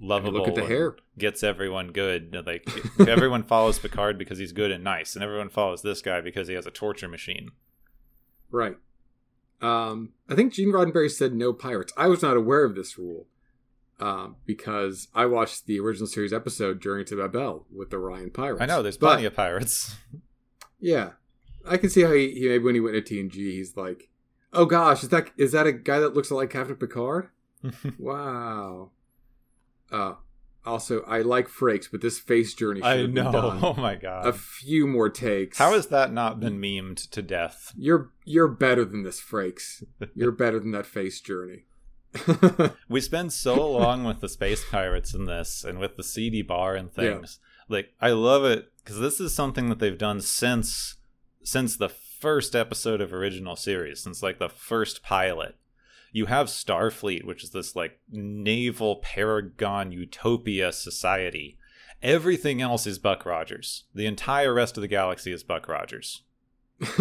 lovable 0.00 0.40
look 0.40 0.48
at 0.48 0.54
the 0.54 0.64
hair. 0.66 0.96
gets 1.18 1.42
everyone 1.42 1.88
good. 1.92 2.42
Like 2.46 2.68
everyone 3.08 3.42
follows 3.42 3.78
Picard 3.78 4.18
because 4.18 4.38
he's 4.38 4.52
good 4.52 4.70
and 4.70 4.82
nice, 4.84 5.14
and 5.14 5.22
everyone 5.22 5.48
follows 5.48 5.82
this 5.82 6.02
guy 6.02 6.20
because 6.20 6.48
he 6.48 6.54
has 6.54 6.66
a 6.66 6.70
torture 6.70 7.08
machine. 7.08 7.50
Right. 8.50 8.76
Um 9.60 10.10
I 10.28 10.34
think 10.34 10.52
Gene 10.52 10.72
Roddenberry 10.72 11.10
said 11.10 11.32
no 11.34 11.52
pirates. 11.52 11.92
I 11.96 12.08
was 12.08 12.22
not 12.22 12.36
aware 12.36 12.64
of 12.64 12.74
this 12.74 12.98
rule. 12.98 13.26
Um, 14.00 14.34
because 14.46 15.06
I 15.14 15.26
watched 15.26 15.66
the 15.66 15.78
original 15.78 16.08
series 16.08 16.32
episode 16.32 16.80
Journey 16.82 17.04
to 17.04 17.14
Babel 17.16 17.66
with 17.72 17.90
the 17.90 17.98
Orion 17.98 18.30
Pirates. 18.30 18.60
I 18.60 18.66
know 18.66 18.82
there's 18.82 18.96
But- 18.96 19.06
plenty 19.12 19.26
of 19.26 19.34
pirates. 19.34 19.94
Yeah, 20.84 21.10
I 21.64 21.76
can 21.76 21.90
see 21.90 22.02
how 22.02 22.10
he, 22.12 22.32
he 22.32 22.48
maybe 22.48 22.64
when 22.64 22.74
he 22.74 22.80
went 22.80 22.96
to 23.06 23.14
TNG, 23.14 23.34
he's 23.34 23.76
like, 23.76 24.08
Oh 24.52 24.64
gosh, 24.66 25.02
is 25.02 25.08
that 25.10 25.30
is 25.36 25.52
that 25.52 25.66
a 25.66 25.72
guy 25.72 25.98
that 26.00 26.14
looks 26.14 26.30
like 26.30 26.50
Captain 26.50 26.76
Picard? 26.76 27.28
wow. 27.98 28.90
Uh, 29.90 30.14
also, 30.64 31.02
I 31.02 31.22
like 31.22 31.48
Frakes, 31.48 31.88
but 31.90 32.00
this 32.00 32.18
face 32.18 32.54
journey. 32.54 32.80
should 32.80 32.86
I 32.86 33.06
know. 33.06 33.58
Oh 33.62 33.74
my 33.74 33.94
god. 33.96 34.26
A 34.26 34.32
few 34.32 34.86
more 34.86 35.08
takes. 35.08 35.58
How 35.58 35.72
has 35.72 35.88
that 35.88 36.12
not 36.12 36.38
been 36.40 36.60
memed 36.60 37.08
to 37.10 37.22
death? 37.22 37.72
you're 37.76 38.10
you're 38.24 38.48
better 38.48 38.84
than 38.84 39.02
this, 39.02 39.20
Frakes. 39.20 39.82
You're 40.14 40.32
better 40.32 40.58
than 40.60 40.70
that 40.72 40.86
face 40.86 41.20
journey. 41.20 41.64
We 42.88 43.00
spend 43.00 43.32
so 43.32 43.70
long 43.70 44.04
with 44.04 44.20
the 44.20 44.28
space 44.28 44.62
pirates 44.70 45.14
in 45.14 45.24
this 45.24 45.64
and 45.64 45.78
with 45.78 45.96
the 45.96 46.02
seedy 46.04 46.42
bar 46.42 46.74
and 46.76 46.90
Yeah. 46.96 47.14
things. 47.14 47.38
Like 47.68 47.94
I 48.00 48.10
love 48.10 48.44
it 48.44 48.70
because 48.84 48.98
this 49.00 49.18
is 49.18 49.34
something 49.34 49.68
that 49.70 49.78
they've 49.78 49.96
done 49.98 50.20
since 50.20 50.96
since 51.42 51.76
the 51.76 51.88
first 52.22 52.54
episode 52.54 53.00
of 53.00 53.12
original 53.12 53.56
series, 53.56 54.00
since 54.00 54.22
like 54.22 54.38
the 54.38 54.48
first 54.48 55.02
pilot. 55.02 55.56
You 56.12 56.26
have 56.26 56.46
Starfleet, 56.46 57.24
which 57.24 57.42
is 57.42 57.50
this 57.50 57.74
like 57.74 57.98
naval 58.08 58.96
paragon 58.96 59.90
utopia 59.90 60.72
society. 60.72 61.58
Everything 62.00 62.62
else 62.62 62.86
is 62.86 63.00
Buck 63.00 63.26
Rogers. 63.26 63.84
The 63.92 64.06
entire 64.06 64.54
rest 64.54 64.76
of 64.76 64.82
the 64.82 64.88
galaxy 64.88 65.32
is 65.32 65.42
Buck 65.42 65.66
Rogers. 65.66 66.22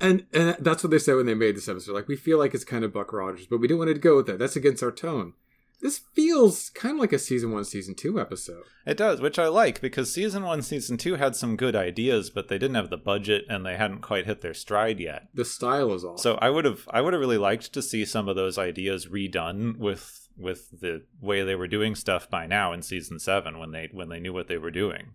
and 0.00 0.24
and 0.32 0.56
that's 0.58 0.82
what 0.82 0.90
they 0.90 0.98
said 0.98 1.16
when 1.16 1.26
they 1.26 1.34
made 1.34 1.56
this 1.56 1.68
episode. 1.68 1.92
Like 1.92 2.08
we 2.08 2.16
feel 2.16 2.38
like 2.38 2.54
it's 2.54 2.64
kind 2.64 2.84
of 2.84 2.94
Buck 2.94 3.12
Rogers, 3.12 3.46
but 3.46 3.58
we 3.58 3.68
didn't 3.68 3.80
want 3.80 3.94
to 3.94 3.98
go 3.98 4.16
with 4.16 4.26
that. 4.26 4.38
That's 4.38 4.56
against 4.56 4.82
our 4.82 4.92
tone. 4.92 5.34
This 5.80 5.98
feels 6.12 6.70
kind 6.70 6.94
of 6.96 7.00
like 7.00 7.12
a 7.12 7.18
season 7.20 7.52
one, 7.52 7.64
season 7.64 7.94
two 7.94 8.20
episode. 8.20 8.64
It 8.84 8.96
does, 8.96 9.20
which 9.20 9.38
I 9.38 9.46
like 9.46 9.80
because 9.80 10.12
season 10.12 10.42
one, 10.42 10.60
season 10.62 10.96
two 10.96 11.14
had 11.14 11.36
some 11.36 11.56
good 11.56 11.76
ideas, 11.76 12.30
but 12.30 12.48
they 12.48 12.58
didn't 12.58 12.74
have 12.74 12.90
the 12.90 12.96
budget 12.96 13.44
and 13.48 13.64
they 13.64 13.76
hadn't 13.76 14.00
quite 14.00 14.26
hit 14.26 14.40
their 14.40 14.54
stride 14.54 14.98
yet. 14.98 15.28
The 15.34 15.44
style 15.44 15.92
is 15.94 16.04
off. 16.04 16.18
So 16.18 16.34
I 16.42 16.50
would 16.50 16.64
have, 16.64 16.88
I 16.90 17.00
would 17.00 17.12
have 17.12 17.20
really 17.20 17.38
liked 17.38 17.72
to 17.74 17.82
see 17.82 18.04
some 18.04 18.28
of 18.28 18.34
those 18.34 18.58
ideas 18.58 19.06
redone 19.06 19.76
with 19.78 20.28
with 20.36 20.80
the 20.80 21.02
way 21.20 21.42
they 21.42 21.54
were 21.56 21.66
doing 21.68 21.94
stuff 21.94 22.30
by 22.30 22.46
now 22.46 22.72
in 22.72 22.82
season 22.82 23.18
seven 23.18 23.58
when 23.58 23.70
they 23.72 23.88
when 23.92 24.08
they 24.08 24.20
knew 24.20 24.32
what 24.32 24.46
they 24.48 24.58
were 24.58 24.70
doing. 24.70 25.12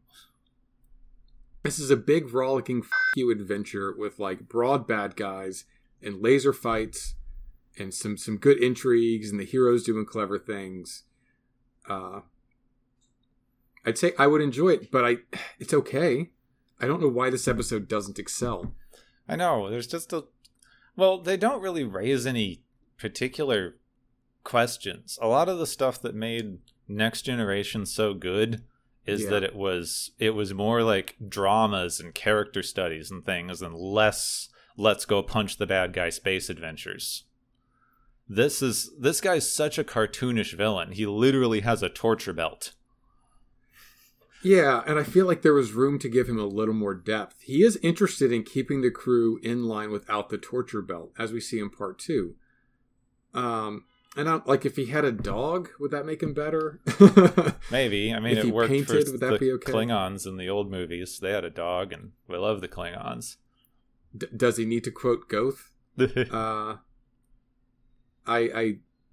this 1.63 1.80
is 1.80 1.89
a 1.89 1.95
big 1.95 2.34
rollicking 2.34 2.80
f- 2.84 2.89
you 3.15 3.32
adventure 3.32 3.93
with 3.97 4.19
like 4.19 4.49
broad 4.49 4.86
bad 4.86 5.15
guys 5.15 5.63
and 6.02 6.21
laser 6.21 6.52
fights 6.52 7.15
and 7.77 7.93
some 7.93 8.17
some 8.17 8.38
good 8.38 8.62
intrigues 8.62 9.29
and 9.31 9.39
the 9.39 9.45
heroes 9.45 9.83
doing 9.83 10.05
clever 10.05 10.38
things. 10.39 11.03
Uh, 11.89 12.21
I'd 13.86 13.97
say 13.97 14.13
I 14.17 14.27
would 14.27 14.41
enjoy 14.41 14.69
it, 14.69 14.91
but 14.91 15.05
I 15.05 15.17
it's 15.59 15.73
okay. 15.73 16.29
I 16.79 16.88
don't 16.88 17.01
know 17.01 17.07
why 17.09 17.29
this 17.29 17.47
episode 17.47 17.88
doesn't 17.88 18.19
excel. 18.19 18.73
I 19.27 19.36
know 19.36 19.69
there's 19.69 19.88
just 19.88 20.12
a, 20.12 20.25
well, 20.97 21.17
they 21.21 21.38
don't 21.38 21.62
really 21.62 21.83
raise 21.86 22.25
any 22.25 22.62
particular 22.97 23.77
questions. 24.43 25.17
A 25.21 25.27
lot 25.27 25.47
of 25.47 25.57
the 25.59 25.67
stuff 25.67 26.01
that 26.01 26.13
made 26.15 26.57
Next 26.89 27.21
Generation 27.21 27.86
so 27.86 28.13
good 28.13 28.63
is 29.05 29.23
Yeah. 29.23 29.29
that 29.31 29.43
it 29.43 29.55
was 29.55 30.12
it 30.19 30.31
was 30.31 30.53
more 30.53 30.83
like 30.83 31.15
dramas 31.27 31.99
and 31.99 32.13
character 32.13 32.63
studies 32.63 33.12
and 33.12 33.25
things 33.25 33.62
and 33.62 33.75
less 33.75 34.49
let's 34.77 35.05
go 35.05 35.21
punch 35.21 35.57
the 35.57 35.67
bad 35.67 35.93
guy 35.93 36.09
space 36.09 36.49
adventures. 36.49 37.25
This 38.27 38.62
is 38.62 38.91
this 38.97 39.21
guy's 39.21 39.51
such 39.51 39.77
a 39.77 39.83
cartoonish 39.83 40.55
villain. 40.55 40.93
He 40.93 41.05
literally 41.05 41.62
has 41.62 41.83
a 41.83 41.89
torture 41.89 42.33
belt. 42.33 42.73
Yeah, 44.43 44.83
and 44.86 44.99
I 44.99 45.03
feel 45.03 45.25
like 45.25 45.41
there 45.41 45.53
was 45.53 45.71
room 45.71 45.99
to 45.99 46.09
give 46.09 46.27
him 46.27 46.38
a 46.38 46.45
little 46.45 46.73
more 46.73 46.93
depth. 46.93 47.41
He 47.41 47.63
is 47.63 47.79
interested 47.81 48.31
in 48.31 48.43
keeping 48.43 48.81
the 48.81 48.91
crew 48.91 49.39
in 49.41 49.63
line 49.63 49.89
without 49.89 50.29
the 50.29 50.38
torture 50.38 50.81
belt, 50.81 51.13
as 51.17 51.31
we 51.31 51.39
see 51.39 51.59
in 51.59 51.69
part 51.69 51.97
two. 51.97 52.36
Um, 53.33 53.86
and 54.17 54.29
I, 54.29 54.41
like 54.45 54.65
if 54.65 54.75
he 54.75 54.88
had 54.88 55.05
a 55.05 55.13
dog, 55.13 55.69
would 55.79 55.91
that 55.91 56.05
make 56.05 56.21
him 56.21 56.33
better? 56.33 56.81
Maybe. 57.71 58.13
I 58.13 58.19
mean, 58.19 58.33
If 58.33 58.39
it 58.39 58.45
he 58.45 58.51
worked 58.51 58.67
for 58.67 58.73
painted, 58.73 59.12
would 59.12 59.21
that 59.21 59.31
the 59.31 59.38
be 59.39 59.51
okay? 59.53 59.71
Klingons 59.71 60.27
in 60.27 60.36
the 60.38 60.49
old 60.49 60.69
movies. 60.69 61.19
They 61.19 61.31
had 61.31 61.45
a 61.45 61.49
dog, 61.49 61.93
and 61.93 62.12
we 62.27 62.38
love 62.38 62.59
the 62.59 62.67
Klingons. 62.67 63.38
D- 64.15 64.27
does 64.36 64.57
he 64.57 64.65
need 64.65 64.83
to 64.83 64.91
quote 64.91 65.29
Goth? 65.29 65.71
Uh, 66.31 66.77
I, 68.25 68.38
I, 68.38 68.62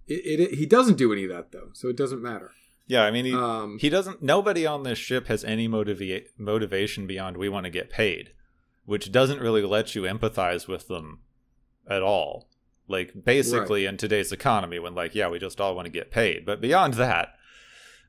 it, 0.06 0.40
it, 0.40 0.54
he 0.54 0.66
doesn't 0.66 0.96
do 0.98 1.12
any 1.12 1.24
of 1.24 1.30
that 1.30 1.52
though, 1.52 1.70
so 1.72 1.88
it 1.88 1.96
doesn't 1.96 2.22
matter. 2.22 2.50
yeah, 2.86 3.02
I 3.04 3.10
mean, 3.10 3.24
he, 3.24 3.34
Um, 3.34 3.78
he 3.80 3.88
doesn't. 3.88 4.22
Nobody 4.22 4.66
on 4.66 4.82
this 4.82 4.98
ship 4.98 5.26
has 5.28 5.44
any 5.44 5.68
motiva- 5.68 6.26
motivation 6.38 7.06
beyond 7.06 7.36
we 7.36 7.48
want 7.48 7.64
to 7.64 7.70
get 7.70 7.90
paid, 7.90 8.32
which 8.84 9.12
doesn't 9.12 9.40
really 9.40 9.62
let 9.62 9.94
you 9.94 10.02
empathize 10.02 10.66
with 10.68 10.88
them 10.88 11.20
at 11.88 12.02
all. 12.02 12.48
Like 12.88 13.24
basically 13.24 13.86
in 13.86 13.96
today's 13.96 14.32
economy, 14.32 14.78
when 14.80 14.94
like, 14.96 15.14
yeah, 15.14 15.28
we 15.28 15.38
just 15.38 15.60
all 15.60 15.74
want 15.76 15.86
to 15.86 15.92
get 15.92 16.10
paid, 16.10 16.44
but 16.44 16.60
beyond 16.60 16.94
that. 16.94 17.34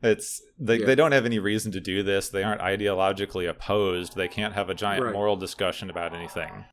It's 0.04 0.42
they, 0.58 0.78
Yeah. 0.80 0.88
they 0.88 0.96
don't 0.96 1.12
have 1.12 1.28
any 1.28 1.38
reason 1.38 1.72
to 1.74 1.80
do 1.80 2.02
this. 2.02 2.30
They 2.30 2.42
aren't 2.42 2.62
ideologically 2.62 3.48
opposed. 3.48 4.16
They 4.16 4.28
can't 4.28 4.56
have 4.56 4.68
a 4.68 4.74
giant 4.74 5.04
Right. 5.06 5.14
moral 5.14 5.36
discussion 5.36 5.92
about 5.92 6.16
anything. 6.16 6.66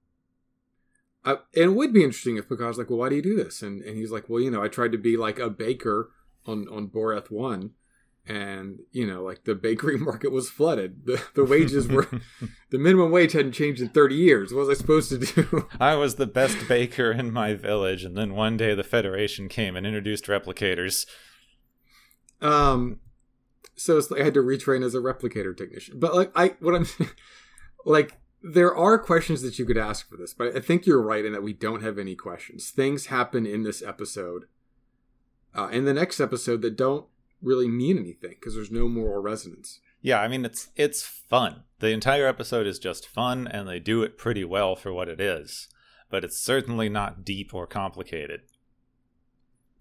And 1.32 1.64
it 1.64 1.74
would 1.74 1.92
be 1.92 2.04
interesting 2.04 2.36
if 2.36 2.48
Picard's 2.48 2.78
like, 2.78 2.90
well, 2.90 2.98
why 2.98 3.08
do 3.08 3.16
you 3.16 3.22
do 3.22 3.36
this? 3.36 3.62
And 3.62 3.82
and 3.82 3.96
he's 3.96 4.10
like, 4.10 4.28
well, 4.28 4.40
you 4.40 4.50
know, 4.50 4.62
I 4.62 4.68
tried 4.68 4.92
to 4.92 4.98
be 4.98 5.16
like 5.16 5.38
a 5.38 5.50
baker 5.50 6.10
on 6.46 6.68
on 6.68 6.88
Boreth 6.88 7.30
one, 7.30 7.72
and 8.26 8.80
you 8.92 9.06
know, 9.06 9.22
like 9.22 9.44
the 9.44 9.54
bakery 9.54 9.96
market 9.98 10.32
was 10.32 10.50
flooded. 10.50 11.06
The 11.06 11.22
the 11.34 11.44
wages 11.44 11.88
were 11.88 12.08
the 12.70 12.78
minimum 12.78 13.10
wage 13.10 13.32
hadn't 13.32 13.52
changed 13.52 13.80
in 13.80 13.88
thirty 13.88 14.14
years. 14.14 14.52
What 14.52 14.66
was 14.66 14.78
I 14.78 14.80
supposed 14.80 15.10
to 15.10 15.18
do? 15.18 15.68
I 15.80 15.94
was 15.94 16.16
the 16.16 16.26
best 16.26 16.68
baker 16.68 17.10
in 17.10 17.32
my 17.32 17.54
village, 17.54 18.04
and 18.04 18.16
then 18.16 18.34
one 18.34 18.56
day 18.56 18.74
the 18.74 18.84
Federation 18.84 19.48
came 19.48 19.76
and 19.76 19.86
introduced 19.86 20.26
replicators. 20.26 21.06
um, 22.40 23.00
so 23.76 23.96
it's 23.96 24.10
like 24.10 24.20
I 24.20 24.24
had 24.24 24.34
to 24.34 24.42
retrain 24.42 24.84
as 24.84 24.94
a 24.94 24.98
replicator 24.98 25.56
technician. 25.56 25.98
But 25.98 26.14
like 26.14 26.32
I, 26.34 26.54
what 26.60 26.74
I'm 26.74 26.86
like, 27.84 28.18
there 28.42 28.74
are 28.74 28.98
questions 28.98 29.42
that 29.42 29.59
you 29.59 29.64
could 29.64 29.79
ask 29.79 30.09
for 30.09 30.16
this, 30.16 30.33
but 30.33 30.57
I 30.57 30.61
think 30.61 30.87
you're 30.87 31.03
right 31.03 31.24
in 31.24 31.33
that 31.33 31.42
we 31.42 31.53
don't 31.53 31.83
have 31.83 31.98
any 31.98 32.14
questions. 32.14 32.70
Things 32.70 33.07
happen 33.07 33.46
in 33.46 33.62
this 33.62 33.83
episode, 33.83 34.44
uh, 35.57 35.68
in 35.68 35.85
the 35.85 35.94
next 35.94 36.20
episode 36.20 36.62
that 36.62 36.77
don't 36.77 37.07
really 37.42 37.68
mean 37.68 37.98
anything 37.98 38.31
because 38.31 38.55
there's 38.55 38.70
no 38.70 38.88
moral 38.88 39.22
resonance. 39.22 39.81
Yeah, 40.01 40.20
I 40.20 40.29
mean 40.29 40.44
it's 40.44 40.68
it's 40.77 41.03
fun. 41.03 41.64
The 41.81 41.90
entire 41.90 42.27
episode 42.27 42.66
is 42.66 42.79
just 42.79 43.09
fun, 43.09 43.48
and 43.48 43.68
they 43.68 43.81
do 43.81 44.03
it 44.03 44.18
pretty 44.18 44.44
well 44.44 44.77
for 44.77 44.92
what 44.92 45.09
it 45.09 45.20
is. 45.20 45.68
But 46.11 46.24
it's 46.24 46.38
certainly 46.38 46.88
not 46.88 47.24
deep 47.24 47.53
or 47.53 47.66
complicated. 47.66 48.42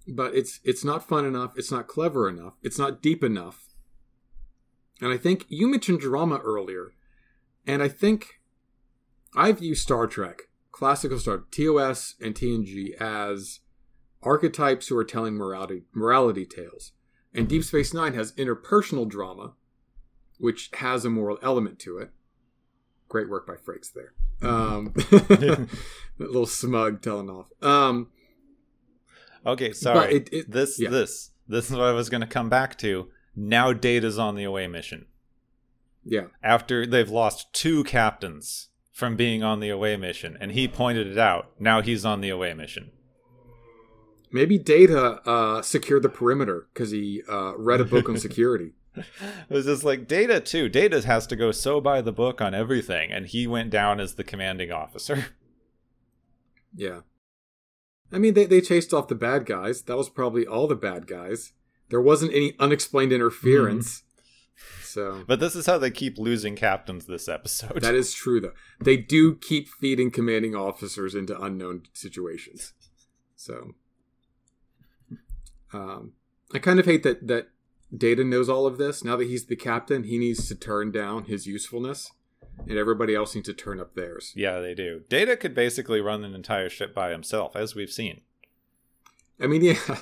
But 0.07 0.35
it's 0.35 0.59
it's 0.63 0.83
not 0.83 1.07
fun 1.07 1.25
enough. 1.25 1.53
It's 1.55 1.71
not 1.71 1.87
clever 1.87 2.27
enough. 2.27 2.53
It's 2.63 2.79
not 2.79 3.01
deep 3.01 3.23
enough. 3.23 3.75
And 4.99 5.13
I 5.13 5.17
think 5.17 5.45
you 5.47 5.67
mentioned 5.67 5.99
drama 5.99 6.39
earlier, 6.43 6.93
and 7.67 7.83
I 7.83 7.87
think 7.87 8.39
I 9.37 9.51
view 9.51 9.75
Star 9.75 10.07
Trek, 10.07 10.49
classical 10.71 11.19
Star 11.19 11.43
TOS 11.51 12.15
and 12.19 12.33
TNG 12.35 12.93
as 12.99 13.59
archetypes 14.23 14.87
who 14.87 14.97
are 14.97 15.05
telling 15.05 15.35
morality 15.35 15.83
morality 15.93 16.45
tales. 16.45 16.91
And 17.33 17.47
Deep 17.47 17.63
Space 17.63 17.93
Nine 17.93 18.15
has 18.15 18.31
interpersonal 18.33 19.07
drama, 19.07 19.53
which 20.39 20.71
has 20.73 21.05
a 21.05 21.09
moral 21.09 21.37
element 21.43 21.77
to 21.79 21.99
it. 21.99 22.09
Great 23.09 23.29
work 23.29 23.45
by 23.45 23.53
Frakes 23.53 23.93
there. 23.93 24.13
Um, 24.41 24.91
that 24.95 25.69
little 26.17 26.45
smug 26.47 27.01
telling 27.01 27.29
off. 27.29 27.47
Um, 27.61 28.09
Okay, 29.45 29.71
sorry. 29.71 30.15
it- 30.15 30.29
it- 30.33 30.51
this 30.51 30.79
yeah. 30.79 30.89
this 30.89 31.31
this 31.47 31.69
is 31.69 31.77
what 31.77 31.85
I 31.85 31.91
was 31.93 32.09
going 32.09 32.21
to 32.21 32.27
come 32.27 32.49
back 32.49 32.77
to. 32.79 33.07
Now 33.35 33.71
Data's 33.71 34.17
on 34.17 34.35
the 34.35 34.43
away 34.43 34.67
mission. 34.67 35.05
yeah. 36.03 36.25
After 36.43 36.85
they've 36.87 37.09
lost 37.09 37.53
two 37.53 37.83
captains 37.83 38.69
from 38.97 39.15
being 39.15 39.43
on 39.43 39.59
the 39.59 39.69
away 39.69 39.95
mission, 39.95 40.35
and 40.41 40.53
he 40.53 40.67
pointed 40.67 41.05
it 41.05 41.19
out. 41.19 41.51
Now 41.59 41.83
he's 41.83 42.03
on 42.03 42.19
the 42.19 42.29
away 42.29 42.55
mission. 42.55 42.89
Maybe 44.31 44.57
Data 44.57 45.21
uh, 45.23 45.61
secured 45.61 46.01
the 46.01 46.09
perimeter 46.09 46.67
because 46.73 46.89
he 46.89 47.21
uh, 47.29 47.55
read 47.57 47.79
a 47.79 47.85
book 47.85 48.09
on 48.09 48.17
security. 48.27 48.71
It 48.95 49.05
was 49.51 49.65
just 49.65 49.83
like 49.83 50.07
Data 50.07 50.39
too. 50.39 50.67
Data 50.67 51.05
has 51.05 51.27
to 51.27 51.35
go 51.35 51.51
so 51.51 51.79
by 51.79 52.01
the 52.01 52.11
book 52.11 52.41
on 52.41 52.55
everything, 52.55 53.11
and 53.11 53.27
he 53.27 53.45
went 53.45 53.69
down 53.69 53.99
as 53.99 54.15
the 54.15 54.23
commanding 54.23 54.71
officer. 54.71 55.27
Yeah. 56.75 56.99
I 58.11 58.19
mean, 58.19 58.35
they, 58.35 58.45
they 58.45 58.61
chased 58.61 58.93
off 58.93 59.07
the 59.07 59.15
bad 59.15 59.47
guys. 59.47 59.81
That 59.83 59.97
was 59.97 60.09
probably 60.09 60.45
all 60.45 60.67
the 60.67 60.75
bad 60.75 61.07
guys. 61.07 61.53
There 61.89 62.01
wasn't 62.01 62.35
any 62.35 62.53
unexplained 62.59 63.11
interference. 63.11 64.03
So 64.81 65.23
But 65.27 65.39
this 65.39 65.55
is 65.55 65.65
how 65.65 65.77
they 65.77 65.91
keep 65.91 66.17
losing 66.17 66.55
captains 66.55 67.05
this 67.05 67.27
episode. 67.29 67.81
that 67.81 67.95
is 67.95 68.13
true, 68.13 68.39
though. 68.41 68.53
They 68.81 68.97
do 68.97 69.35
keep 69.35 69.67
feeding 69.67 70.11
commanding 70.11 70.55
officers 70.55 71.13
into 71.15 71.39
unknown 71.39 71.83
situations. 71.93 72.73
So 73.35 73.75
um, 75.73 76.13
I 76.53 76.59
kind 76.59 76.79
of 76.79 76.85
hate 76.85 77.03
that 77.03 77.27
that 77.27 77.49
Data 77.95 78.23
knows 78.23 78.49
all 78.49 78.65
of 78.65 78.77
this. 78.77 79.03
Now 79.03 79.15
that 79.15 79.27
he's 79.27 79.45
the 79.45 79.55
captain, 79.55 80.03
he 80.03 80.17
needs 80.17 80.47
to 80.49 80.55
turn 80.55 80.91
down 80.91 81.25
his 81.25 81.45
usefulness. 81.47 82.11
and 82.67 82.77
everybody 82.77 83.13
else 83.15 83.35
needs 83.35 83.47
to 83.47 83.53
turn 83.53 83.79
up 83.79 83.93
theirs. 83.95 84.33
Yeah, 84.35 84.59
they 84.59 84.73
do. 84.73 85.03
Data 85.09 85.37
could 85.37 85.53
basically 85.53 86.01
run 86.01 86.23
an 86.23 86.33
entire 86.33 86.69
ship 86.69 86.93
by 86.93 87.11
himself, 87.11 87.55
as 87.55 87.75
we've 87.75 87.91
seen. 87.91 88.21
I 89.39 89.45
mean, 89.47 89.63
yeah, 89.63 89.99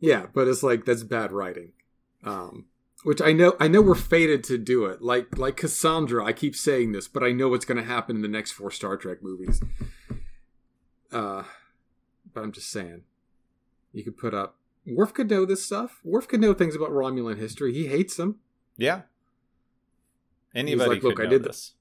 yeah, 0.00 0.26
but 0.34 0.48
it's 0.48 0.62
like 0.64 0.84
that's 0.84 1.04
bad 1.04 1.30
writing. 1.32 1.72
Um, 2.24 2.66
which 3.06 3.22
I 3.22 3.32
know, 3.32 3.54
I 3.60 3.68
know 3.68 3.82
we're 3.82 3.94
fated 3.94 4.42
to 4.44 4.58
do 4.58 4.86
it. 4.86 5.00
Like, 5.00 5.38
like 5.38 5.56
Cassandra, 5.56 6.24
I 6.24 6.32
keep 6.32 6.56
saying 6.56 6.90
this, 6.90 7.06
but 7.06 7.22
I 7.22 7.30
know 7.30 7.48
what's 7.48 7.64
going 7.64 7.78
to 7.78 7.84
happen 7.84 8.16
in 8.16 8.22
the 8.22 8.26
next 8.26 8.50
four 8.50 8.68
Star 8.72 8.96
Trek 8.96 9.18
movies. 9.22 9.62
Uh, 11.12 11.44
but 12.34 12.42
I'm 12.42 12.50
just 12.50 12.68
saying, 12.68 13.02
you 13.92 14.02
could 14.02 14.16
put 14.16 14.34
up. 14.34 14.56
Worf 14.84 15.14
could 15.14 15.30
know 15.30 15.44
this 15.44 15.64
stuff. 15.64 16.00
Worf 16.02 16.26
could 16.26 16.40
know 16.40 16.52
things 16.52 16.74
about 16.74 16.90
Romulan 16.90 17.38
history. 17.38 17.72
He 17.72 17.86
hates 17.86 18.16
them. 18.16 18.40
Yeah. 18.76 19.02
Anybody 20.52 20.90
like, 20.90 21.00
could 21.00 21.10
"Look, 21.10 21.20
I 21.20 21.26
did 21.26 21.44
this. 21.44 21.74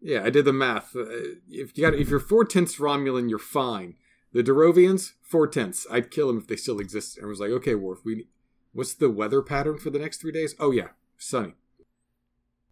Yeah, 0.00 0.22
I 0.22 0.30
did 0.30 0.44
the 0.44 0.52
math. 0.52 0.94
Uh, 0.94 1.04
if 1.50 1.76
you 1.76 1.82
got, 1.82 1.94
if 1.94 2.08
you're 2.08 2.20
four 2.20 2.44
tenths 2.44 2.76
Romulan, 2.76 3.28
you're 3.28 3.40
fine. 3.40 3.96
The 4.32 4.44
Derovians, 4.44 5.14
four 5.20 5.48
tenths. 5.48 5.84
I'd 5.90 6.12
kill 6.12 6.28
them 6.28 6.38
if 6.38 6.46
they 6.46 6.54
still 6.54 6.78
exist. 6.78 7.16
And 7.16 7.26
I 7.26 7.28
was 7.28 7.40
like, 7.40 7.50
okay, 7.50 7.74
Worf, 7.74 8.04
we, 8.04 8.28
what's 8.74 8.92
the 8.94 9.08
weather 9.10 9.40
pattern 9.40 9.78
for 9.78 9.88
the 9.88 9.98
next 9.98 10.18
three 10.20 10.32
days? 10.32 10.54
Oh 10.60 10.70
yeah, 10.70 10.88
sunny. 11.16 11.54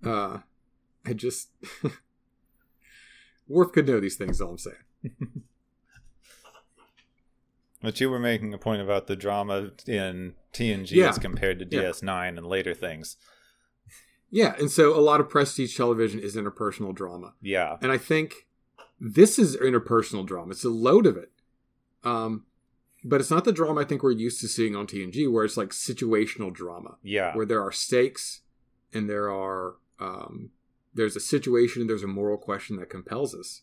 Uh, 0.04 0.38
I 1.06 1.14
just 1.14 1.48
Worf 3.48 3.72
could 3.72 3.86
know 3.86 4.00
these 4.00 4.16
things. 4.16 4.40
All 4.40 4.50
I'm 4.50 4.58
saying. 4.58 4.76
But 7.82 8.00
you 8.00 8.08
were 8.10 8.20
making 8.20 8.54
a 8.54 8.58
point 8.58 8.80
about 8.80 9.08
the 9.08 9.16
drama 9.16 9.72
in 9.88 10.34
TNG 10.52 10.92
Yeah. 10.92 11.08
as 11.08 11.18
compared 11.18 11.58
to 11.58 11.66
DS9 11.66 12.38
and 12.38 12.46
later 12.46 12.74
things. 12.74 13.16
Yeah, 14.30 14.54
and 14.56 14.70
so 14.70 14.96
a 14.96 15.02
lot 15.02 15.20
of 15.20 15.28
prestige 15.28 15.76
television 15.76 16.20
is 16.20 16.36
interpersonal 16.36 16.94
drama. 16.94 17.34
Yeah. 17.42 17.78
And 17.82 17.90
I 17.90 17.98
think 17.98 18.46
this 19.00 19.36
is 19.38 19.56
interpersonal 19.56 20.24
drama. 20.24 20.52
It's 20.52 20.64
a 20.64 20.70
load 20.70 21.06
of 21.06 21.16
it. 21.16 21.32
Um, 22.04 22.46
but 23.04 23.20
it's 23.20 23.30
not 23.30 23.44
the 23.44 23.52
drama 23.52 23.80
I 23.80 23.84
think 23.84 24.02
we're 24.02 24.12
used 24.12 24.40
to 24.40 24.48
seeing 24.48 24.76
on 24.76 24.86
TNG, 24.86 25.30
where 25.30 25.44
it's 25.44 25.56
like 25.56 25.70
situational 25.70 26.52
drama, 26.52 26.96
Yeah. 27.02 27.34
where 27.36 27.46
there 27.46 27.62
are 27.62 27.72
stakes 27.72 28.40
and 28.92 29.08
there 29.08 29.30
are 29.30 29.76
um, 29.98 30.50
there's 30.94 31.16
a 31.16 31.20
situation, 31.20 31.86
there's 31.86 32.02
a 32.02 32.08
moral 32.08 32.36
question 32.36 32.76
that 32.76 32.90
compels 32.90 33.34
us. 33.34 33.62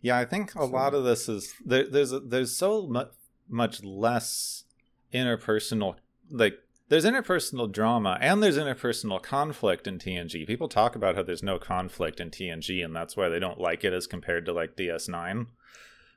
Yeah, 0.00 0.18
I 0.18 0.24
think 0.24 0.50
a 0.54 0.58
So- 0.60 0.66
lot 0.66 0.94
of 0.94 1.04
this 1.04 1.28
is 1.28 1.54
there, 1.64 1.86
there's 1.88 2.12
there's 2.24 2.54
so 2.56 2.86
much 2.86 3.10
much 3.48 3.82
less 3.84 4.64
interpersonal 5.12 5.96
like 6.30 6.58
there's 6.88 7.04
interpersonal 7.04 7.70
drama 7.70 8.18
and 8.20 8.42
there's 8.42 8.56
interpersonal 8.58 9.22
conflict 9.22 9.86
in 9.86 9.98
TNG. 9.98 10.46
People 10.46 10.68
talk 10.68 10.94
about 10.96 11.14
how 11.16 11.22
there's 11.22 11.42
no 11.42 11.58
conflict 11.58 12.20
in 12.20 12.30
TNG 12.30 12.84
and 12.84 12.94
that's 12.94 13.16
why 13.16 13.28
they 13.28 13.38
don't 13.38 13.58
like 13.60 13.82
it 13.84 13.92
as 13.92 14.06
compared 14.06 14.44
to 14.46 14.52
like 14.52 14.76
DS9. 14.76 15.46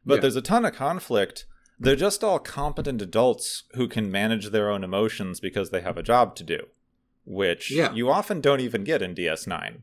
But 0.05 0.15
Yeah. 0.15 0.21
there's 0.21 0.35
a 0.35 0.41
ton 0.41 0.65
of 0.65 0.73
conflict. 0.73 1.45
They're 1.79 1.95
just 1.95 2.23
all 2.23 2.39
competent 2.39 3.01
adults 3.01 3.63
who 3.73 3.88
can 3.88 4.11
manage 4.11 4.49
their 4.49 4.69
own 4.69 4.83
emotions 4.83 5.39
because 5.39 5.69
they 5.69 5.81
have 5.81 5.97
a 5.97 6.03
job 6.03 6.35
to 6.38 6.43
do, 6.43 6.67
which 7.25 7.71
Yeah. 7.71 7.93
you 7.93 8.09
often 8.09 8.41
don't 8.41 8.61
even 8.61 8.83
get 8.83 9.01
in 9.01 9.13
DS9. 9.13 9.81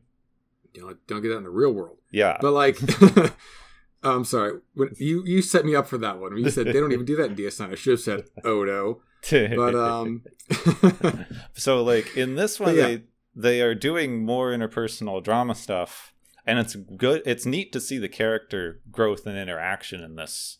You 0.73 0.81
know, 0.81 0.95
don't 1.07 1.21
get 1.21 1.29
that 1.29 1.37
in 1.37 1.43
the 1.43 1.49
real 1.51 1.71
world. 1.71 1.97
Yeah. 2.09 2.37
But 2.41 2.51
like, 2.51 2.77
I'm 4.03 4.25
sorry, 4.25 4.59
when 4.73 4.89
you 4.97 5.23
you 5.25 5.41
set 5.41 5.65
me 5.65 5.75
up 5.75 5.87
for 5.87 5.97
that 5.99 6.19
one. 6.19 6.35
You 6.37 6.49
said 6.49 6.67
they 6.67 6.73
don't 6.73 6.91
even 6.91 7.05
do 7.05 7.15
that 7.17 7.29
in 7.29 7.35
DS9, 7.35 7.71
I 7.71 7.75
should 7.75 7.91
have 7.91 7.99
said 8.01 8.23
Odo. 8.43 9.01
But 9.29 9.75
um, 9.75 10.23
so 11.53 11.81
like 11.83 12.17
in 12.17 12.35
this 12.35 12.59
one 12.59 12.75
yeah. 12.75 12.83
they 12.83 13.03
they 13.35 13.61
are 13.61 13.73
doing 13.73 14.25
more 14.25 14.51
interpersonal 14.51 15.23
drama 15.23 15.55
stuff 15.55 16.13
and 16.45 16.59
it's 16.59 16.75
good 16.75 17.21
it's 17.25 17.45
neat 17.45 17.71
to 17.71 17.79
see 17.79 17.97
the 17.97 18.09
character 18.09 18.81
growth 18.91 19.25
and 19.25 19.37
interaction 19.37 20.01
in 20.01 20.15
this 20.15 20.59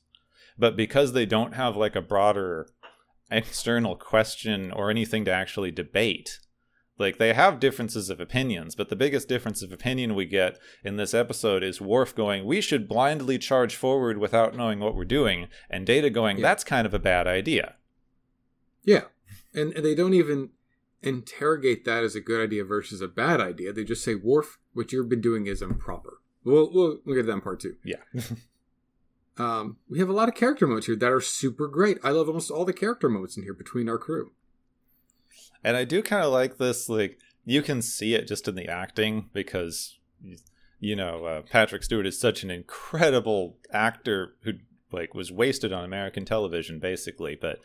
but 0.58 0.76
because 0.76 1.14
they 1.14 1.26
don't 1.26 1.54
have 1.56 1.76
like 1.76 1.96
a 1.96 2.02
broader 2.02 2.68
external 3.32 3.96
question 3.96 4.72
or 4.72 4.90
anything 4.90 5.26
to 5.26 5.32
actually 5.32 5.72
debate 5.72 6.40
like 7.00 7.18
they 7.18 7.34
have 7.34 7.60
differences 7.60 8.10
of 8.10 8.20
opinions 8.20 8.76
but 8.76 8.90
the 8.90 8.96
biggest 8.96 9.28
difference 9.28 9.64
of 9.64 9.72
opinion 9.72 10.14
we 10.14 10.26
get 10.26 10.60
in 10.84 10.98
this 10.98 11.14
episode 11.14 11.64
is 11.64 11.82
Worf 11.82 12.14
going 12.16 12.46
we 12.46 12.62
should 12.62 12.88
blindly 12.88 13.40
charge 13.40 13.76
forward 13.76 14.18
without 14.20 14.56
knowing 14.56 14.80
what 14.80 14.96
we're 14.96 15.06
doing 15.06 15.48
and 15.70 15.86
Data 15.88 16.10
going 16.12 16.38
Yeah. 16.38 16.44
that's 16.44 16.64
kind 16.64 16.86
of 16.86 16.94
a 16.94 17.00
bad 17.00 17.26
idea 17.28 17.76
yeah, 18.84 19.04
and, 19.54 19.72
and 19.74 19.86
they 19.86 19.96
don't 19.96 20.14
even 20.14 20.50
interrogate 21.02 21.86
that 21.86 22.04
as 22.04 22.16
a 22.16 22.22
good 22.22 22.44
idea 22.44 22.64
versus 22.66 23.02
a 23.02 23.08
bad 23.08 23.40
idea. 23.40 23.72
They 23.72 23.84
just 23.86 24.04
say, 24.04 24.16
"Worf, 24.16 24.60
what 24.74 24.92
you've 24.92 25.08
been 25.10 25.22
doing 25.22 25.48
is 25.48 25.62
improper." 25.62 26.18
We'll 26.44 26.70
we'll, 26.74 27.00
we'll 27.06 27.16
get 27.16 27.22
to 27.22 27.28
that 27.28 27.34
in 27.34 27.42
part 27.42 27.62
two. 27.62 27.76
yeah 27.84 28.04
Um, 29.38 29.78
we 29.90 30.00
have 30.00 30.10
a 30.10 30.14
lot 30.14 30.30
of 30.30 30.36
character 30.36 30.68
modes 30.68 30.86
here 30.86 30.96
that 30.96 31.12
are 31.12 31.22
super 31.22 31.68
great. 31.68 31.98
I 32.04 32.12
love 32.12 32.28
almost 32.28 32.52
all 32.52 32.66
the 32.66 32.74
character 32.74 33.10
modes 33.10 33.36
in 33.36 33.44
here 33.44 33.54
between 33.54 33.90
our 33.90 33.98
crew. 33.98 34.32
And 35.64 35.76
I 35.76 35.86
do 35.86 36.02
kind 36.04 36.24
of 36.24 36.32
like 36.32 36.58
this. 36.58 36.90
Like 36.90 37.20
you 37.46 37.62
can 37.62 37.82
see 37.82 38.14
it 38.14 38.28
just 38.28 38.48
in 38.48 38.56
the 38.56 38.68
acting 38.68 39.30
because, 39.34 39.98
you 40.80 40.96
know, 40.96 41.26
uh, 41.26 41.42
Patrick 41.42 41.84
Stewart 41.84 42.06
is 42.06 42.20
such 42.20 42.44
an 42.44 42.52
incredible 42.52 43.58
actor 43.72 44.36
who 44.44 44.54
like 44.92 45.16
was 45.16 45.32
wasted 45.32 45.74
on 45.74 45.84
American 45.84 46.26
television, 46.26 46.80
basically. 46.80 47.36
But 47.40 47.60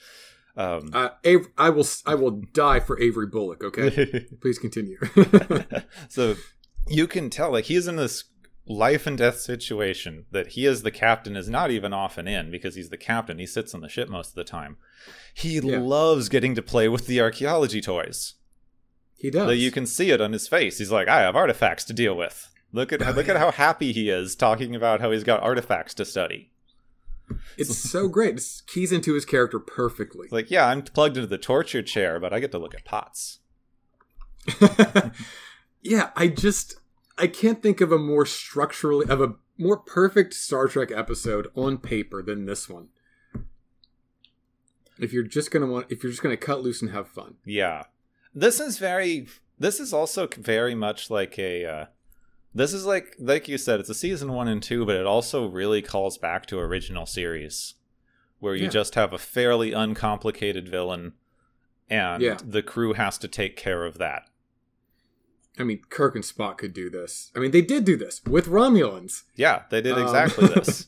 um, 0.56 0.90
Uh, 0.92 1.10
Av- 1.26 1.48
I 1.58 1.70
will 1.70 1.86
I 2.06 2.14
will 2.14 2.42
die 2.52 2.80
for 2.80 2.98
Avery 3.00 3.26
Bullock. 3.26 3.62
Okay, 3.62 4.26
please 4.40 4.58
continue. 4.58 4.98
so 6.08 6.36
you 6.86 7.06
can 7.06 7.28
tell 7.30 7.52
like 7.52 7.66
he's 7.66 7.86
in 7.86 7.96
this 7.96 8.24
life 8.68 9.06
and 9.06 9.16
death 9.18 9.40
situation 9.40 10.26
that 10.30 10.48
he 10.48 10.66
as 10.66 10.82
the 10.82 10.90
captain 10.90 11.36
is 11.36 11.48
not 11.48 11.70
even 11.70 11.92
often 11.92 12.28
in 12.28 12.50
because 12.50 12.74
he's 12.74 12.90
the 12.90 12.96
captain 12.98 13.38
he 13.38 13.46
sits 13.46 13.74
on 13.74 13.80
the 13.80 13.88
ship 13.88 14.08
most 14.08 14.28
of 14.30 14.34
the 14.34 14.44
time 14.44 14.76
he 15.32 15.58
Yeah. 15.58 15.78
loves 15.80 16.28
getting 16.28 16.54
to 16.54 16.62
play 16.62 16.88
with 16.88 17.06
the 17.06 17.20
archaeology 17.20 17.80
toys 17.80 18.34
he 19.16 19.30
does. 19.30 19.48
Like 19.48 19.58
you 19.58 19.72
can 19.72 19.84
see 19.86 20.10
it 20.12 20.20
on 20.20 20.32
his 20.32 20.46
face. 20.46 20.78
He's 20.78 20.92
like, 20.92 21.08
I 21.08 21.22
have 21.22 21.34
artifacts 21.34 21.82
to 21.86 21.92
deal 21.92 22.14
with. 22.16 22.48
Look 22.72 22.92
at 22.92 23.02
Oh, 23.04 23.10
look 23.10 23.28
at 23.28 23.36
how 23.36 23.50
happy 23.50 23.90
he 23.92 24.10
is 24.10 24.36
talking 24.36 24.76
about 24.76 25.00
how 25.00 25.10
he's 25.10 25.24
got 25.24 25.42
artifacts 25.42 25.92
to 25.94 26.04
study. 26.04 26.52
It's 27.56 27.76
so 27.90 28.06
great. 28.06 28.36
It 28.36 28.42
keys 28.68 28.92
into 28.92 29.14
his 29.14 29.24
character 29.24 29.58
perfectly. 29.58 30.26
It's 30.26 30.32
like, 30.32 30.52
yeah, 30.52 30.66
I'm 30.68 30.82
plugged 30.82 31.16
into 31.16 31.26
the 31.26 31.36
torture 31.36 31.82
chair, 31.82 32.20
but 32.20 32.32
I 32.32 32.38
get 32.38 32.52
to 32.52 32.58
look 32.58 32.76
at 32.76 32.84
pots. 32.84 33.40
yeah, 35.82 36.10
I 36.16 36.28
just 36.28 36.76
I 37.18 37.26
can't 37.26 37.62
think 37.62 37.80
of 37.80 37.90
a 37.92 37.98
more 37.98 38.24
structurally 38.24 39.06
of 39.08 39.20
a 39.20 39.34
more 39.58 39.76
perfect 39.76 40.34
Star 40.34 40.68
Trek 40.68 40.90
episode 40.92 41.48
on 41.56 41.78
paper 41.78 42.22
than 42.22 42.46
this 42.46 42.68
one. 42.68 42.88
If 44.98 45.12
you're 45.12 45.22
just 45.24 45.50
gonna 45.50 45.66
want, 45.66 45.86
if 45.90 46.02
you're 46.02 46.10
just 46.12 46.22
gonna 46.22 46.36
cut 46.36 46.62
loose 46.62 46.82
and 46.82 46.90
have 46.90 47.08
fun, 47.08 47.36
Yeah, 47.44 47.84
this 48.34 48.60
is 48.60 48.78
very. 48.78 49.28
This 49.58 49.80
is 49.80 49.92
also 49.92 50.28
very 50.36 50.74
much 50.74 51.10
like 51.10 51.38
a. 51.38 51.64
Uh, 51.64 51.86
this 52.54 52.72
is 52.72 52.84
like 52.86 53.14
like 53.18 53.48
you 53.48 53.58
said, 53.58 53.80
it's 53.80 53.88
a 53.90 53.94
season 53.94 54.32
one 54.32 54.48
and 54.48 54.62
two, 54.62 54.84
but 54.86 54.96
it 54.96 55.06
also 55.06 55.46
really 55.48 55.82
calls 55.82 56.18
back 56.18 56.46
to 56.46 56.58
original 56.58 57.06
series, 57.06 57.74
where 58.38 58.54
you 58.54 58.64
Yeah. 58.64 58.70
just 58.70 58.94
have 58.96 59.12
a 59.12 59.18
fairly 59.18 59.72
uncomplicated 59.72 60.68
villain, 60.68 61.12
and 61.88 62.22
Yeah. 62.22 62.38
the 62.44 62.62
crew 62.62 62.94
has 62.94 63.18
to 63.18 63.28
take 63.28 63.56
care 63.56 63.84
of 63.84 63.98
that. 63.98 64.28
I 65.58 65.64
mean, 65.64 65.80
Kirk 65.90 66.14
and 66.14 66.24
Spock 66.24 66.58
could 66.58 66.72
do 66.72 66.88
this. 66.90 67.30
I 67.34 67.38
mean, 67.40 67.50
they 67.50 67.62
did 67.62 67.84
do 67.84 67.96
this 67.96 68.22
with 68.24 68.46
Romulans. 68.46 69.22
Yeah, 69.34 69.62
they 69.70 69.80
did 69.82 69.92
Um, 69.94 70.02
exactly 70.02 70.46
this. 70.54 70.86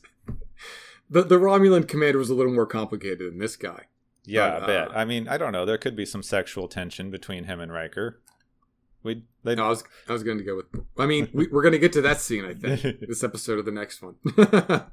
The 1.09 1.23
the 1.23 1.35
Romulan 1.37 1.87
commander 1.87 2.17
was 2.19 2.29
a 2.29 2.33
little 2.35 2.53
more 2.53 2.65
complicated 2.65 3.19
than 3.19 3.37
this 3.39 3.55
guy. 3.57 3.87
Yeah, 4.23 4.59
But, 4.59 4.63
a 4.63 4.67
bit. 4.67 4.87
uh, 4.95 4.99
I 4.99 5.03
mean, 5.05 5.27
I 5.27 5.37
don't 5.37 5.51
know. 5.51 5.65
There 5.65 5.77
could 5.77 5.95
be 5.95 6.05
some 6.05 6.23
sexual 6.23 6.67
tension 6.67 7.09
between 7.11 7.45
him 7.45 7.59
and 7.59 7.71
Riker. 7.73 8.21
We 9.03 9.23
they 9.43 9.55
No, 9.55 9.65
I 9.65 9.69
was 9.69 9.83
I 10.07 10.13
was 10.13 10.23
going 10.23 10.37
to 10.37 10.43
go 10.43 10.55
with. 10.55 10.67
I 10.97 11.05
mean, 11.07 11.27
we, 11.33 11.47
we're 11.47 11.63
going 11.63 11.71
to 11.73 11.79
get 11.79 11.91
to 11.93 12.01
that 12.03 12.21
scene. 12.21 12.45
I 12.45 12.53
think 12.53 12.99
this 13.07 13.23
episode 13.23 13.57
or 13.59 13.63
the 13.63 13.71
next 13.71 14.01
one, 14.01 14.15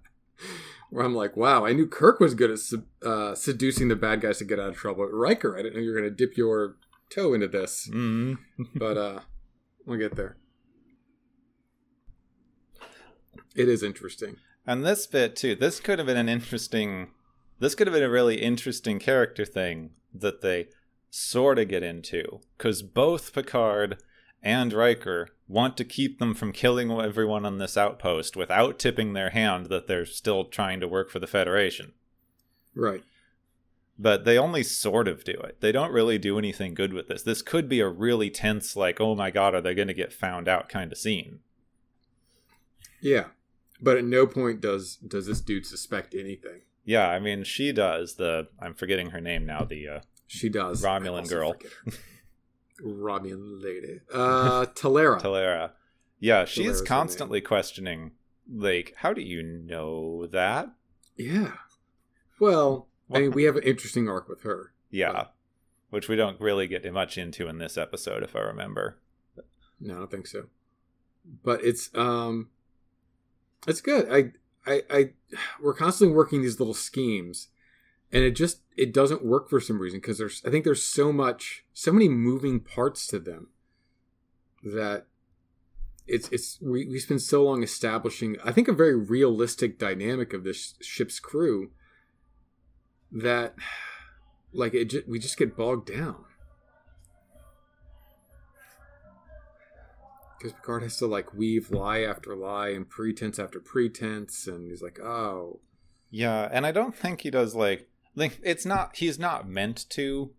where 0.91 1.05
I'm 1.05 1.15
like, 1.15 1.37
wow, 1.37 1.67
I 1.67 1.73
knew 1.73 1.87
Kirk 1.87 2.19
was 2.21 2.35
good 2.35 2.51
at 2.51 2.59
uh, 3.07 3.35
seducing 3.35 3.89
the 3.89 3.97
bad 3.97 4.23
guys 4.23 4.39
to 4.39 4.45
get 4.45 4.59
out 4.59 4.71
of 4.71 4.77
trouble. 4.77 5.07
Riker, 5.07 5.57
I 5.59 5.63
didn't 5.63 5.75
know 5.77 5.83
you 5.83 5.91
were 5.93 6.01
going 6.01 6.11
to 6.11 6.17
dip 6.17 6.37
your 6.37 6.77
toe 7.11 7.35
into 7.35 7.49
this, 7.49 7.89
Mm. 7.93 8.39
but 8.75 8.97
uh, 8.97 9.21
we'll 9.89 9.99
get 9.99 10.15
there. 10.15 10.37
It 13.57 13.69
is 13.69 13.83
interesting. 13.83 14.37
And 14.67 14.85
this 14.85 15.07
bit 15.07 15.35
too. 15.35 15.57
This 15.57 15.81
could 15.81 15.99
have 15.99 16.07
been 16.07 16.17
an 16.17 16.29
interesting. 16.29 17.09
This 17.59 17.75
could 17.75 17.89
have 17.89 17.95
been 17.95 18.05
a 18.05 18.11
really 18.11 18.41
interesting 18.41 19.01
character 19.01 19.45
thing 19.45 19.91
that 20.15 20.43
they 20.43 20.69
sort 21.11 21.59
of 21.59 21.69
get 21.69 21.83
into 21.83 22.41
because 22.57 22.83
both 22.83 23.33
Picard 23.33 23.97
and 24.43 24.73
Riker 24.73 25.29
want 25.49 25.77
to 25.79 25.85
keep 25.85 26.19
them 26.19 26.35
from 26.35 26.53
killing 26.53 26.93
everyone 26.93 27.45
on 27.45 27.59
this 27.59 27.77
outpost 27.77 28.37
without 28.37 28.79
tipping 28.79 29.15
their 29.15 29.31
hand 29.31 29.67
that 29.67 29.89
they're 29.89 30.07
still 30.07 30.45
trying 30.45 30.79
to 30.81 30.87
work 30.87 31.11
for 31.11 31.19
the 31.19 31.27
Federation. 31.27 31.93
Right. 32.77 33.03
But 33.99 34.25
they 34.25 34.39
only 34.39 34.63
sort 34.63 35.09
of 35.09 35.25
do 35.25 35.33
it. 35.33 35.61
They 35.61 35.73
don't 35.73 35.93
really 35.93 36.19
do 36.19 36.39
anything 36.39 36.75
good 36.75 36.93
with 36.93 37.09
this. 37.09 37.23
This 37.25 37.43
could 37.43 37.69
be 37.69 37.81
a 37.81 37.89
really 37.89 38.31
tense, 38.31 38.77
like, 38.77 39.01
oh 39.01 39.17
my 39.17 39.31
god, 39.33 39.55
are 39.57 39.61
they 39.61 39.75
going 39.75 39.89
to 39.89 39.95
get 39.95 40.13
found 40.13 40.47
out 40.47 40.69
kind 40.69 40.93
of 40.93 40.99
scene. 40.99 41.41
Yeah, 43.01 43.27
but 43.81 43.97
at 43.97 44.05
no 44.05 44.27
point 44.27 44.61
does 44.61 44.97
does 44.97 45.27
this 45.27 45.41
dude 45.41 45.67
suspect 45.67 46.15
anything. 46.15 46.63
Yeah, 46.85 47.09
I 47.09 47.19
mean 47.19 47.45
she 47.45 47.73
does. 47.73 48.15
The 48.17 48.49
I'm 48.61 48.75
forgetting 48.75 49.11
her 49.11 49.21
name 49.21 49.47
now. 49.47 49.65
The 49.65 49.89
uh, 49.89 50.01
She 50.27 50.49
does. 50.49 50.83
Romulan 50.83 51.29
girl. 51.29 51.55
Romulan 52.85 53.63
lady. 53.63 54.01
Uh, 54.13 54.67
Tallera. 54.67 55.21
Tallera. 55.23 55.73
Yeah, 56.21 56.45
she 56.45 56.65
Tallera's 56.65 56.81
her 56.81 56.87
constantly 56.87 57.41
questioning, 57.41 58.13
like, 58.53 58.95
how 58.99 59.13
do 59.13 59.21
you 59.23 59.43
know 59.43 60.27
that? 60.27 60.71
yeah. 61.17 61.53
Well, 62.41 62.87
I 63.13 63.21
mean, 63.21 63.31
we 63.33 63.45
have 63.45 63.57
an 63.57 63.63
interesting 63.63 64.09
arc 64.09 64.29
with 64.29 64.43
her. 64.43 64.73
Yeah, 64.91 65.27
which 65.91 66.09
we 66.09 66.17
don't 66.17 66.41
really 66.41 66.67
get 66.67 66.91
much 66.93 67.19
into 67.19 67.49
in 67.49 67.59
this 67.59 67.79
episode, 67.79 68.23
if 68.23 68.37
I 68.37 68.41
remember. 68.41 68.99
No, 69.81 69.95
I 69.95 69.99
don't 69.99 70.11
think 70.11 70.27
so. 70.27 70.47
But 71.43 71.63
it's 71.65 71.91
um, 71.95 72.49
it's 73.67 73.81
good. 73.81 74.09
I 74.11 74.33
I 74.71 74.83
I 74.91 75.11
we're 75.61 75.75
constantly 75.75 76.15
working 76.15 76.43
these 76.43 76.59
little 76.59 76.75
schemes, 76.75 77.49
and 78.13 78.25
it 78.25 78.33
just 78.33 78.61
it 78.77 78.93
doesn't 78.93 79.25
work 79.25 79.49
for 79.49 79.61
some 79.61 79.81
reason 79.81 80.01
because 80.01 80.19
there's 80.19 80.43
I 80.47 80.51
think 80.51 80.65
there's 80.65 80.85
so 80.85 81.13
much 81.13 81.65
so 81.73 81.93
many 81.93 82.09
moving 82.09 82.61
parts 82.61 83.07
to 83.09 83.19
them 83.19 83.49
that 84.63 85.07
it's 86.07 86.29
it's 86.31 86.59
we 86.61 86.87
we 86.87 86.99
spend 86.99 87.23
so 87.23 87.45
long 87.45 87.63
establishing 87.63 88.37
I 88.45 88.53
think 88.53 88.69
a 88.69 88.73
very 88.73 88.97
realistic 88.97 89.79
dynamic 89.79 90.33
of 90.33 90.45
this 90.45 90.75
ship's 90.81 91.21
crew 91.21 91.71
that 93.13 93.55
like 94.53 94.75
it 94.75 94.91
ju- 94.91 95.05
we 95.07 95.19
just 95.19 95.37
get 95.37 95.57
bogged 95.57 95.93
down. 95.95 96.25
because 100.39 100.53
Picard 100.53 100.83
has 100.83 100.97
to 100.99 101.07
like 101.07 101.35
weave 101.35 101.71
lie 101.71 102.01
after 102.03 102.35
lie 102.37 102.69
and 102.69 102.89
pretense 102.89 103.39
after 103.39 103.61
pretense, 103.61 104.47
and 104.47 104.71
he's 104.71 104.83
like, 104.83 105.01
"Oh, 105.01 105.61
Yeah, 106.11 106.49
and 106.51 106.65
I 106.65 106.73
don't 106.73 106.95
think 106.95 107.23
he 107.23 107.31
does 107.31 107.55
like 107.55 107.89
like 108.15 108.39
it's 108.43 108.65
not 108.65 108.97
he's 108.97 109.19
not 109.19 109.49
meant 109.49 109.89
to 109.91 110.33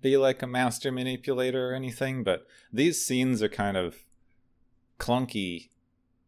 be 0.00 0.16
like 0.16 0.42
a 0.42 0.46
master 0.46 0.92
manipulator 0.92 1.70
or 1.70 1.74
anything, 1.74 2.24
but 2.24 2.46
these 2.72 3.04
scenes 3.04 3.42
are 3.42 3.48
kind 3.48 3.76
of 3.76 4.04
clunky 4.98 5.70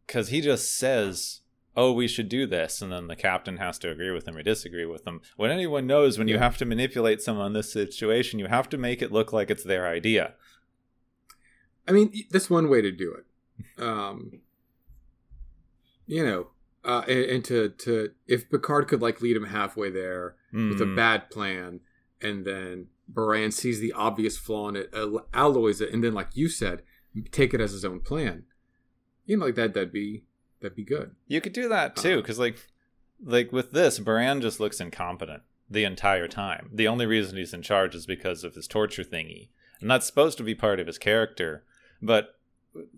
cuz 0.06 0.28
he 0.28 0.40
just 0.40 0.76
says, 0.76 1.40
"Oh, 1.76 1.92
we 1.92 2.08
should 2.08 2.28
do 2.28 2.46
this," 2.46 2.80
and 2.82 2.90
then 2.90 3.06
the 3.06 3.16
captain 3.16 3.58
has 3.58 3.78
to 3.80 3.90
agree 3.90 4.10
with 4.10 4.24
them 4.24 4.36
or 4.36 4.42
disagree 4.42 4.86
with 4.86 5.04
them. 5.04 5.20
When 5.36 5.50
anyone 5.50 5.86
knows 5.86 6.18
when 6.18 6.28
you 6.28 6.38
have 6.38 6.56
to 6.58 6.64
manipulate 6.64 7.20
someone 7.22 7.48
in 7.48 7.52
this 7.52 7.72
situation, 7.72 8.38
you 8.38 8.46
have 8.46 8.68
to 8.70 8.78
make 8.78 9.02
it 9.02 9.12
look 9.12 9.32
like 9.32 9.50
it's 9.50 9.64
their 9.64 9.86
idea. 9.86 10.34
I 11.86 11.92
mean, 11.92 12.12
that's 12.30 12.50
one 12.50 12.68
way 12.68 12.80
to 12.82 12.90
do 12.90 13.14
it. 13.14 13.82
Um, 13.82 14.40
you 16.06 16.24
know, 16.24 16.48
uh, 16.84 17.02
and, 17.08 17.24
and 17.24 17.44
to 17.46 17.68
to 17.70 18.10
if 18.26 18.48
Picard 18.50 18.88
could 18.88 19.02
like 19.02 19.20
lead 19.20 19.36
him 19.36 19.44
halfway 19.46 19.90
there 19.90 20.36
with 20.52 20.80
a 20.80 20.84
Mm. 20.86 20.96
bad 20.96 21.30
plan, 21.30 21.80
and 22.20 22.44
then 22.46 22.86
Baran 23.08 23.52
sees 23.52 23.78
the 23.80 23.92
obvious 23.92 24.36
flaw 24.38 24.68
in 24.68 24.76
it, 24.76 24.92
alloys 25.34 25.80
it, 25.80 25.92
and 25.92 26.02
then 26.02 26.14
like 26.14 26.30
you 26.34 26.48
said, 26.48 26.82
take 27.30 27.52
it 27.54 27.60
as 27.60 27.72
his 27.72 27.84
own 27.84 28.00
plan. 28.00 28.44
You 29.26 29.36
know, 29.36 29.46
like 29.46 29.54
that. 29.56 29.74
That'd 29.74 29.92
be 29.92 30.24
that'd 30.60 30.76
be 30.76 30.84
good. 30.84 31.14
You 31.26 31.40
could 31.40 31.52
do 31.52 31.68
that 31.68 31.96
too, 31.96 32.18
Uh. 32.18 32.22
because 32.22 32.38
like, 32.38 32.56
like 33.24 33.52
with 33.52 33.72
this, 33.72 33.98
Baran 33.98 34.40
just 34.40 34.60
looks 34.60 34.80
incompetent 34.80 35.42
the 35.70 35.84
entire 35.84 36.28
time. 36.28 36.70
The 36.72 36.88
only 36.88 37.06
reason 37.06 37.36
he's 37.36 37.54
in 37.54 37.62
charge 37.62 37.94
is 37.94 38.06
because 38.06 38.44
of 38.44 38.54
his 38.54 38.66
torture 38.68 39.04
thingy, 39.04 39.48
and 39.80 39.90
that's 39.90 40.06
supposed 40.06 40.38
to 40.38 40.44
be 40.44 40.54
part 40.54 40.80
of 40.80 40.86
his 40.86 40.98
character. 40.98 41.64
But 42.02 42.38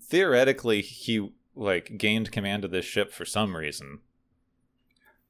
theoretically, 0.03 0.81
he 0.83 1.33
like 1.55 1.99
gained 1.99 2.31
command 2.33 2.65
of 2.65 2.71
this 2.71 2.85
ship 2.85 3.13
for 3.13 3.25
some 3.25 3.57
reason. 3.57 4.01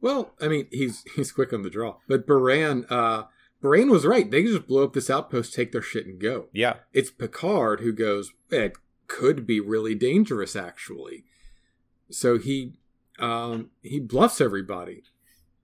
Well, 0.00 0.34
I 0.40 0.48
mean, 0.48 0.68
he's 0.70 1.04
he's 1.16 1.32
quick 1.32 1.52
on 1.52 1.62
the 1.62 1.70
draw, 1.70 1.96
but 2.06 2.26
Baran, 2.26 2.84
uh, 2.88 3.24
Baran 3.60 3.90
was 3.90 4.06
right. 4.06 4.30
They 4.30 4.44
just 4.44 4.66
blow 4.68 4.84
up 4.84 4.92
this 4.92 5.10
outpost, 5.10 5.52
take 5.54 5.72
their 5.72 5.82
shit, 5.82 6.06
and 6.06 6.20
go. 6.20 6.46
Yeah, 6.52 6.76
It's 6.92 7.10
Picard 7.10 7.80
who 7.80 7.92
goes, 7.92 8.32
it 8.50 8.74
could 9.08 9.44
be 9.46 9.58
really 9.58 9.94
dangerous, 9.96 10.54
actually. 10.54 11.24
So 12.10 12.38
he 12.38 12.74
um, 13.18 13.70
he 13.82 14.00
bluffs 14.00 14.40
everybody 14.40 15.02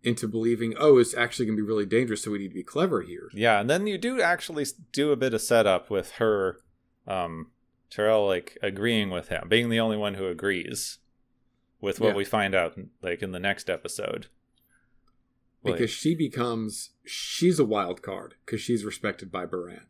into 0.02 0.28
believing, 0.28 0.74
oh, 0.78 0.98
it's 0.98 1.14
actually 1.14 1.46
going 1.46 1.56
to 1.56 1.62
be 1.62 1.66
really 1.66 1.86
dangerous, 1.86 2.22
so 2.22 2.30
we 2.30 2.38
need 2.38 2.48
to 2.48 2.54
be 2.54 2.62
clever 2.62 3.00
here. 3.02 3.30
yeah, 3.32 3.58
and 3.60 3.70
then 3.70 3.86
you 3.86 3.96
do 3.96 4.20
actually 4.20 4.66
do 4.92 5.12
a 5.12 5.16
bit 5.16 5.32
of 5.32 5.40
setup 5.40 5.88
with 5.88 6.12
her, 6.12 6.58
um, 7.06 7.50
Terrell 7.88 8.26
like 8.26 8.58
agreeing 8.62 9.08
with 9.10 9.28
him, 9.28 9.48
being 9.48 9.70
the 9.70 9.80
only 9.80 9.96
one 9.96 10.14
who 10.14 10.26
agrees 10.26 10.98
with 11.80 12.00
what 12.00 12.08
Yeah. 12.08 12.14
we 12.16 12.24
find 12.24 12.54
out 12.54 12.76
like 13.02 13.22
in 13.22 13.32
the 13.32 13.38
next 13.38 13.70
episode. 13.70 14.26
Like- 15.62 15.76
Because 15.76 15.90
she 15.90 16.14
becomes, 16.14 16.90
she's 17.06 17.58
a 17.58 17.64
wild 17.64 18.02
card 18.02 18.34
because 18.44 18.60
she's 18.60 18.84
respected 18.84 19.30
by 19.32 19.46
Baran. 19.46 19.86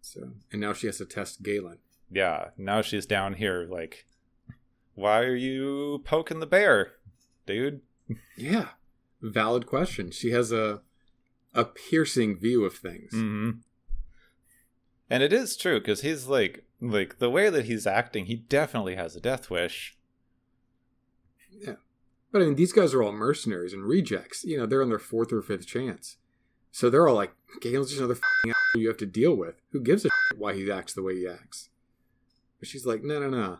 So, 0.00 0.30
and 0.50 0.60
now 0.60 0.72
she 0.72 0.86
has 0.86 0.98
to 0.98 1.04
test 1.04 1.42
Galen. 1.42 1.78
yeah, 2.10 2.50
now 2.56 2.80
she's 2.82 3.06
down 3.06 3.34
here 3.34 3.66
like, 3.70 4.06
why 4.96 5.20
are 5.20 5.36
you 5.36 6.02
poking 6.04 6.40
the 6.40 6.46
bear, 6.46 6.94
dude? 7.46 7.82
Yeah, 8.36 8.70
valid 9.22 9.66
question. 9.66 10.10
She 10.10 10.30
has 10.32 10.50
a 10.50 10.80
a 11.54 11.64
piercing 11.64 12.36
view 12.38 12.64
of 12.64 12.74
things. 12.74 13.12
hmm 13.12 13.50
And 15.08 15.22
it 15.22 15.32
is 15.32 15.56
true 15.56 15.78
because 15.78 16.00
he's 16.02 16.26
like, 16.26 16.64
like 16.80 17.18
the 17.18 17.30
way 17.30 17.48
that 17.48 17.66
he's 17.66 17.86
acting, 17.86 18.26
he 18.26 18.34
definitely 18.34 18.96
has 18.96 19.14
a 19.14 19.20
death 19.20 19.48
wish. 19.50 19.96
Yeah, 21.50 21.76
but 22.32 22.42
I 22.42 22.46
mean, 22.46 22.56
these 22.56 22.72
guys 22.72 22.92
are 22.92 23.02
all 23.02 23.12
mercenaries 23.12 23.72
and 23.72 23.84
rejects. 23.84 24.44
You 24.44 24.58
know, 24.58 24.66
they're 24.66 24.82
on 24.82 24.88
their 24.88 24.98
fourth 24.98 25.32
or 25.32 25.40
fifth 25.42 25.66
chance. 25.66 26.16
So 26.72 26.90
they're 26.90 27.08
all 27.08 27.14
like, 27.14 27.32
Galen's 27.62 27.88
just 27.88 28.00
another 28.00 28.20
you 28.74 28.88
have 28.88 28.98
to 28.98 29.06
deal 29.06 29.34
with. 29.34 29.54
Who 29.70 29.80
gives 29.80 30.04
a 30.04 30.10
why 30.36 30.52
he 30.54 30.70
acts 30.70 30.92
the 30.92 31.02
way 31.02 31.14
he 31.16 31.26
acts? 31.26 31.70
But 32.58 32.68
she's 32.68 32.84
like, 32.84 33.02
no, 33.02 33.18
no, 33.20 33.30
no. 33.30 33.58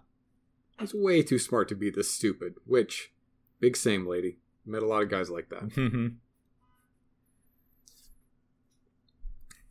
He's 0.78 0.94
way 0.94 1.22
too 1.22 1.38
smart 1.38 1.68
to 1.68 1.74
be 1.74 1.90
this 1.90 2.10
stupid. 2.10 2.54
Which, 2.66 3.12
big 3.60 3.76
same 3.76 4.06
lady. 4.06 4.38
Met 4.64 4.82
a 4.82 4.86
lot 4.86 5.02
of 5.02 5.08
guys 5.10 5.30
like 5.30 5.48
that. 5.50 5.62
Mhm. 5.70 6.16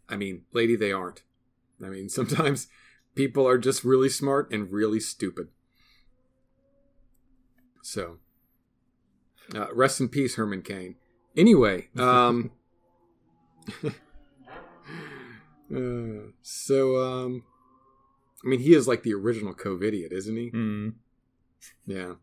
I 0.08 0.18
mean, 0.18 0.44
lady, 0.54 0.76
they 0.76 0.92
aren't. 0.92 1.24
I 1.84 1.88
mean, 1.90 2.10
sometimes 2.20 2.68
people 3.16 3.48
are 3.48 3.58
just 3.58 3.84
really 3.84 4.10
smart 4.10 4.52
and 4.52 4.72
really 4.72 5.00
stupid. 5.00 5.48
So, 7.82 8.18
uh, 9.54 9.74
rest 9.74 10.00
in 10.00 10.10
peace, 10.10 10.36
Herman 10.36 10.62
Cain. 10.62 10.96
Anyway, 11.36 11.90
um, 11.98 12.52
uh, 15.76 16.32
so 16.42 16.98
um, 17.02 17.44
I 18.46 18.48
mean, 18.48 18.60
he 18.60 18.74
is 18.76 18.88
like 18.88 19.04
the 19.04 19.14
original 19.14 19.54
Covidiot, 19.54 20.12
isn't 20.12 20.36
he? 20.36 20.52
Mm. 20.52 20.94
Yeah. 21.88 22.14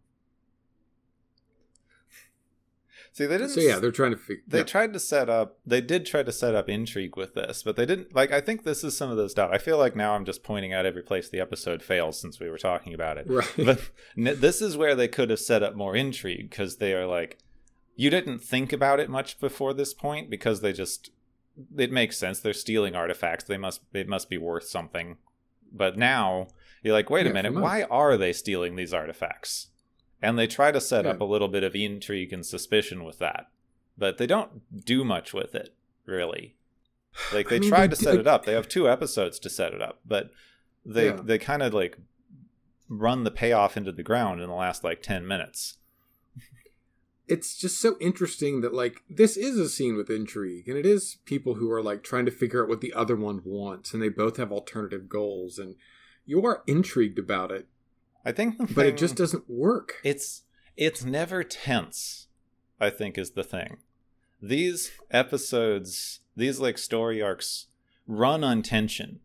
See, 3.15 3.27
they 3.27 3.37
didn't. 3.37 3.51
So 3.51 3.61
yeah, 3.61 3.79
they're 3.79 3.91
trying 3.91 4.13
to 4.13 4.17
figure. 4.17 4.43
they 4.47 4.59
yeah. 4.59 4.65
tried 4.65 4.95
to 4.95 5.01
set 5.01 5.29
up. 5.29 5.59
They 5.67 5.83
did 5.83 6.07
try 6.07 6.23
to 6.23 6.33
set 6.33 6.55
up 6.55 6.71
intrigue 6.71 7.15
with 7.17 7.35
this, 7.35 7.63
but 7.63 7.77
they 7.77 7.85
didn't. 7.85 8.15
Like, 8.15 8.33
I 8.33 8.41
think 8.41 8.65
this 8.65 8.83
is 8.83 8.97
some 8.97 9.11
of 9.11 9.19
the 9.19 9.29
stuff. 9.29 9.51
I 9.53 9.59
feel 9.59 9.77
like 9.77 9.95
now 9.95 10.15
I'm 10.15 10.25
just 10.25 10.43
pointing 10.43 10.73
out 10.73 10.87
every 10.87 11.03
place 11.03 11.29
the 11.29 11.41
episode 11.41 11.83
fails 11.83 12.19
since 12.19 12.41
we 12.41 12.49
were 12.49 12.57
talking 12.57 12.95
about 12.95 13.19
it. 13.19 13.27
right. 13.29 13.53
but 13.59 13.91
this 14.17 14.63
is 14.63 14.79
where 14.79 14.95
they 14.95 15.09
could 15.09 15.29
have 15.29 15.41
set 15.41 15.63
up 15.63 15.75
more 15.75 15.95
intrigue 15.95 16.49
because 16.49 16.77
they 16.77 16.95
are 16.95 17.07
like 17.07 17.39
you 17.97 18.11
didn't 18.11 18.39
think 18.39 18.73
about 18.73 19.01
it 19.01 19.11
much 19.11 19.39
before 19.39 19.75
this 19.75 19.93
point 19.93 20.31
because 20.31 20.61
they 20.61 20.73
just 20.73 21.11
it 21.77 21.93
makes 21.93 22.17
sense 22.17 22.41
they're 22.41 22.55
stealing 22.55 22.95
artifacts 22.95 23.45
they 23.45 23.59
must 23.59 23.83
it 23.93 24.09
must 24.09 24.31
be 24.31 24.39
worth 24.39 24.65
something 24.65 25.17
but 25.73 25.97
now 25.97 26.49
you're 26.83 26.93
like 26.95 27.11
wait 27.11 27.25
Yeah, 27.27 27.31
a 27.31 27.35
minute 27.35 27.55
why 27.55 27.83
are 27.85 28.17
they 28.17 28.33
stealing 28.33 28.77
these 28.77 28.93
artifacts? 28.95 29.69
And 30.21 30.39
they 30.39 30.47
try 30.47 30.71
to 30.71 30.81
set 30.81 31.05
Yeah. 31.05 31.13
up 31.13 31.21
a 31.21 31.25
little 31.25 31.49
bit 31.49 31.65
of 31.65 31.75
intrigue 31.75 32.33
and 32.33 32.45
suspicion 32.47 33.05
with 33.05 33.19
that 33.19 33.47
but 33.99 34.19
they 34.19 34.27
don't 34.27 34.85
do 34.85 35.05
much 35.05 35.33
with 35.35 35.55
it 35.55 35.75
really. 36.07 36.57
Like 37.33 37.49
they 37.49 37.57
I 37.57 37.61
mean, 37.61 37.69
tried 37.71 37.91
they 37.91 37.97
to 37.97 38.01
do- 38.01 38.05
set 38.11 38.21
it 38.21 38.27
up. 38.27 38.45
They 38.47 38.55
have 38.55 38.69
two 38.69 38.89
episodes 38.89 39.39
to 39.41 39.51
set 39.51 39.75
it 39.75 39.83
up 39.83 40.01
but 40.07 40.31
they 40.85 41.07
Yeah. 41.07 41.21
they 41.23 41.39
kind 41.39 41.63
of 41.63 41.73
like 41.75 41.99
run 42.89 43.25
the 43.25 43.31
payoff 43.31 43.77
into 43.77 43.93
the 43.93 44.03
ground 44.03 44.41
in 44.41 44.49
the 44.49 44.55
last 44.55 44.85
like 44.85 45.03
10 45.03 45.27
minutes 45.27 45.79
it's 47.29 47.57
just 47.57 47.81
so 47.81 47.97
interesting 48.01 48.61
that 48.61 48.75
like 48.75 49.03
this 49.09 49.37
is 49.37 49.59
a 49.59 49.69
scene 49.69 49.97
with 49.97 50.11
intrigue 50.11 50.69
and 50.69 50.77
it 50.77 50.87
is 50.87 51.19
people 51.25 51.55
who 51.55 51.71
are 51.71 51.83
like 51.83 52.03
trying 52.03 52.25
to 52.25 52.31
figure 52.31 52.63
out 52.63 52.69
what 52.69 52.81
the 52.81 52.93
other 52.93 53.17
one 53.17 53.41
wants 53.45 53.93
and 53.93 54.03
they 54.03 54.09
both 54.09 54.37
have 54.37 54.53
alternative 54.53 55.09
goals 55.09 55.59
and 55.59 55.77
you 56.27 56.45
are 56.45 56.63
intrigued 56.67 57.19
about 57.19 57.51
it 57.51 57.67
i 58.25 58.33
think 58.33 58.59
the 58.59 58.75
but 58.75 58.87
it 58.87 58.97
just 58.97 59.17
doesn't 59.17 59.49
work. 59.49 59.95
It's 60.05 60.43
it's 60.77 61.05
never 61.05 61.45
tense 61.45 62.29
i 62.81 62.91
think 62.91 63.19
is 63.19 63.33
the 63.33 63.45
thing. 63.45 63.79
These 64.41 64.91
episodes 65.11 66.21
these 66.37 66.59
like 66.61 66.79
story 66.79 67.23
arcs 67.23 67.67
run 68.07 68.45
on 68.45 68.63
tension. 68.63 69.21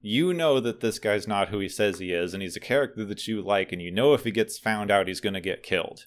You 0.00 0.32
know 0.32 0.60
that 0.60 0.80
this 0.80 0.98
guy's 0.98 1.26
not 1.26 1.48
who 1.48 1.58
he 1.58 1.68
says 1.68 1.98
he 1.98 2.12
is, 2.12 2.32
and 2.32 2.42
he's 2.42 2.56
a 2.56 2.60
character 2.60 3.04
that 3.04 3.26
you 3.26 3.42
like, 3.42 3.72
and 3.72 3.82
you 3.82 3.90
know 3.90 4.14
if 4.14 4.24
he 4.24 4.30
gets 4.30 4.58
found 4.58 4.90
out, 4.90 5.08
he's 5.08 5.20
going 5.20 5.34
to 5.34 5.40
get 5.40 5.62
killed. 5.62 6.06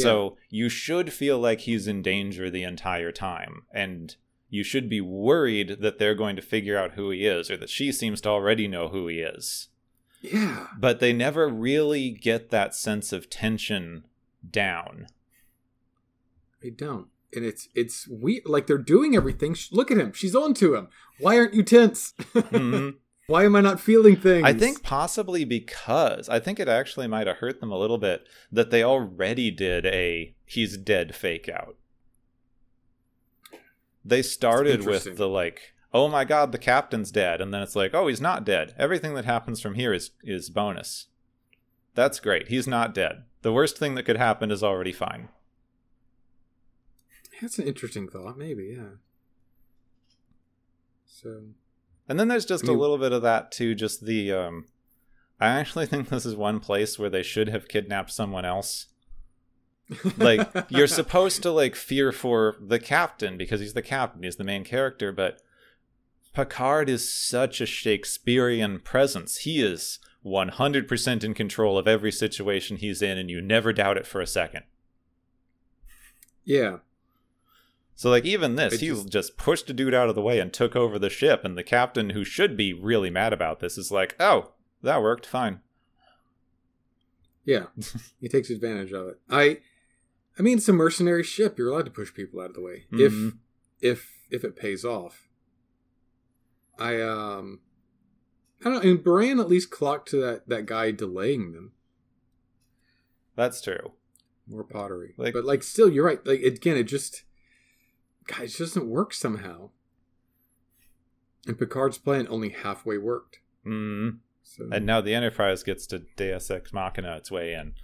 So 0.00 0.36
you 0.48 0.68
should 0.68 1.12
feel 1.12 1.38
like 1.38 1.60
he's 1.60 1.86
in 1.86 2.02
danger 2.02 2.50
the 2.50 2.62
entire 2.62 3.12
time, 3.12 3.62
and 3.72 4.14
you 4.48 4.62
should 4.62 4.88
be 4.88 5.00
worried 5.00 5.78
that 5.80 5.98
they're 5.98 6.14
going 6.14 6.36
to 6.36 6.42
figure 6.42 6.78
out 6.78 6.92
who 6.92 7.10
he 7.10 7.26
is, 7.26 7.50
or 7.50 7.56
that 7.58 7.70
she 7.70 7.92
seems 7.92 8.20
to 8.22 8.28
already 8.28 8.68
know 8.68 8.88
who 8.88 9.08
he 9.08 9.20
is. 9.20 9.68
Yeah. 10.20 10.68
But 10.78 11.00
they 11.00 11.12
never 11.12 11.48
really 11.48 12.10
get 12.10 12.50
that 12.50 12.74
sense 12.74 13.12
of 13.12 13.28
tension 13.28 14.06
down. 14.48 15.08
They 16.62 16.70
don't. 16.70 17.08
And 17.34 17.44
it's 17.44 17.68
it's 17.74 18.06
weird. 18.08 18.42
Like 18.46 18.66
they're 18.66 18.78
doing 18.78 19.16
everything. 19.16 19.56
Look 19.72 19.90
at 19.90 19.98
him. 19.98 20.12
She's 20.12 20.34
on 20.36 20.54
to 20.54 20.74
him. 20.74 20.88
Why 21.18 21.38
aren't 21.38 21.54
you 21.54 21.62
tense? 21.62 22.12
Mhm. 22.34 22.96
Why 23.28 23.44
am 23.44 23.54
I 23.54 23.60
not 23.60 23.80
feeling 23.80 24.16
things? 24.16 24.44
I 24.44 24.52
think 24.52 24.82
possibly 24.82 25.44
because 25.44 26.28
I 26.28 26.40
think 26.40 26.58
it 26.58 26.68
actually 26.68 27.06
might 27.06 27.26
have 27.26 27.36
hurt 27.36 27.60
them 27.60 27.70
a 27.70 27.78
little 27.78 27.98
bit 27.98 28.26
that 28.50 28.70
they 28.70 28.82
already 28.82 29.50
did 29.50 29.86
a 29.86 30.34
he's 30.44 30.76
dead 30.76 31.14
fake 31.14 31.48
out. 31.48 31.76
They 34.04 34.22
started 34.22 34.84
with 34.84 35.16
the 35.16 35.28
like, 35.28 35.74
oh 35.94 36.08
my 36.08 36.24
god, 36.24 36.50
the 36.50 36.58
captain's 36.58 37.12
dead, 37.12 37.40
and 37.40 37.54
then 37.54 37.62
it's 37.62 37.76
like, 37.76 37.94
oh, 37.94 38.08
he's 38.08 38.20
not 38.20 38.44
dead. 38.44 38.74
Everything 38.76 39.14
that 39.14 39.24
happens 39.24 39.60
from 39.60 39.74
here 39.74 39.92
is 39.92 40.10
is 40.24 40.50
bonus. 40.50 41.06
That's 41.94 42.20
great. 42.20 42.48
He's 42.48 42.66
not 42.66 42.94
dead. 42.94 43.24
The 43.42 43.52
worst 43.52 43.78
thing 43.78 43.94
that 43.94 44.04
could 44.04 44.16
happen 44.16 44.50
is 44.50 44.62
already 44.62 44.92
fine. 44.92 45.28
that's 47.40 47.58
an 47.58 47.66
interesting 47.66 48.08
thought. 48.08 48.36
Maybe, 48.38 48.74
yeah. 48.76 48.96
So 51.06 51.42
And 52.08 52.18
then 52.18 52.28
there's 52.28 52.44
just 52.44 52.64
I 52.64 52.68
mean- 52.68 52.76
a 52.76 52.80
little 52.80 52.98
bit 52.98 53.12
of 53.12 53.22
that 53.22 53.52
too, 53.52 53.74
just 53.74 54.04
the 54.04 54.32
um 54.32 54.66
I 55.40 55.48
actually 55.48 55.86
think 55.92 56.08
this 56.08 56.26
is 56.26 56.36
one 56.36 56.60
place 56.60 56.98
where 56.98 57.10
they 57.10 57.22
should 57.22 57.48
have 57.48 57.68
kidnapped 57.68 58.12
someone 58.12 58.44
else. 58.44 58.86
Like 60.16 60.48
you're 60.70 60.86
supposed 60.86 61.42
to 61.42 61.50
like 61.50 61.74
fear 61.74 62.12
for 62.12 62.56
the 62.60 62.78
captain 62.78 63.36
because 63.36 63.60
he's 63.60 63.74
the 63.74 63.82
captain, 63.82 64.22
he's 64.22 64.36
the 64.36 64.44
main 64.44 64.64
character, 64.64 65.12
but 65.12 65.40
Picard 66.34 66.88
is 66.88 67.12
such 67.12 67.60
a 67.60 67.66
Shakespearean 67.66 68.80
presence. 68.80 69.38
He 69.38 69.60
is 69.62 69.98
100% 70.24 71.24
in 71.24 71.34
control 71.34 71.76
of 71.76 71.86
every 71.86 72.12
situation 72.12 72.76
he's 72.78 73.02
in 73.02 73.18
and 73.18 73.28
you 73.28 73.42
never 73.42 73.72
doubt 73.72 73.98
it 73.98 74.06
for 74.06 74.20
a 74.20 74.26
second. 74.26 74.62
yeah, 76.44 76.78
So 78.02 78.10
like 78.10 78.24
even 78.24 78.56
this, 78.56 78.80
he 78.80 78.88
just- 78.88 79.08
just 79.10 79.36
pushed 79.36 79.70
a 79.70 79.72
dude 79.72 79.94
out 79.94 80.08
of 80.08 80.16
the 80.16 80.22
way 80.22 80.40
and 80.40 80.52
took 80.52 80.74
over 80.74 80.98
the 80.98 81.08
ship, 81.08 81.44
and 81.44 81.56
the 81.56 81.62
captain, 81.62 82.10
who 82.10 82.24
should 82.24 82.56
be 82.56 82.72
really 82.72 83.10
mad 83.10 83.32
about 83.32 83.60
this, 83.60 83.78
is 83.78 83.92
like, 83.92 84.16
"Oh, 84.18 84.54
that 84.82 85.00
worked 85.00 85.24
fine." 85.24 85.60
yeah. 87.44 87.66
he 88.20 88.28
takes 88.28 88.50
advantage 88.50 88.92
of 88.92 89.06
it. 89.06 89.20
I, 89.30 89.60
I 90.36 90.42
mean, 90.42 90.58
it's 90.58 90.68
a 90.68 90.72
mercenary 90.72 91.22
ship. 91.22 91.56
You're 91.56 91.70
allowed 91.70 91.84
to 91.84 91.90
push 91.92 92.12
people 92.12 92.40
out 92.40 92.50
of 92.50 92.54
the 92.54 92.60
way 92.60 92.86
if 92.90 93.12
Mhm. 93.12 93.38
if 93.80 94.10
if 94.30 94.42
it 94.42 94.56
pays 94.56 94.84
off. 94.84 95.28
I 96.80 97.00
um, 97.00 97.60
I 98.62 98.64
don't 98.64 98.74
know. 98.84 98.90
And 98.90 99.04
Baran 99.04 99.38
at 99.38 99.48
least 99.48 99.70
clocked 99.70 100.08
to 100.08 100.16
that 100.22 100.48
that 100.48 100.66
guy 100.66 100.90
delaying 100.90 101.52
them. 101.52 101.70
That's 103.36 103.60
true. 103.60 103.92
More 104.48 104.64
pottery, 104.64 105.14
Like- 105.16 105.34
but 105.34 105.44
like 105.44 105.62
still, 105.62 105.88
you're 105.88 106.04
right. 106.04 106.26
Like 106.26 106.40
again, 106.42 106.76
it 106.76 106.84
just, 106.84 107.22
guys, 108.26 108.54
it 108.54 108.58
just 108.58 108.74
doesn't 108.74 108.88
work 108.88 109.12
somehow. 109.14 109.70
And 111.46 111.58
Picard's 111.58 111.98
plan 111.98 112.26
only 112.30 112.50
halfway 112.50 112.98
worked. 112.98 113.38
Mm. 113.66 114.18
So 114.44 114.68
And 114.70 114.86
now 114.86 115.00
the 115.00 115.14
Enterprise 115.14 115.62
gets 115.62 115.86
to 115.88 116.02
Deus 116.16 116.50
Ex 116.50 116.72
Machina 116.72 117.16
its 117.16 117.30
way 117.30 117.54
in. 117.54 117.74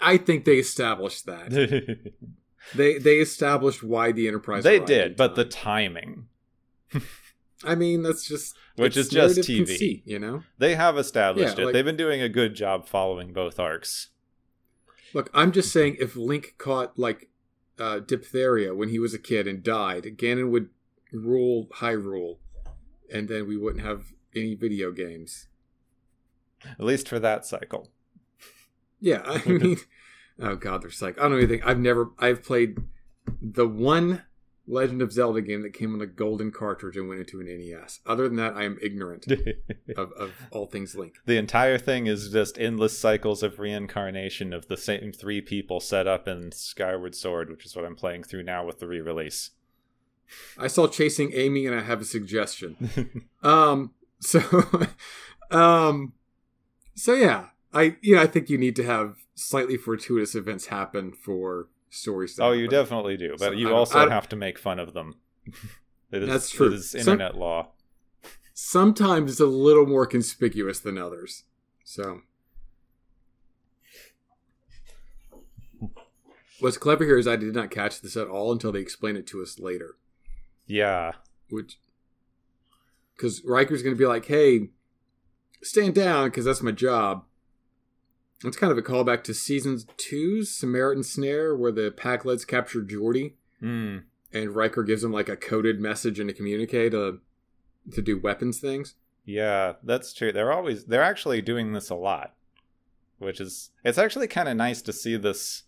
I 0.00 0.16
think 0.18 0.44
they 0.44 0.56
established 0.58 1.26
that. 1.26 1.50
they 1.50 1.96
They 2.74 2.98
they 2.98 3.16
established 3.18 3.82
why 3.84 4.10
the 4.12 4.26
Enterprise. 4.26 4.64
They 4.64 4.80
did, 4.80 5.14
but 5.16 5.36
the 5.36 5.44
timing, 5.44 6.26
I 7.64 7.76
mean, 7.76 8.02
that's 8.02 8.26
just 8.26 8.56
which 8.76 8.96
is 8.96 9.08
just 9.08 9.38
TV. 9.38 9.58
conceit, 9.68 10.02
you 10.04 10.18
know. 10.18 10.42
They 10.58 10.74
have 10.74 10.98
established 10.98 11.56
Yeah, 11.58 11.62
it. 11.62 11.64
like- 11.66 11.72
They've 11.74 11.84
been 11.84 11.96
doing 11.96 12.20
a 12.20 12.28
good 12.28 12.54
job 12.56 12.88
following 12.88 13.32
both 13.32 13.60
arcs. 13.60 14.08
Look, 15.14 15.30
I'm 15.32 15.52
just 15.52 15.72
saying, 15.72 15.96
if 16.00 16.16
Link 16.16 16.54
caught 16.58 16.98
like 16.98 17.28
uh, 17.78 18.00
diphtheria 18.00 18.74
when 18.74 18.88
he 18.88 18.98
was 18.98 19.14
a 19.14 19.18
kid 19.18 19.46
and 19.46 19.62
died, 19.62 20.04
Ganon 20.16 20.50
would 20.50 20.70
rule 21.12 21.68
Hyrule, 21.76 22.38
and 23.12 23.28
then 23.28 23.46
we 23.46 23.56
wouldn't 23.56 23.84
have 23.84 24.12
any 24.34 24.54
video 24.54 24.92
games. 24.92 25.48
At 26.64 26.84
least 26.84 27.08
for 27.08 27.18
that 27.18 27.44
cycle. 27.46 27.90
Yeah, 29.00 29.22
I 29.24 29.42
mean, 29.48 29.76
oh 30.40 30.56
god, 30.56 30.82
there's 30.82 31.02
like 31.02 31.18
I 31.18 31.28
don't 31.28 31.38
even 31.38 31.48
think 31.48 31.66
I've 31.66 31.78
never 31.78 32.10
I've 32.18 32.42
played 32.42 32.78
the 33.40 33.68
one 33.68 34.22
Legend 34.68 35.00
of 35.00 35.12
Zelda 35.12 35.40
game 35.40 35.62
that 35.62 35.72
came 35.72 35.94
on 35.94 36.00
a 36.00 36.06
golden 36.06 36.50
cartridge 36.50 36.96
and 36.96 37.08
went 37.08 37.20
into 37.20 37.40
an 37.40 37.46
NES. 37.46 38.00
Other 38.04 38.28
than 38.28 38.36
that, 38.36 38.56
I 38.56 38.64
am 38.64 38.78
ignorant 38.82 39.26
of, 39.96 40.12
of 40.12 40.32
all 40.50 40.66
things 40.66 40.94
Link. 40.94 41.14
the 41.24 41.36
entire 41.36 41.78
thing 41.78 42.06
is 42.06 42.30
just 42.30 42.58
endless 42.58 42.98
cycles 42.98 43.42
of 43.42 43.58
reincarnation 43.58 44.52
of 44.52 44.66
the 44.68 44.76
same 44.76 45.12
three 45.12 45.40
people 45.40 45.78
set 45.80 46.06
up 46.06 46.26
in 46.26 46.50
Skyward 46.52 47.14
Sword, 47.14 47.50
which 47.50 47.64
is 47.64 47.76
what 47.76 47.84
I'm 47.84 47.96
playing 47.96 48.24
through 48.24 48.42
now 48.42 48.64
with 48.66 48.80
the 48.80 48.88
re-release. 48.88 49.50
I 50.58 50.66
saw 50.66 50.88
Chasing 50.88 51.32
Amy, 51.34 51.66
and 51.66 51.74
I 51.74 51.82
have 51.82 52.00
a 52.00 52.04
suggestion. 52.04 53.28
Um. 53.42 53.92
So, 54.18 54.40
um. 55.52 56.14
So 56.94 57.14
yeah, 57.14 57.46
I 57.72 57.96
you 58.00 58.16
know 58.16 58.22
I 58.22 58.26
think 58.26 58.50
you 58.50 58.58
need 58.58 58.74
to 58.76 58.84
have 58.84 59.18
slightly 59.36 59.76
fortuitous 59.76 60.34
events 60.34 60.66
happen 60.66 61.12
for 61.12 61.68
oh, 62.40 62.52
you 62.52 62.68
definitely 62.68 63.16
do, 63.16 63.30
but 63.38 63.38
So, 63.38 63.50
you 63.52 63.74
also 63.74 64.08
have 64.08 64.28
to 64.30 64.36
make 64.36 64.58
fun 64.58 64.78
of 64.78 64.94
them. 64.94 65.16
it 66.12 66.22
is, 66.22 66.28
That's 66.28 66.50
true. 66.50 66.68
It 66.68 66.74
is 66.74 66.90
Some- 66.90 67.00
internet 67.00 67.36
law. 67.36 67.68
Sometimes 68.54 69.32
it's 69.32 69.40
a 69.40 69.46
little 69.46 69.86
more 69.86 70.06
conspicuous 70.06 70.80
than 70.80 70.96
others. 70.96 71.44
So. 71.84 72.22
What's 76.60 76.78
clever 76.78 77.04
here 77.04 77.18
is 77.18 77.28
I 77.28 77.36
did 77.36 77.54
not 77.54 77.70
catch 77.70 78.00
this 78.00 78.16
at 78.16 78.28
all 78.28 78.50
until 78.50 78.72
they 78.72 78.80
explained 78.80 79.18
it 79.18 79.26
to 79.28 79.42
us 79.42 79.58
later. 79.58 79.96
Yeah. 80.66 81.12
which 81.50 81.78
because 83.14 83.42
Riker's 83.44 83.82
going 83.82 83.94
to 83.94 83.98
be 83.98 84.06
like, 84.06 84.26
"Hey, 84.26 84.70
stand 85.62 85.94
down," 85.94 86.28
because 86.28 86.44
that's 86.44 86.62
my 86.62 86.72
job. 86.72 87.24
It's 88.44 88.56
kind 88.56 88.70
of 88.70 88.78
a 88.78 88.82
callback 88.82 89.24
to 89.24 89.34
season 89.34 89.80
two's 89.96 90.50
Samaritan 90.50 91.02
Snare, 91.02 91.56
where 91.56 91.72
the 91.72 91.90
Pakleds 91.90 92.46
capture 92.46 92.82
Geordi, 92.82 93.34
Mm. 93.62 94.02
and 94.32 94.54
Riker 94.54 94.82
gives 94.82 95.02
him 95.02 95.12
like 95.12 95.28
a 95.30 95.36
coded 95.36 95.80
message 95.80 96.20
in 96.20 96.28
a 96.28 96.32
communique 96.34 96.90
to 96.90 97.20
to 97.92 98.02
do 98.02 98.18
weapons 98.18 98.58
things. 98.60 98.94
Yeah, 99.24 99.74
that's 99.82 100.12
true. 100.12 100.32
They're 100.32 100.52
always 100.52 100.84
they're 100.86 101.02
actually 101.02 101.40
doing 101.40 101.72
this 101.72 101.88
a 101.90 101.94
lot. 101.94 102.34
Which 103.18 103.40
is 103.40 103.70
it's 103.84 103.96
actually 103.96 104.26
kind 104.28 104.48
of 104.48 104.56
nice 104.56 104.82
to 104.82 104.92
see 104.92 105.16
this 105.16 105.62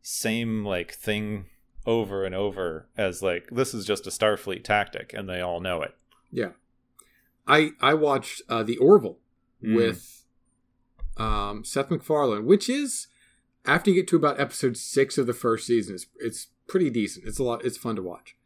same 0.00 0.64
like 0.64 0.92
thing 0.94 1.46
over 1.84 2.24
and 2.24 2.34
over 2.34 2.88
as 2.96 3.22
like 3.22 3.48
this 3.50 3.74
is 3.74 3.84
just 3.84 4.06
a 4.06 4.10
Starfleet 4.10 4.64
tactic 4.64 5.12
and 5.12 5.28
they 5.28 5.40
all 5.42 5.60
know 5.60 5.82
it. 5.82 5.94
Yeah, 6.30 6.52
I 7.46 7.72
I 7.82 7.92
watched 7.92 8.40
uh, 8.48 8.62
the 8.62 8.78
Orville 8.78 9.18
Mm. 9.62 9.76
with 9.76 10.23
um, 11.16 11.64
Seth 11.64 11.90
MacFarlane, 11.90 12.44
which 12.44 12.68
is 12.68 13.06
after 13.64 13.90
you 13.90 13.96
get 13.96 14.08
to 14.08 14.16
about 14.16 14.40
episode 14.40 14.76
six 14.76 15.16
of 15.18 15.26
the 15.26 15.32
first 15.32 15.66
season, 15.66 15.94
it's, 15.94 16.06
it's 16.20 16.48
pretty 16.66 16.90
decent. 16.90 17.26
It's 17.26 17.38
a 17.38 17.44
lot. 17.44 17.64
It's 17.64 17.76
fun 17.78 17.96
to 17.96 18.02
watch. 18.02 18.36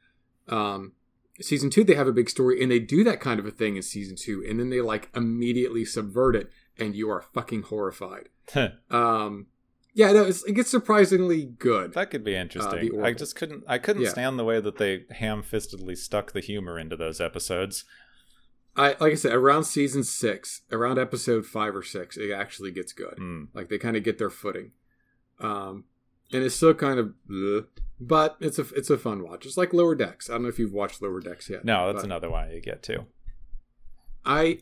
Um, 0.48 0.92
season 1.40 1.70
two, 1.70 1.84
they 1.84 1.94
have 1.94 2.06
a 2.08 2.12
big 2.12 2.30
story, 2.30 2.62
and 2.62 2.70
they 2.70 2.78
do 2.78 3.04
that 3.04 3.20
kind 3.20 3.38
of 3.40 3.46
a 3.46 3.50
thing 3.50 3.76
in 3.76 3.82
season 3.82 4.16
two, 4.16 4.44
and 4.48 4.58
then 4.60 4.70
they 4.70 4.80
like 4.80 5.08
immediately 5.14 5.84
subvert 5.84 6.36
it, 6.36 6.50
and 6.78 6.94
you 6.94 7.10
are 7.10 7.22
fucking 7.34 7.62
horrified. 7.62 8.28
Um, 8.90 9.46
yeah, 9.94 10.12
no, 10.12 10.22
it's, 10.24 10.44
it 10.44 10.52
gets 10.52 10.70
surprisingly 10.70 11.44
good. 11.44 11.92
that 11.94 12.10
could 12.10 12.22
be 12.22 12.36
interesting. 12.36 13.02
I 13.02 13.12
just 13.12 13.34
couldn't 13.34 13.64
I 13.66 13.78
couldn't 13.78 14.02
Yeah. 14.02 14.10
stand 14.10 14.38
the 14.38 14.44
way 14.44 14.60
that 14.60 14.76
they 14.78 15.04
ham-fistedly 15.10 15.96
stuck 15.96 16.32
the 16.32 16.40
humor 16.40 16.78
into 16.78 16.96
those 16.96 17.20
episodes. 17.20 17.84
I 18.78 18.90
like 19.00 19.12
I 19.12 19.14
said, 19.16 19.32
around 19.34 19.64
season 19.64 20.04
six, 20.04 20.62
around 20.70 20.98
episode 20.98 21.44
five 21.44 21.74
or 21.74 21.82
six, 21.82 22.16
it 22.16 22.30
actually 22.30 22.70
gets 22.70 22.92
good. 22.92 23.16
Mm. 23.18 23.48
Like 23.52 23.68
they 23.68 23.78
kind 23.78 23.96
of 23.96 24.04
get 24.04 24.18
their 24.18 24.30
footing, 24.30 24.70
um, 25.40 25.84
and 26.32 26.42
it's 26.44 26.54
still 26.54 26.74
kind 26.74 26.98
of, 26.98 27.12
bleh, 27.28 27.66
but 28.00 28.36
it's 28.40 28.58
a 28.58 28.66
it's 28.76 28.88
a 28.90 28.96
fun 28.96 29.22
watch. 29.22 29.44
It's 29.46 29.56
like 29.56 29.72
Lower 29.74 29.94
Decks. 29.94 30.30
I 30.30 30.34
don't 30.34 30.42
know 30.44 30.48
if 30.48 30.58
you've 30.58 30.72
watched 30.72 31.02
Lower 31.02 31.20
Decks 31.20 31.50
yet. 31.50 31.64
No, 31.64 31.92
that's 31.92 32.04
another 32.04 32.30
one 32.30 32.50
you 32.50 32.60
get 32.60 32.82
to. 32.84 33.06
I 34.24 34.60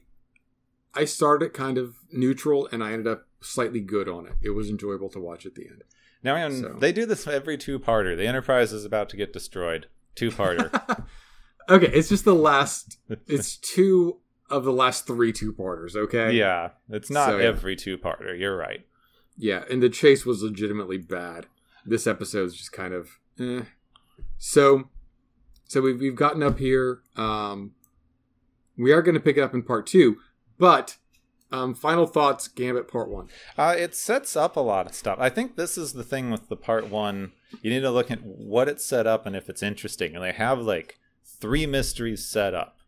I 0.95 1.05
started 1.05 1.53
kind 1.53 1.77
of 1.77 1.97
neutral, 2.11 2.69
and 2.73 2.83
I 2.83 2.93
ended 2.93 3.07
up 3.07 3.27
slightly 3.43 3.81
good 3.81 4.09
on 4.09 4.27
it. 4.27 4.33
It 4.43 4.51
was 4.51 4.71
enjoyable 4.71 5.11
to 5.11 5.21
watch 5.21 5.45
at 5.45 5.55
the 5.55 5.67
end. 5.69 5.83
Now, 6.23 6.49
So- 6.49 6.77
they 6.81 6.91
do 6.93 7.07
this 7.07 7.27
every 7.27 7.57
two-parter. 7.59 8.17
The 8.17 8.27
Enterprise 8.27 8.73
is 8.73 8.85
about 8.85 9.09
to 9.11 9.17
get 9.17 9.33
destroyed. 9.33 9.87
Two-parter. 10.15 11.05
okay, 11.69 11.89
it's 11.89 12.09
just 12.09 12.25
the 12.25 12.35
last. 12.35 12.99
It's 13.27 13.57
two 13.57 14.19
of 14.51 14.65
the 14.65 14.73
last 14.73 15.07
three 15.07 15.33
two 15.33 15.53
parters. 15.53 15.97
Okay. 15.97 16.33
Yeah, 16.33 16.71
it's 16.89 17.11
not 17.11 17.31
So, 17.31 17.39
every 17.39 17.77
two 17.77 17.99
parter. 17.99 18.39
You're 18.39 18.57
right. 18.57 18.85
Yeah, 19.37 19.65
and 19.71 19.83
the 19.83 19.91
chase 19.91 20.25
was 20.25 20.43
legitimately 20.43 20.99
bad. 20.99 21.47
This 21.85 22.07
episode's 22.07 22.57
just 22.57 22.73
kind 22.73 22.95
of 22.95 23.09
eh. 23.41 23.63
So 24.39 24.89
so 25.65 25.81
we've 25.81 26.01
we've 26.01 26.17
gotten 26.17 26.43
up 26.43 26.59
here. 26.59 27.01
Um 27.17 27.73
we 28.77 28.93
are 28.93 29.03
gonna 29.03 29.21
pick 29.21 29.37
it 29.37 29.43
up 29.43 29.55
in 29.55 29.63
part 29.63 29.87
two, 29.87 30.17
but 30.59 30.97
um 31.53 31.75
final 31.75 32.07
thoughts, 32.07 32.49
Gambit 32.49 32.89
part 32.89 33.09
one. 33.09 33.29
Uh, 33.57 33.75
it 33.79 33.95
sets 33.95 34.37
up 34.37 34.57
a 34.57 34.61
lot 34.61 34.87
of 34.87 34.95
stuff. 34.95 35.19
I 35.21 35.29
think 35.29 35.57
this 35.57 35.77
is 35.79 35.93
the 35.93 36.05
thing 36.05 36.31
with 36.31 36.49
the 36.49 36.57
part 36.57 36.89
one. 36.89 37.33
You 37.63 37.71
need 37.71 37.81
to 37.81 37.91
look 37.91 38.11
at 38.11 38.23
what 38.23 38.69
it 38.69 38.81
set 38.81 39.07
up 39.07 39.27
and 39.27 39.37
if 39.37 39.49
it's 39.49 39.63
interesting. 39.63 40.15
And 40.15 40.25
they 40.25 40.33
have 40.33 40.61
like 40.61 40.99
three 41.41 41.67
mysteries 41.67 42.25
set 42.25 42.55
up. 42.55 42.79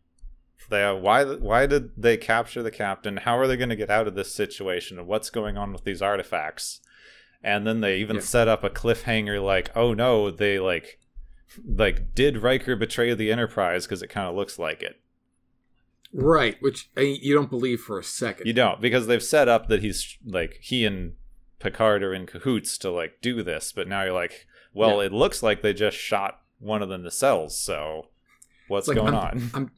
They 0.69 0.81
have, 0.81 0.99
why 0.99 1.23
why 1.25 1.65
did 1.65 1.91
they 1.97 2.15
capture 2.17 2.61
the 2.61 2.69
captain? 2.71 3.17
How 3.17 3.37
are 3.39 3.47
they 3.47 3.57
going 3.57 3.69
to 3.69 3.75
get 3.75 3.89
out 3.89 4.07
of 4.07 4.13
this 4.15 4.33
situation? 4.33 4.99
And 4.99 5.07
what's 5.07 5.29
going 5.31 5.57
on 5.57 5.73
with 5.73 5.83
these 5.83 6.01
artifacts? 6.01 6.79
And 7.43 7.65
then 7.65 7.81
they 7.81 7.97
even 7.97 8.17
Yeah. 8.17 8.21
set 8.21 8.47
up 8.47 8.63
a 8.63 8.69
cliffhanger 8.69 9.43
like, 9.43 9.75
oh 9.75 9.93
no, 9.93 10.29
they 10.29 10.59
like 10.59 10.99
like 11.65 12.13
did 12.13 12.37
Riker 12.43 12.75
betray 12.75 13.13
the 13.15 13.31
Enterprise 13.31 13.85
because 13.87 14.03
it 14.03 14.09
kind 14.09 14.27
of 14.27 14.35
looks 14.35 14.59
like 14.59 14.83
it. 14.83 14.99
Right, 16.13 16.57
which 16.61 16.89
uh, 16.97 17.01
I, 17.01 17.03
you 17.21 17.33
don't 17.35 17.49
believe 17.49 17.81
for 17.81 17.97
a 17.99 18.03
second. 18.03 18.47
You 18.47 18.53
don't 18.53 18.81
because 18.81 19.07
they've 19.07 19.23
set 19.23 19.47
up 19.47 19.67
that 19.69 19.81
he's 19.81 20.17
like 20.25 20.57
he 20.61 20.85
and 20.85 21.13
Picard 21.59 22.03
are 22.03 22.13
in 22.13 22.25
cahoots 22.25 22.77
to 22.79 22.91
like 22.91 23.21
do 23.21 23.41
this, 23.43 23.71
but 23.71 23.87
now 23.87 24.03
you're 24.03 24.13
like, 24.13 24.47
well, 24.73 24.99
Yeah. 24.99 25.07
it 25.07 25.13
looks 25.13 25.41
like 25.43 25.61
they 25.61 25.73
just 25.73 25.97
shot 25.97 26.41
one 26.59 26.81
of 26.81 26.89
them 26.89 27.03
to 27.03 27.11
cells. 27.11 27.59
So 27.59 28.07
what's 28.69 28.87
like, 28.87 28.95
going 28.95 29.13
I'm, 29.13 29.19
on? 29.19 29.51
I'm 29.53 29.71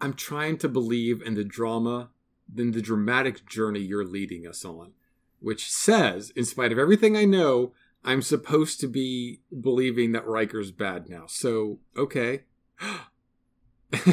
I'm 0.00 0.14
trying 0.14 0.58
to 0.58 0.68
believe 0.68 1.22
in 1.22 1.34
the 1.34 1.44
drama, 1.44 2.10
in 2.56 2.72
the 2.72 2.82
dramatic 2.82 3.46
journey 3.48 3.80
you're 3.80 4.04
leading 4.04 4.46
us 4.46 4.64
on, 4.64 4.92
which 5.40 5.70
says, 5.70 6.30
in 6.30 6.44
spite 6.44 6.72
of 6.72 6.78
everything 6.78 7.16
I 7.16 7.24
know, 7.24 7.72
I'm 8.04 8.20
supposed 8.20 8.80
to 8.80 8.86
be 8.86 9.40
believing 9.58 10.12
that 10.12 10.26
Riker's 10.26 10.70
bad 10.70 11.08
now. 11.08 11.24
So 11.26 11.78
okay, 11.96 12.42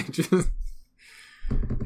just 0.09 0.31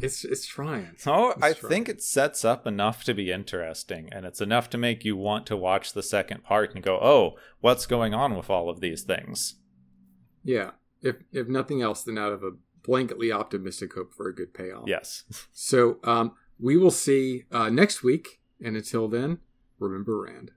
it's 0.01 0.23
it's 0.23 0.45
trying. 0.45 0.93
So 0.97 1.31
I 1.41 1.47
Let's 1.47 1.59
think 1.59 1.89
it 1.89 2.03
sets 2.03 2.45
up 2.45 2.67
enough 2.67 3.03
to 3.05 3.13
be 3.13 3.31
interesting, 3.31 4.09
and 4.11 4.25
it's 4.25 4.41
enough 4.41 4.69
to 4.71 4.77
make 4.77 5.03
you 5.03 5.17
want 5.17 5.45
to 5.47 5.57
watch 5.57 5.93
the 5.93 6.03
second 6.03 6.43
part 6.43 6.75
and 6.75 6.83
go, 6.83 6.99
"Oh, 7.01 7.37
what's 7.61 7.87
going 7.87 8.13
on 8.13 8.35
with 8.35 8.49
all 8.49 8.69
of 8.69 8.81
these 8.81 9.01
things?" 9.01 9.55
Yeah, 10.43 10.71
if 11.05 11.17
if 11.31 11.47
nothing 11.47 11.81
else, 11.81 12.03
then 12.03 12.17
out 12.17 12.33
of 12.33 12.43
a 12.43 12.51
blanketly 12.85 13.33
optimistic 13.33 13.93
hope 13.93 14.13
for 14.13 14.27
a 14.27 14.35
good 14.35 14.53
payoff. 14.53 14.87
Yes. 14.87 15.23
So 15.53 15.99
um, 16.03 16.33
we 16.59 16.77
will 16.77 16.91
see 16.91 17.43
uh, 17.51 17.69
next 17.69 18.03
week, 18.03 18.39
and 18.63 18.75
until 18.75 19.07
then, 19.07 19.39
remember 19.79 20.21
Rand. 20.21 20.51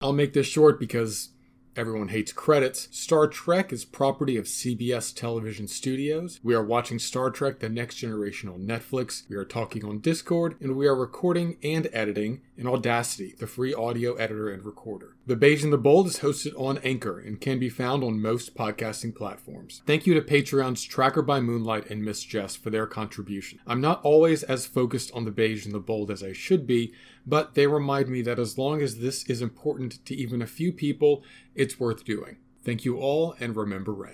I'll 0.00 0.12
make 0.12 0.32
this 0.32 0.46
short 0.46 0.80
because 0.80 1.30
everyone 1.76 2.08
hates 2.08 2.32
credits. 2.32 2.88
Star 2.90 3.26
Trek 3.26 3.72
is 3.72 3.84
property 3.84 4.36
of 4.36 4.46
CBS 4.46 5.14
Television 5.14 5.68
Studios. 5.68 6.40
We 6.42 6.54
are 6.54 6.64
watching 6.64 6.98
Star 6.98 7.30
Trek 7.30 7.60
The 7.60 7.68
Next 7.68 7.96
Generation 7.96 8.48
on 8.48 8.66
Netflix. 8.66 9.28
We 9.28 9.36
are 9.36 9.44
talking 9.44 9.84
on 9.84 10.00
Discord, 10.00 10.56
and 10.60 10.76
we 10.76 10.86
are 10.86 10.96
recording 10.96 11.58
and 11.62 11.88
editing 11.92 12.40
in 12.56 12.66
Audacity, 12.66 13.34
the 13.38 13.46
free 13.46 13.72
audio 13.72 14.14
editor 14.14 14.50
and 14.50 14.64
recorder. 14.64 15.16
The 15.26 15.36
Beige 15.36 15.62
and 15.62 15.72
the 15.72 15.78
Bold 15.78 16.08
is 16.08 16.18
hosted 16.18 16.52
on 16.58 16.78
Anchor 16.78 17.18
and 17.18 17.40
can 17.40 17.58
be 17.58 17.68
found 17.68 18.02
on 18.02 18.20
most 18.20 18.54
podcasting 18.54 19.14
platforms. 19.14 19.82
Thank 19.86 20.06
you 20.06 20.14
to 20.14 20.20
Patreons 20.20 20.86
Tracker 20.88 21.22
by 21.22 21.40
Moonlight 21.40 21.88
and 21.88 22.04
Miss 22.04 22.24
Jess 22.24 22.56
for 22.56 22.70
their 22.70 22.86
contribution. 22.86 23.60
I'm 23.66 23.80
not 23.80 24.02
always 24.02 24.42
as 24.42 24.66
focused 24.66 25.12
on 25.12 25.24
the 25.24 25.30
Beige 25.30 25.64
and 25.64 25.74
the 25.74 25.78
Bold 25.78 26.10
as 26.10 26.22
I 26.22 26.32
should 26.32 26.66
be, 26.66 26.92
but 27.26 27.54
they 27.54 27.66
remind 27.66 28.08
me 28.08 28.22
that 28.22 28.38
as 28.38 28.58
long 28.58 28.82
as 28.82 28.98
this 28.98 29.24
is 29.24 29.42
important 29.42 30.04
to 30.06 30.14
even 30.14 30.42
a 30.42 30.46
few 30.46 30.72
people, 30.72 31.22
it's 31.54 31.78
worth 31.78 32.04
doing. 32.04 32.36
Thank 32.64 32.84
you 32.84 32.98
all, 32.98 33.34
and 33.40 33.56
remember 33.56 33.92
Rand. 33.92 34.08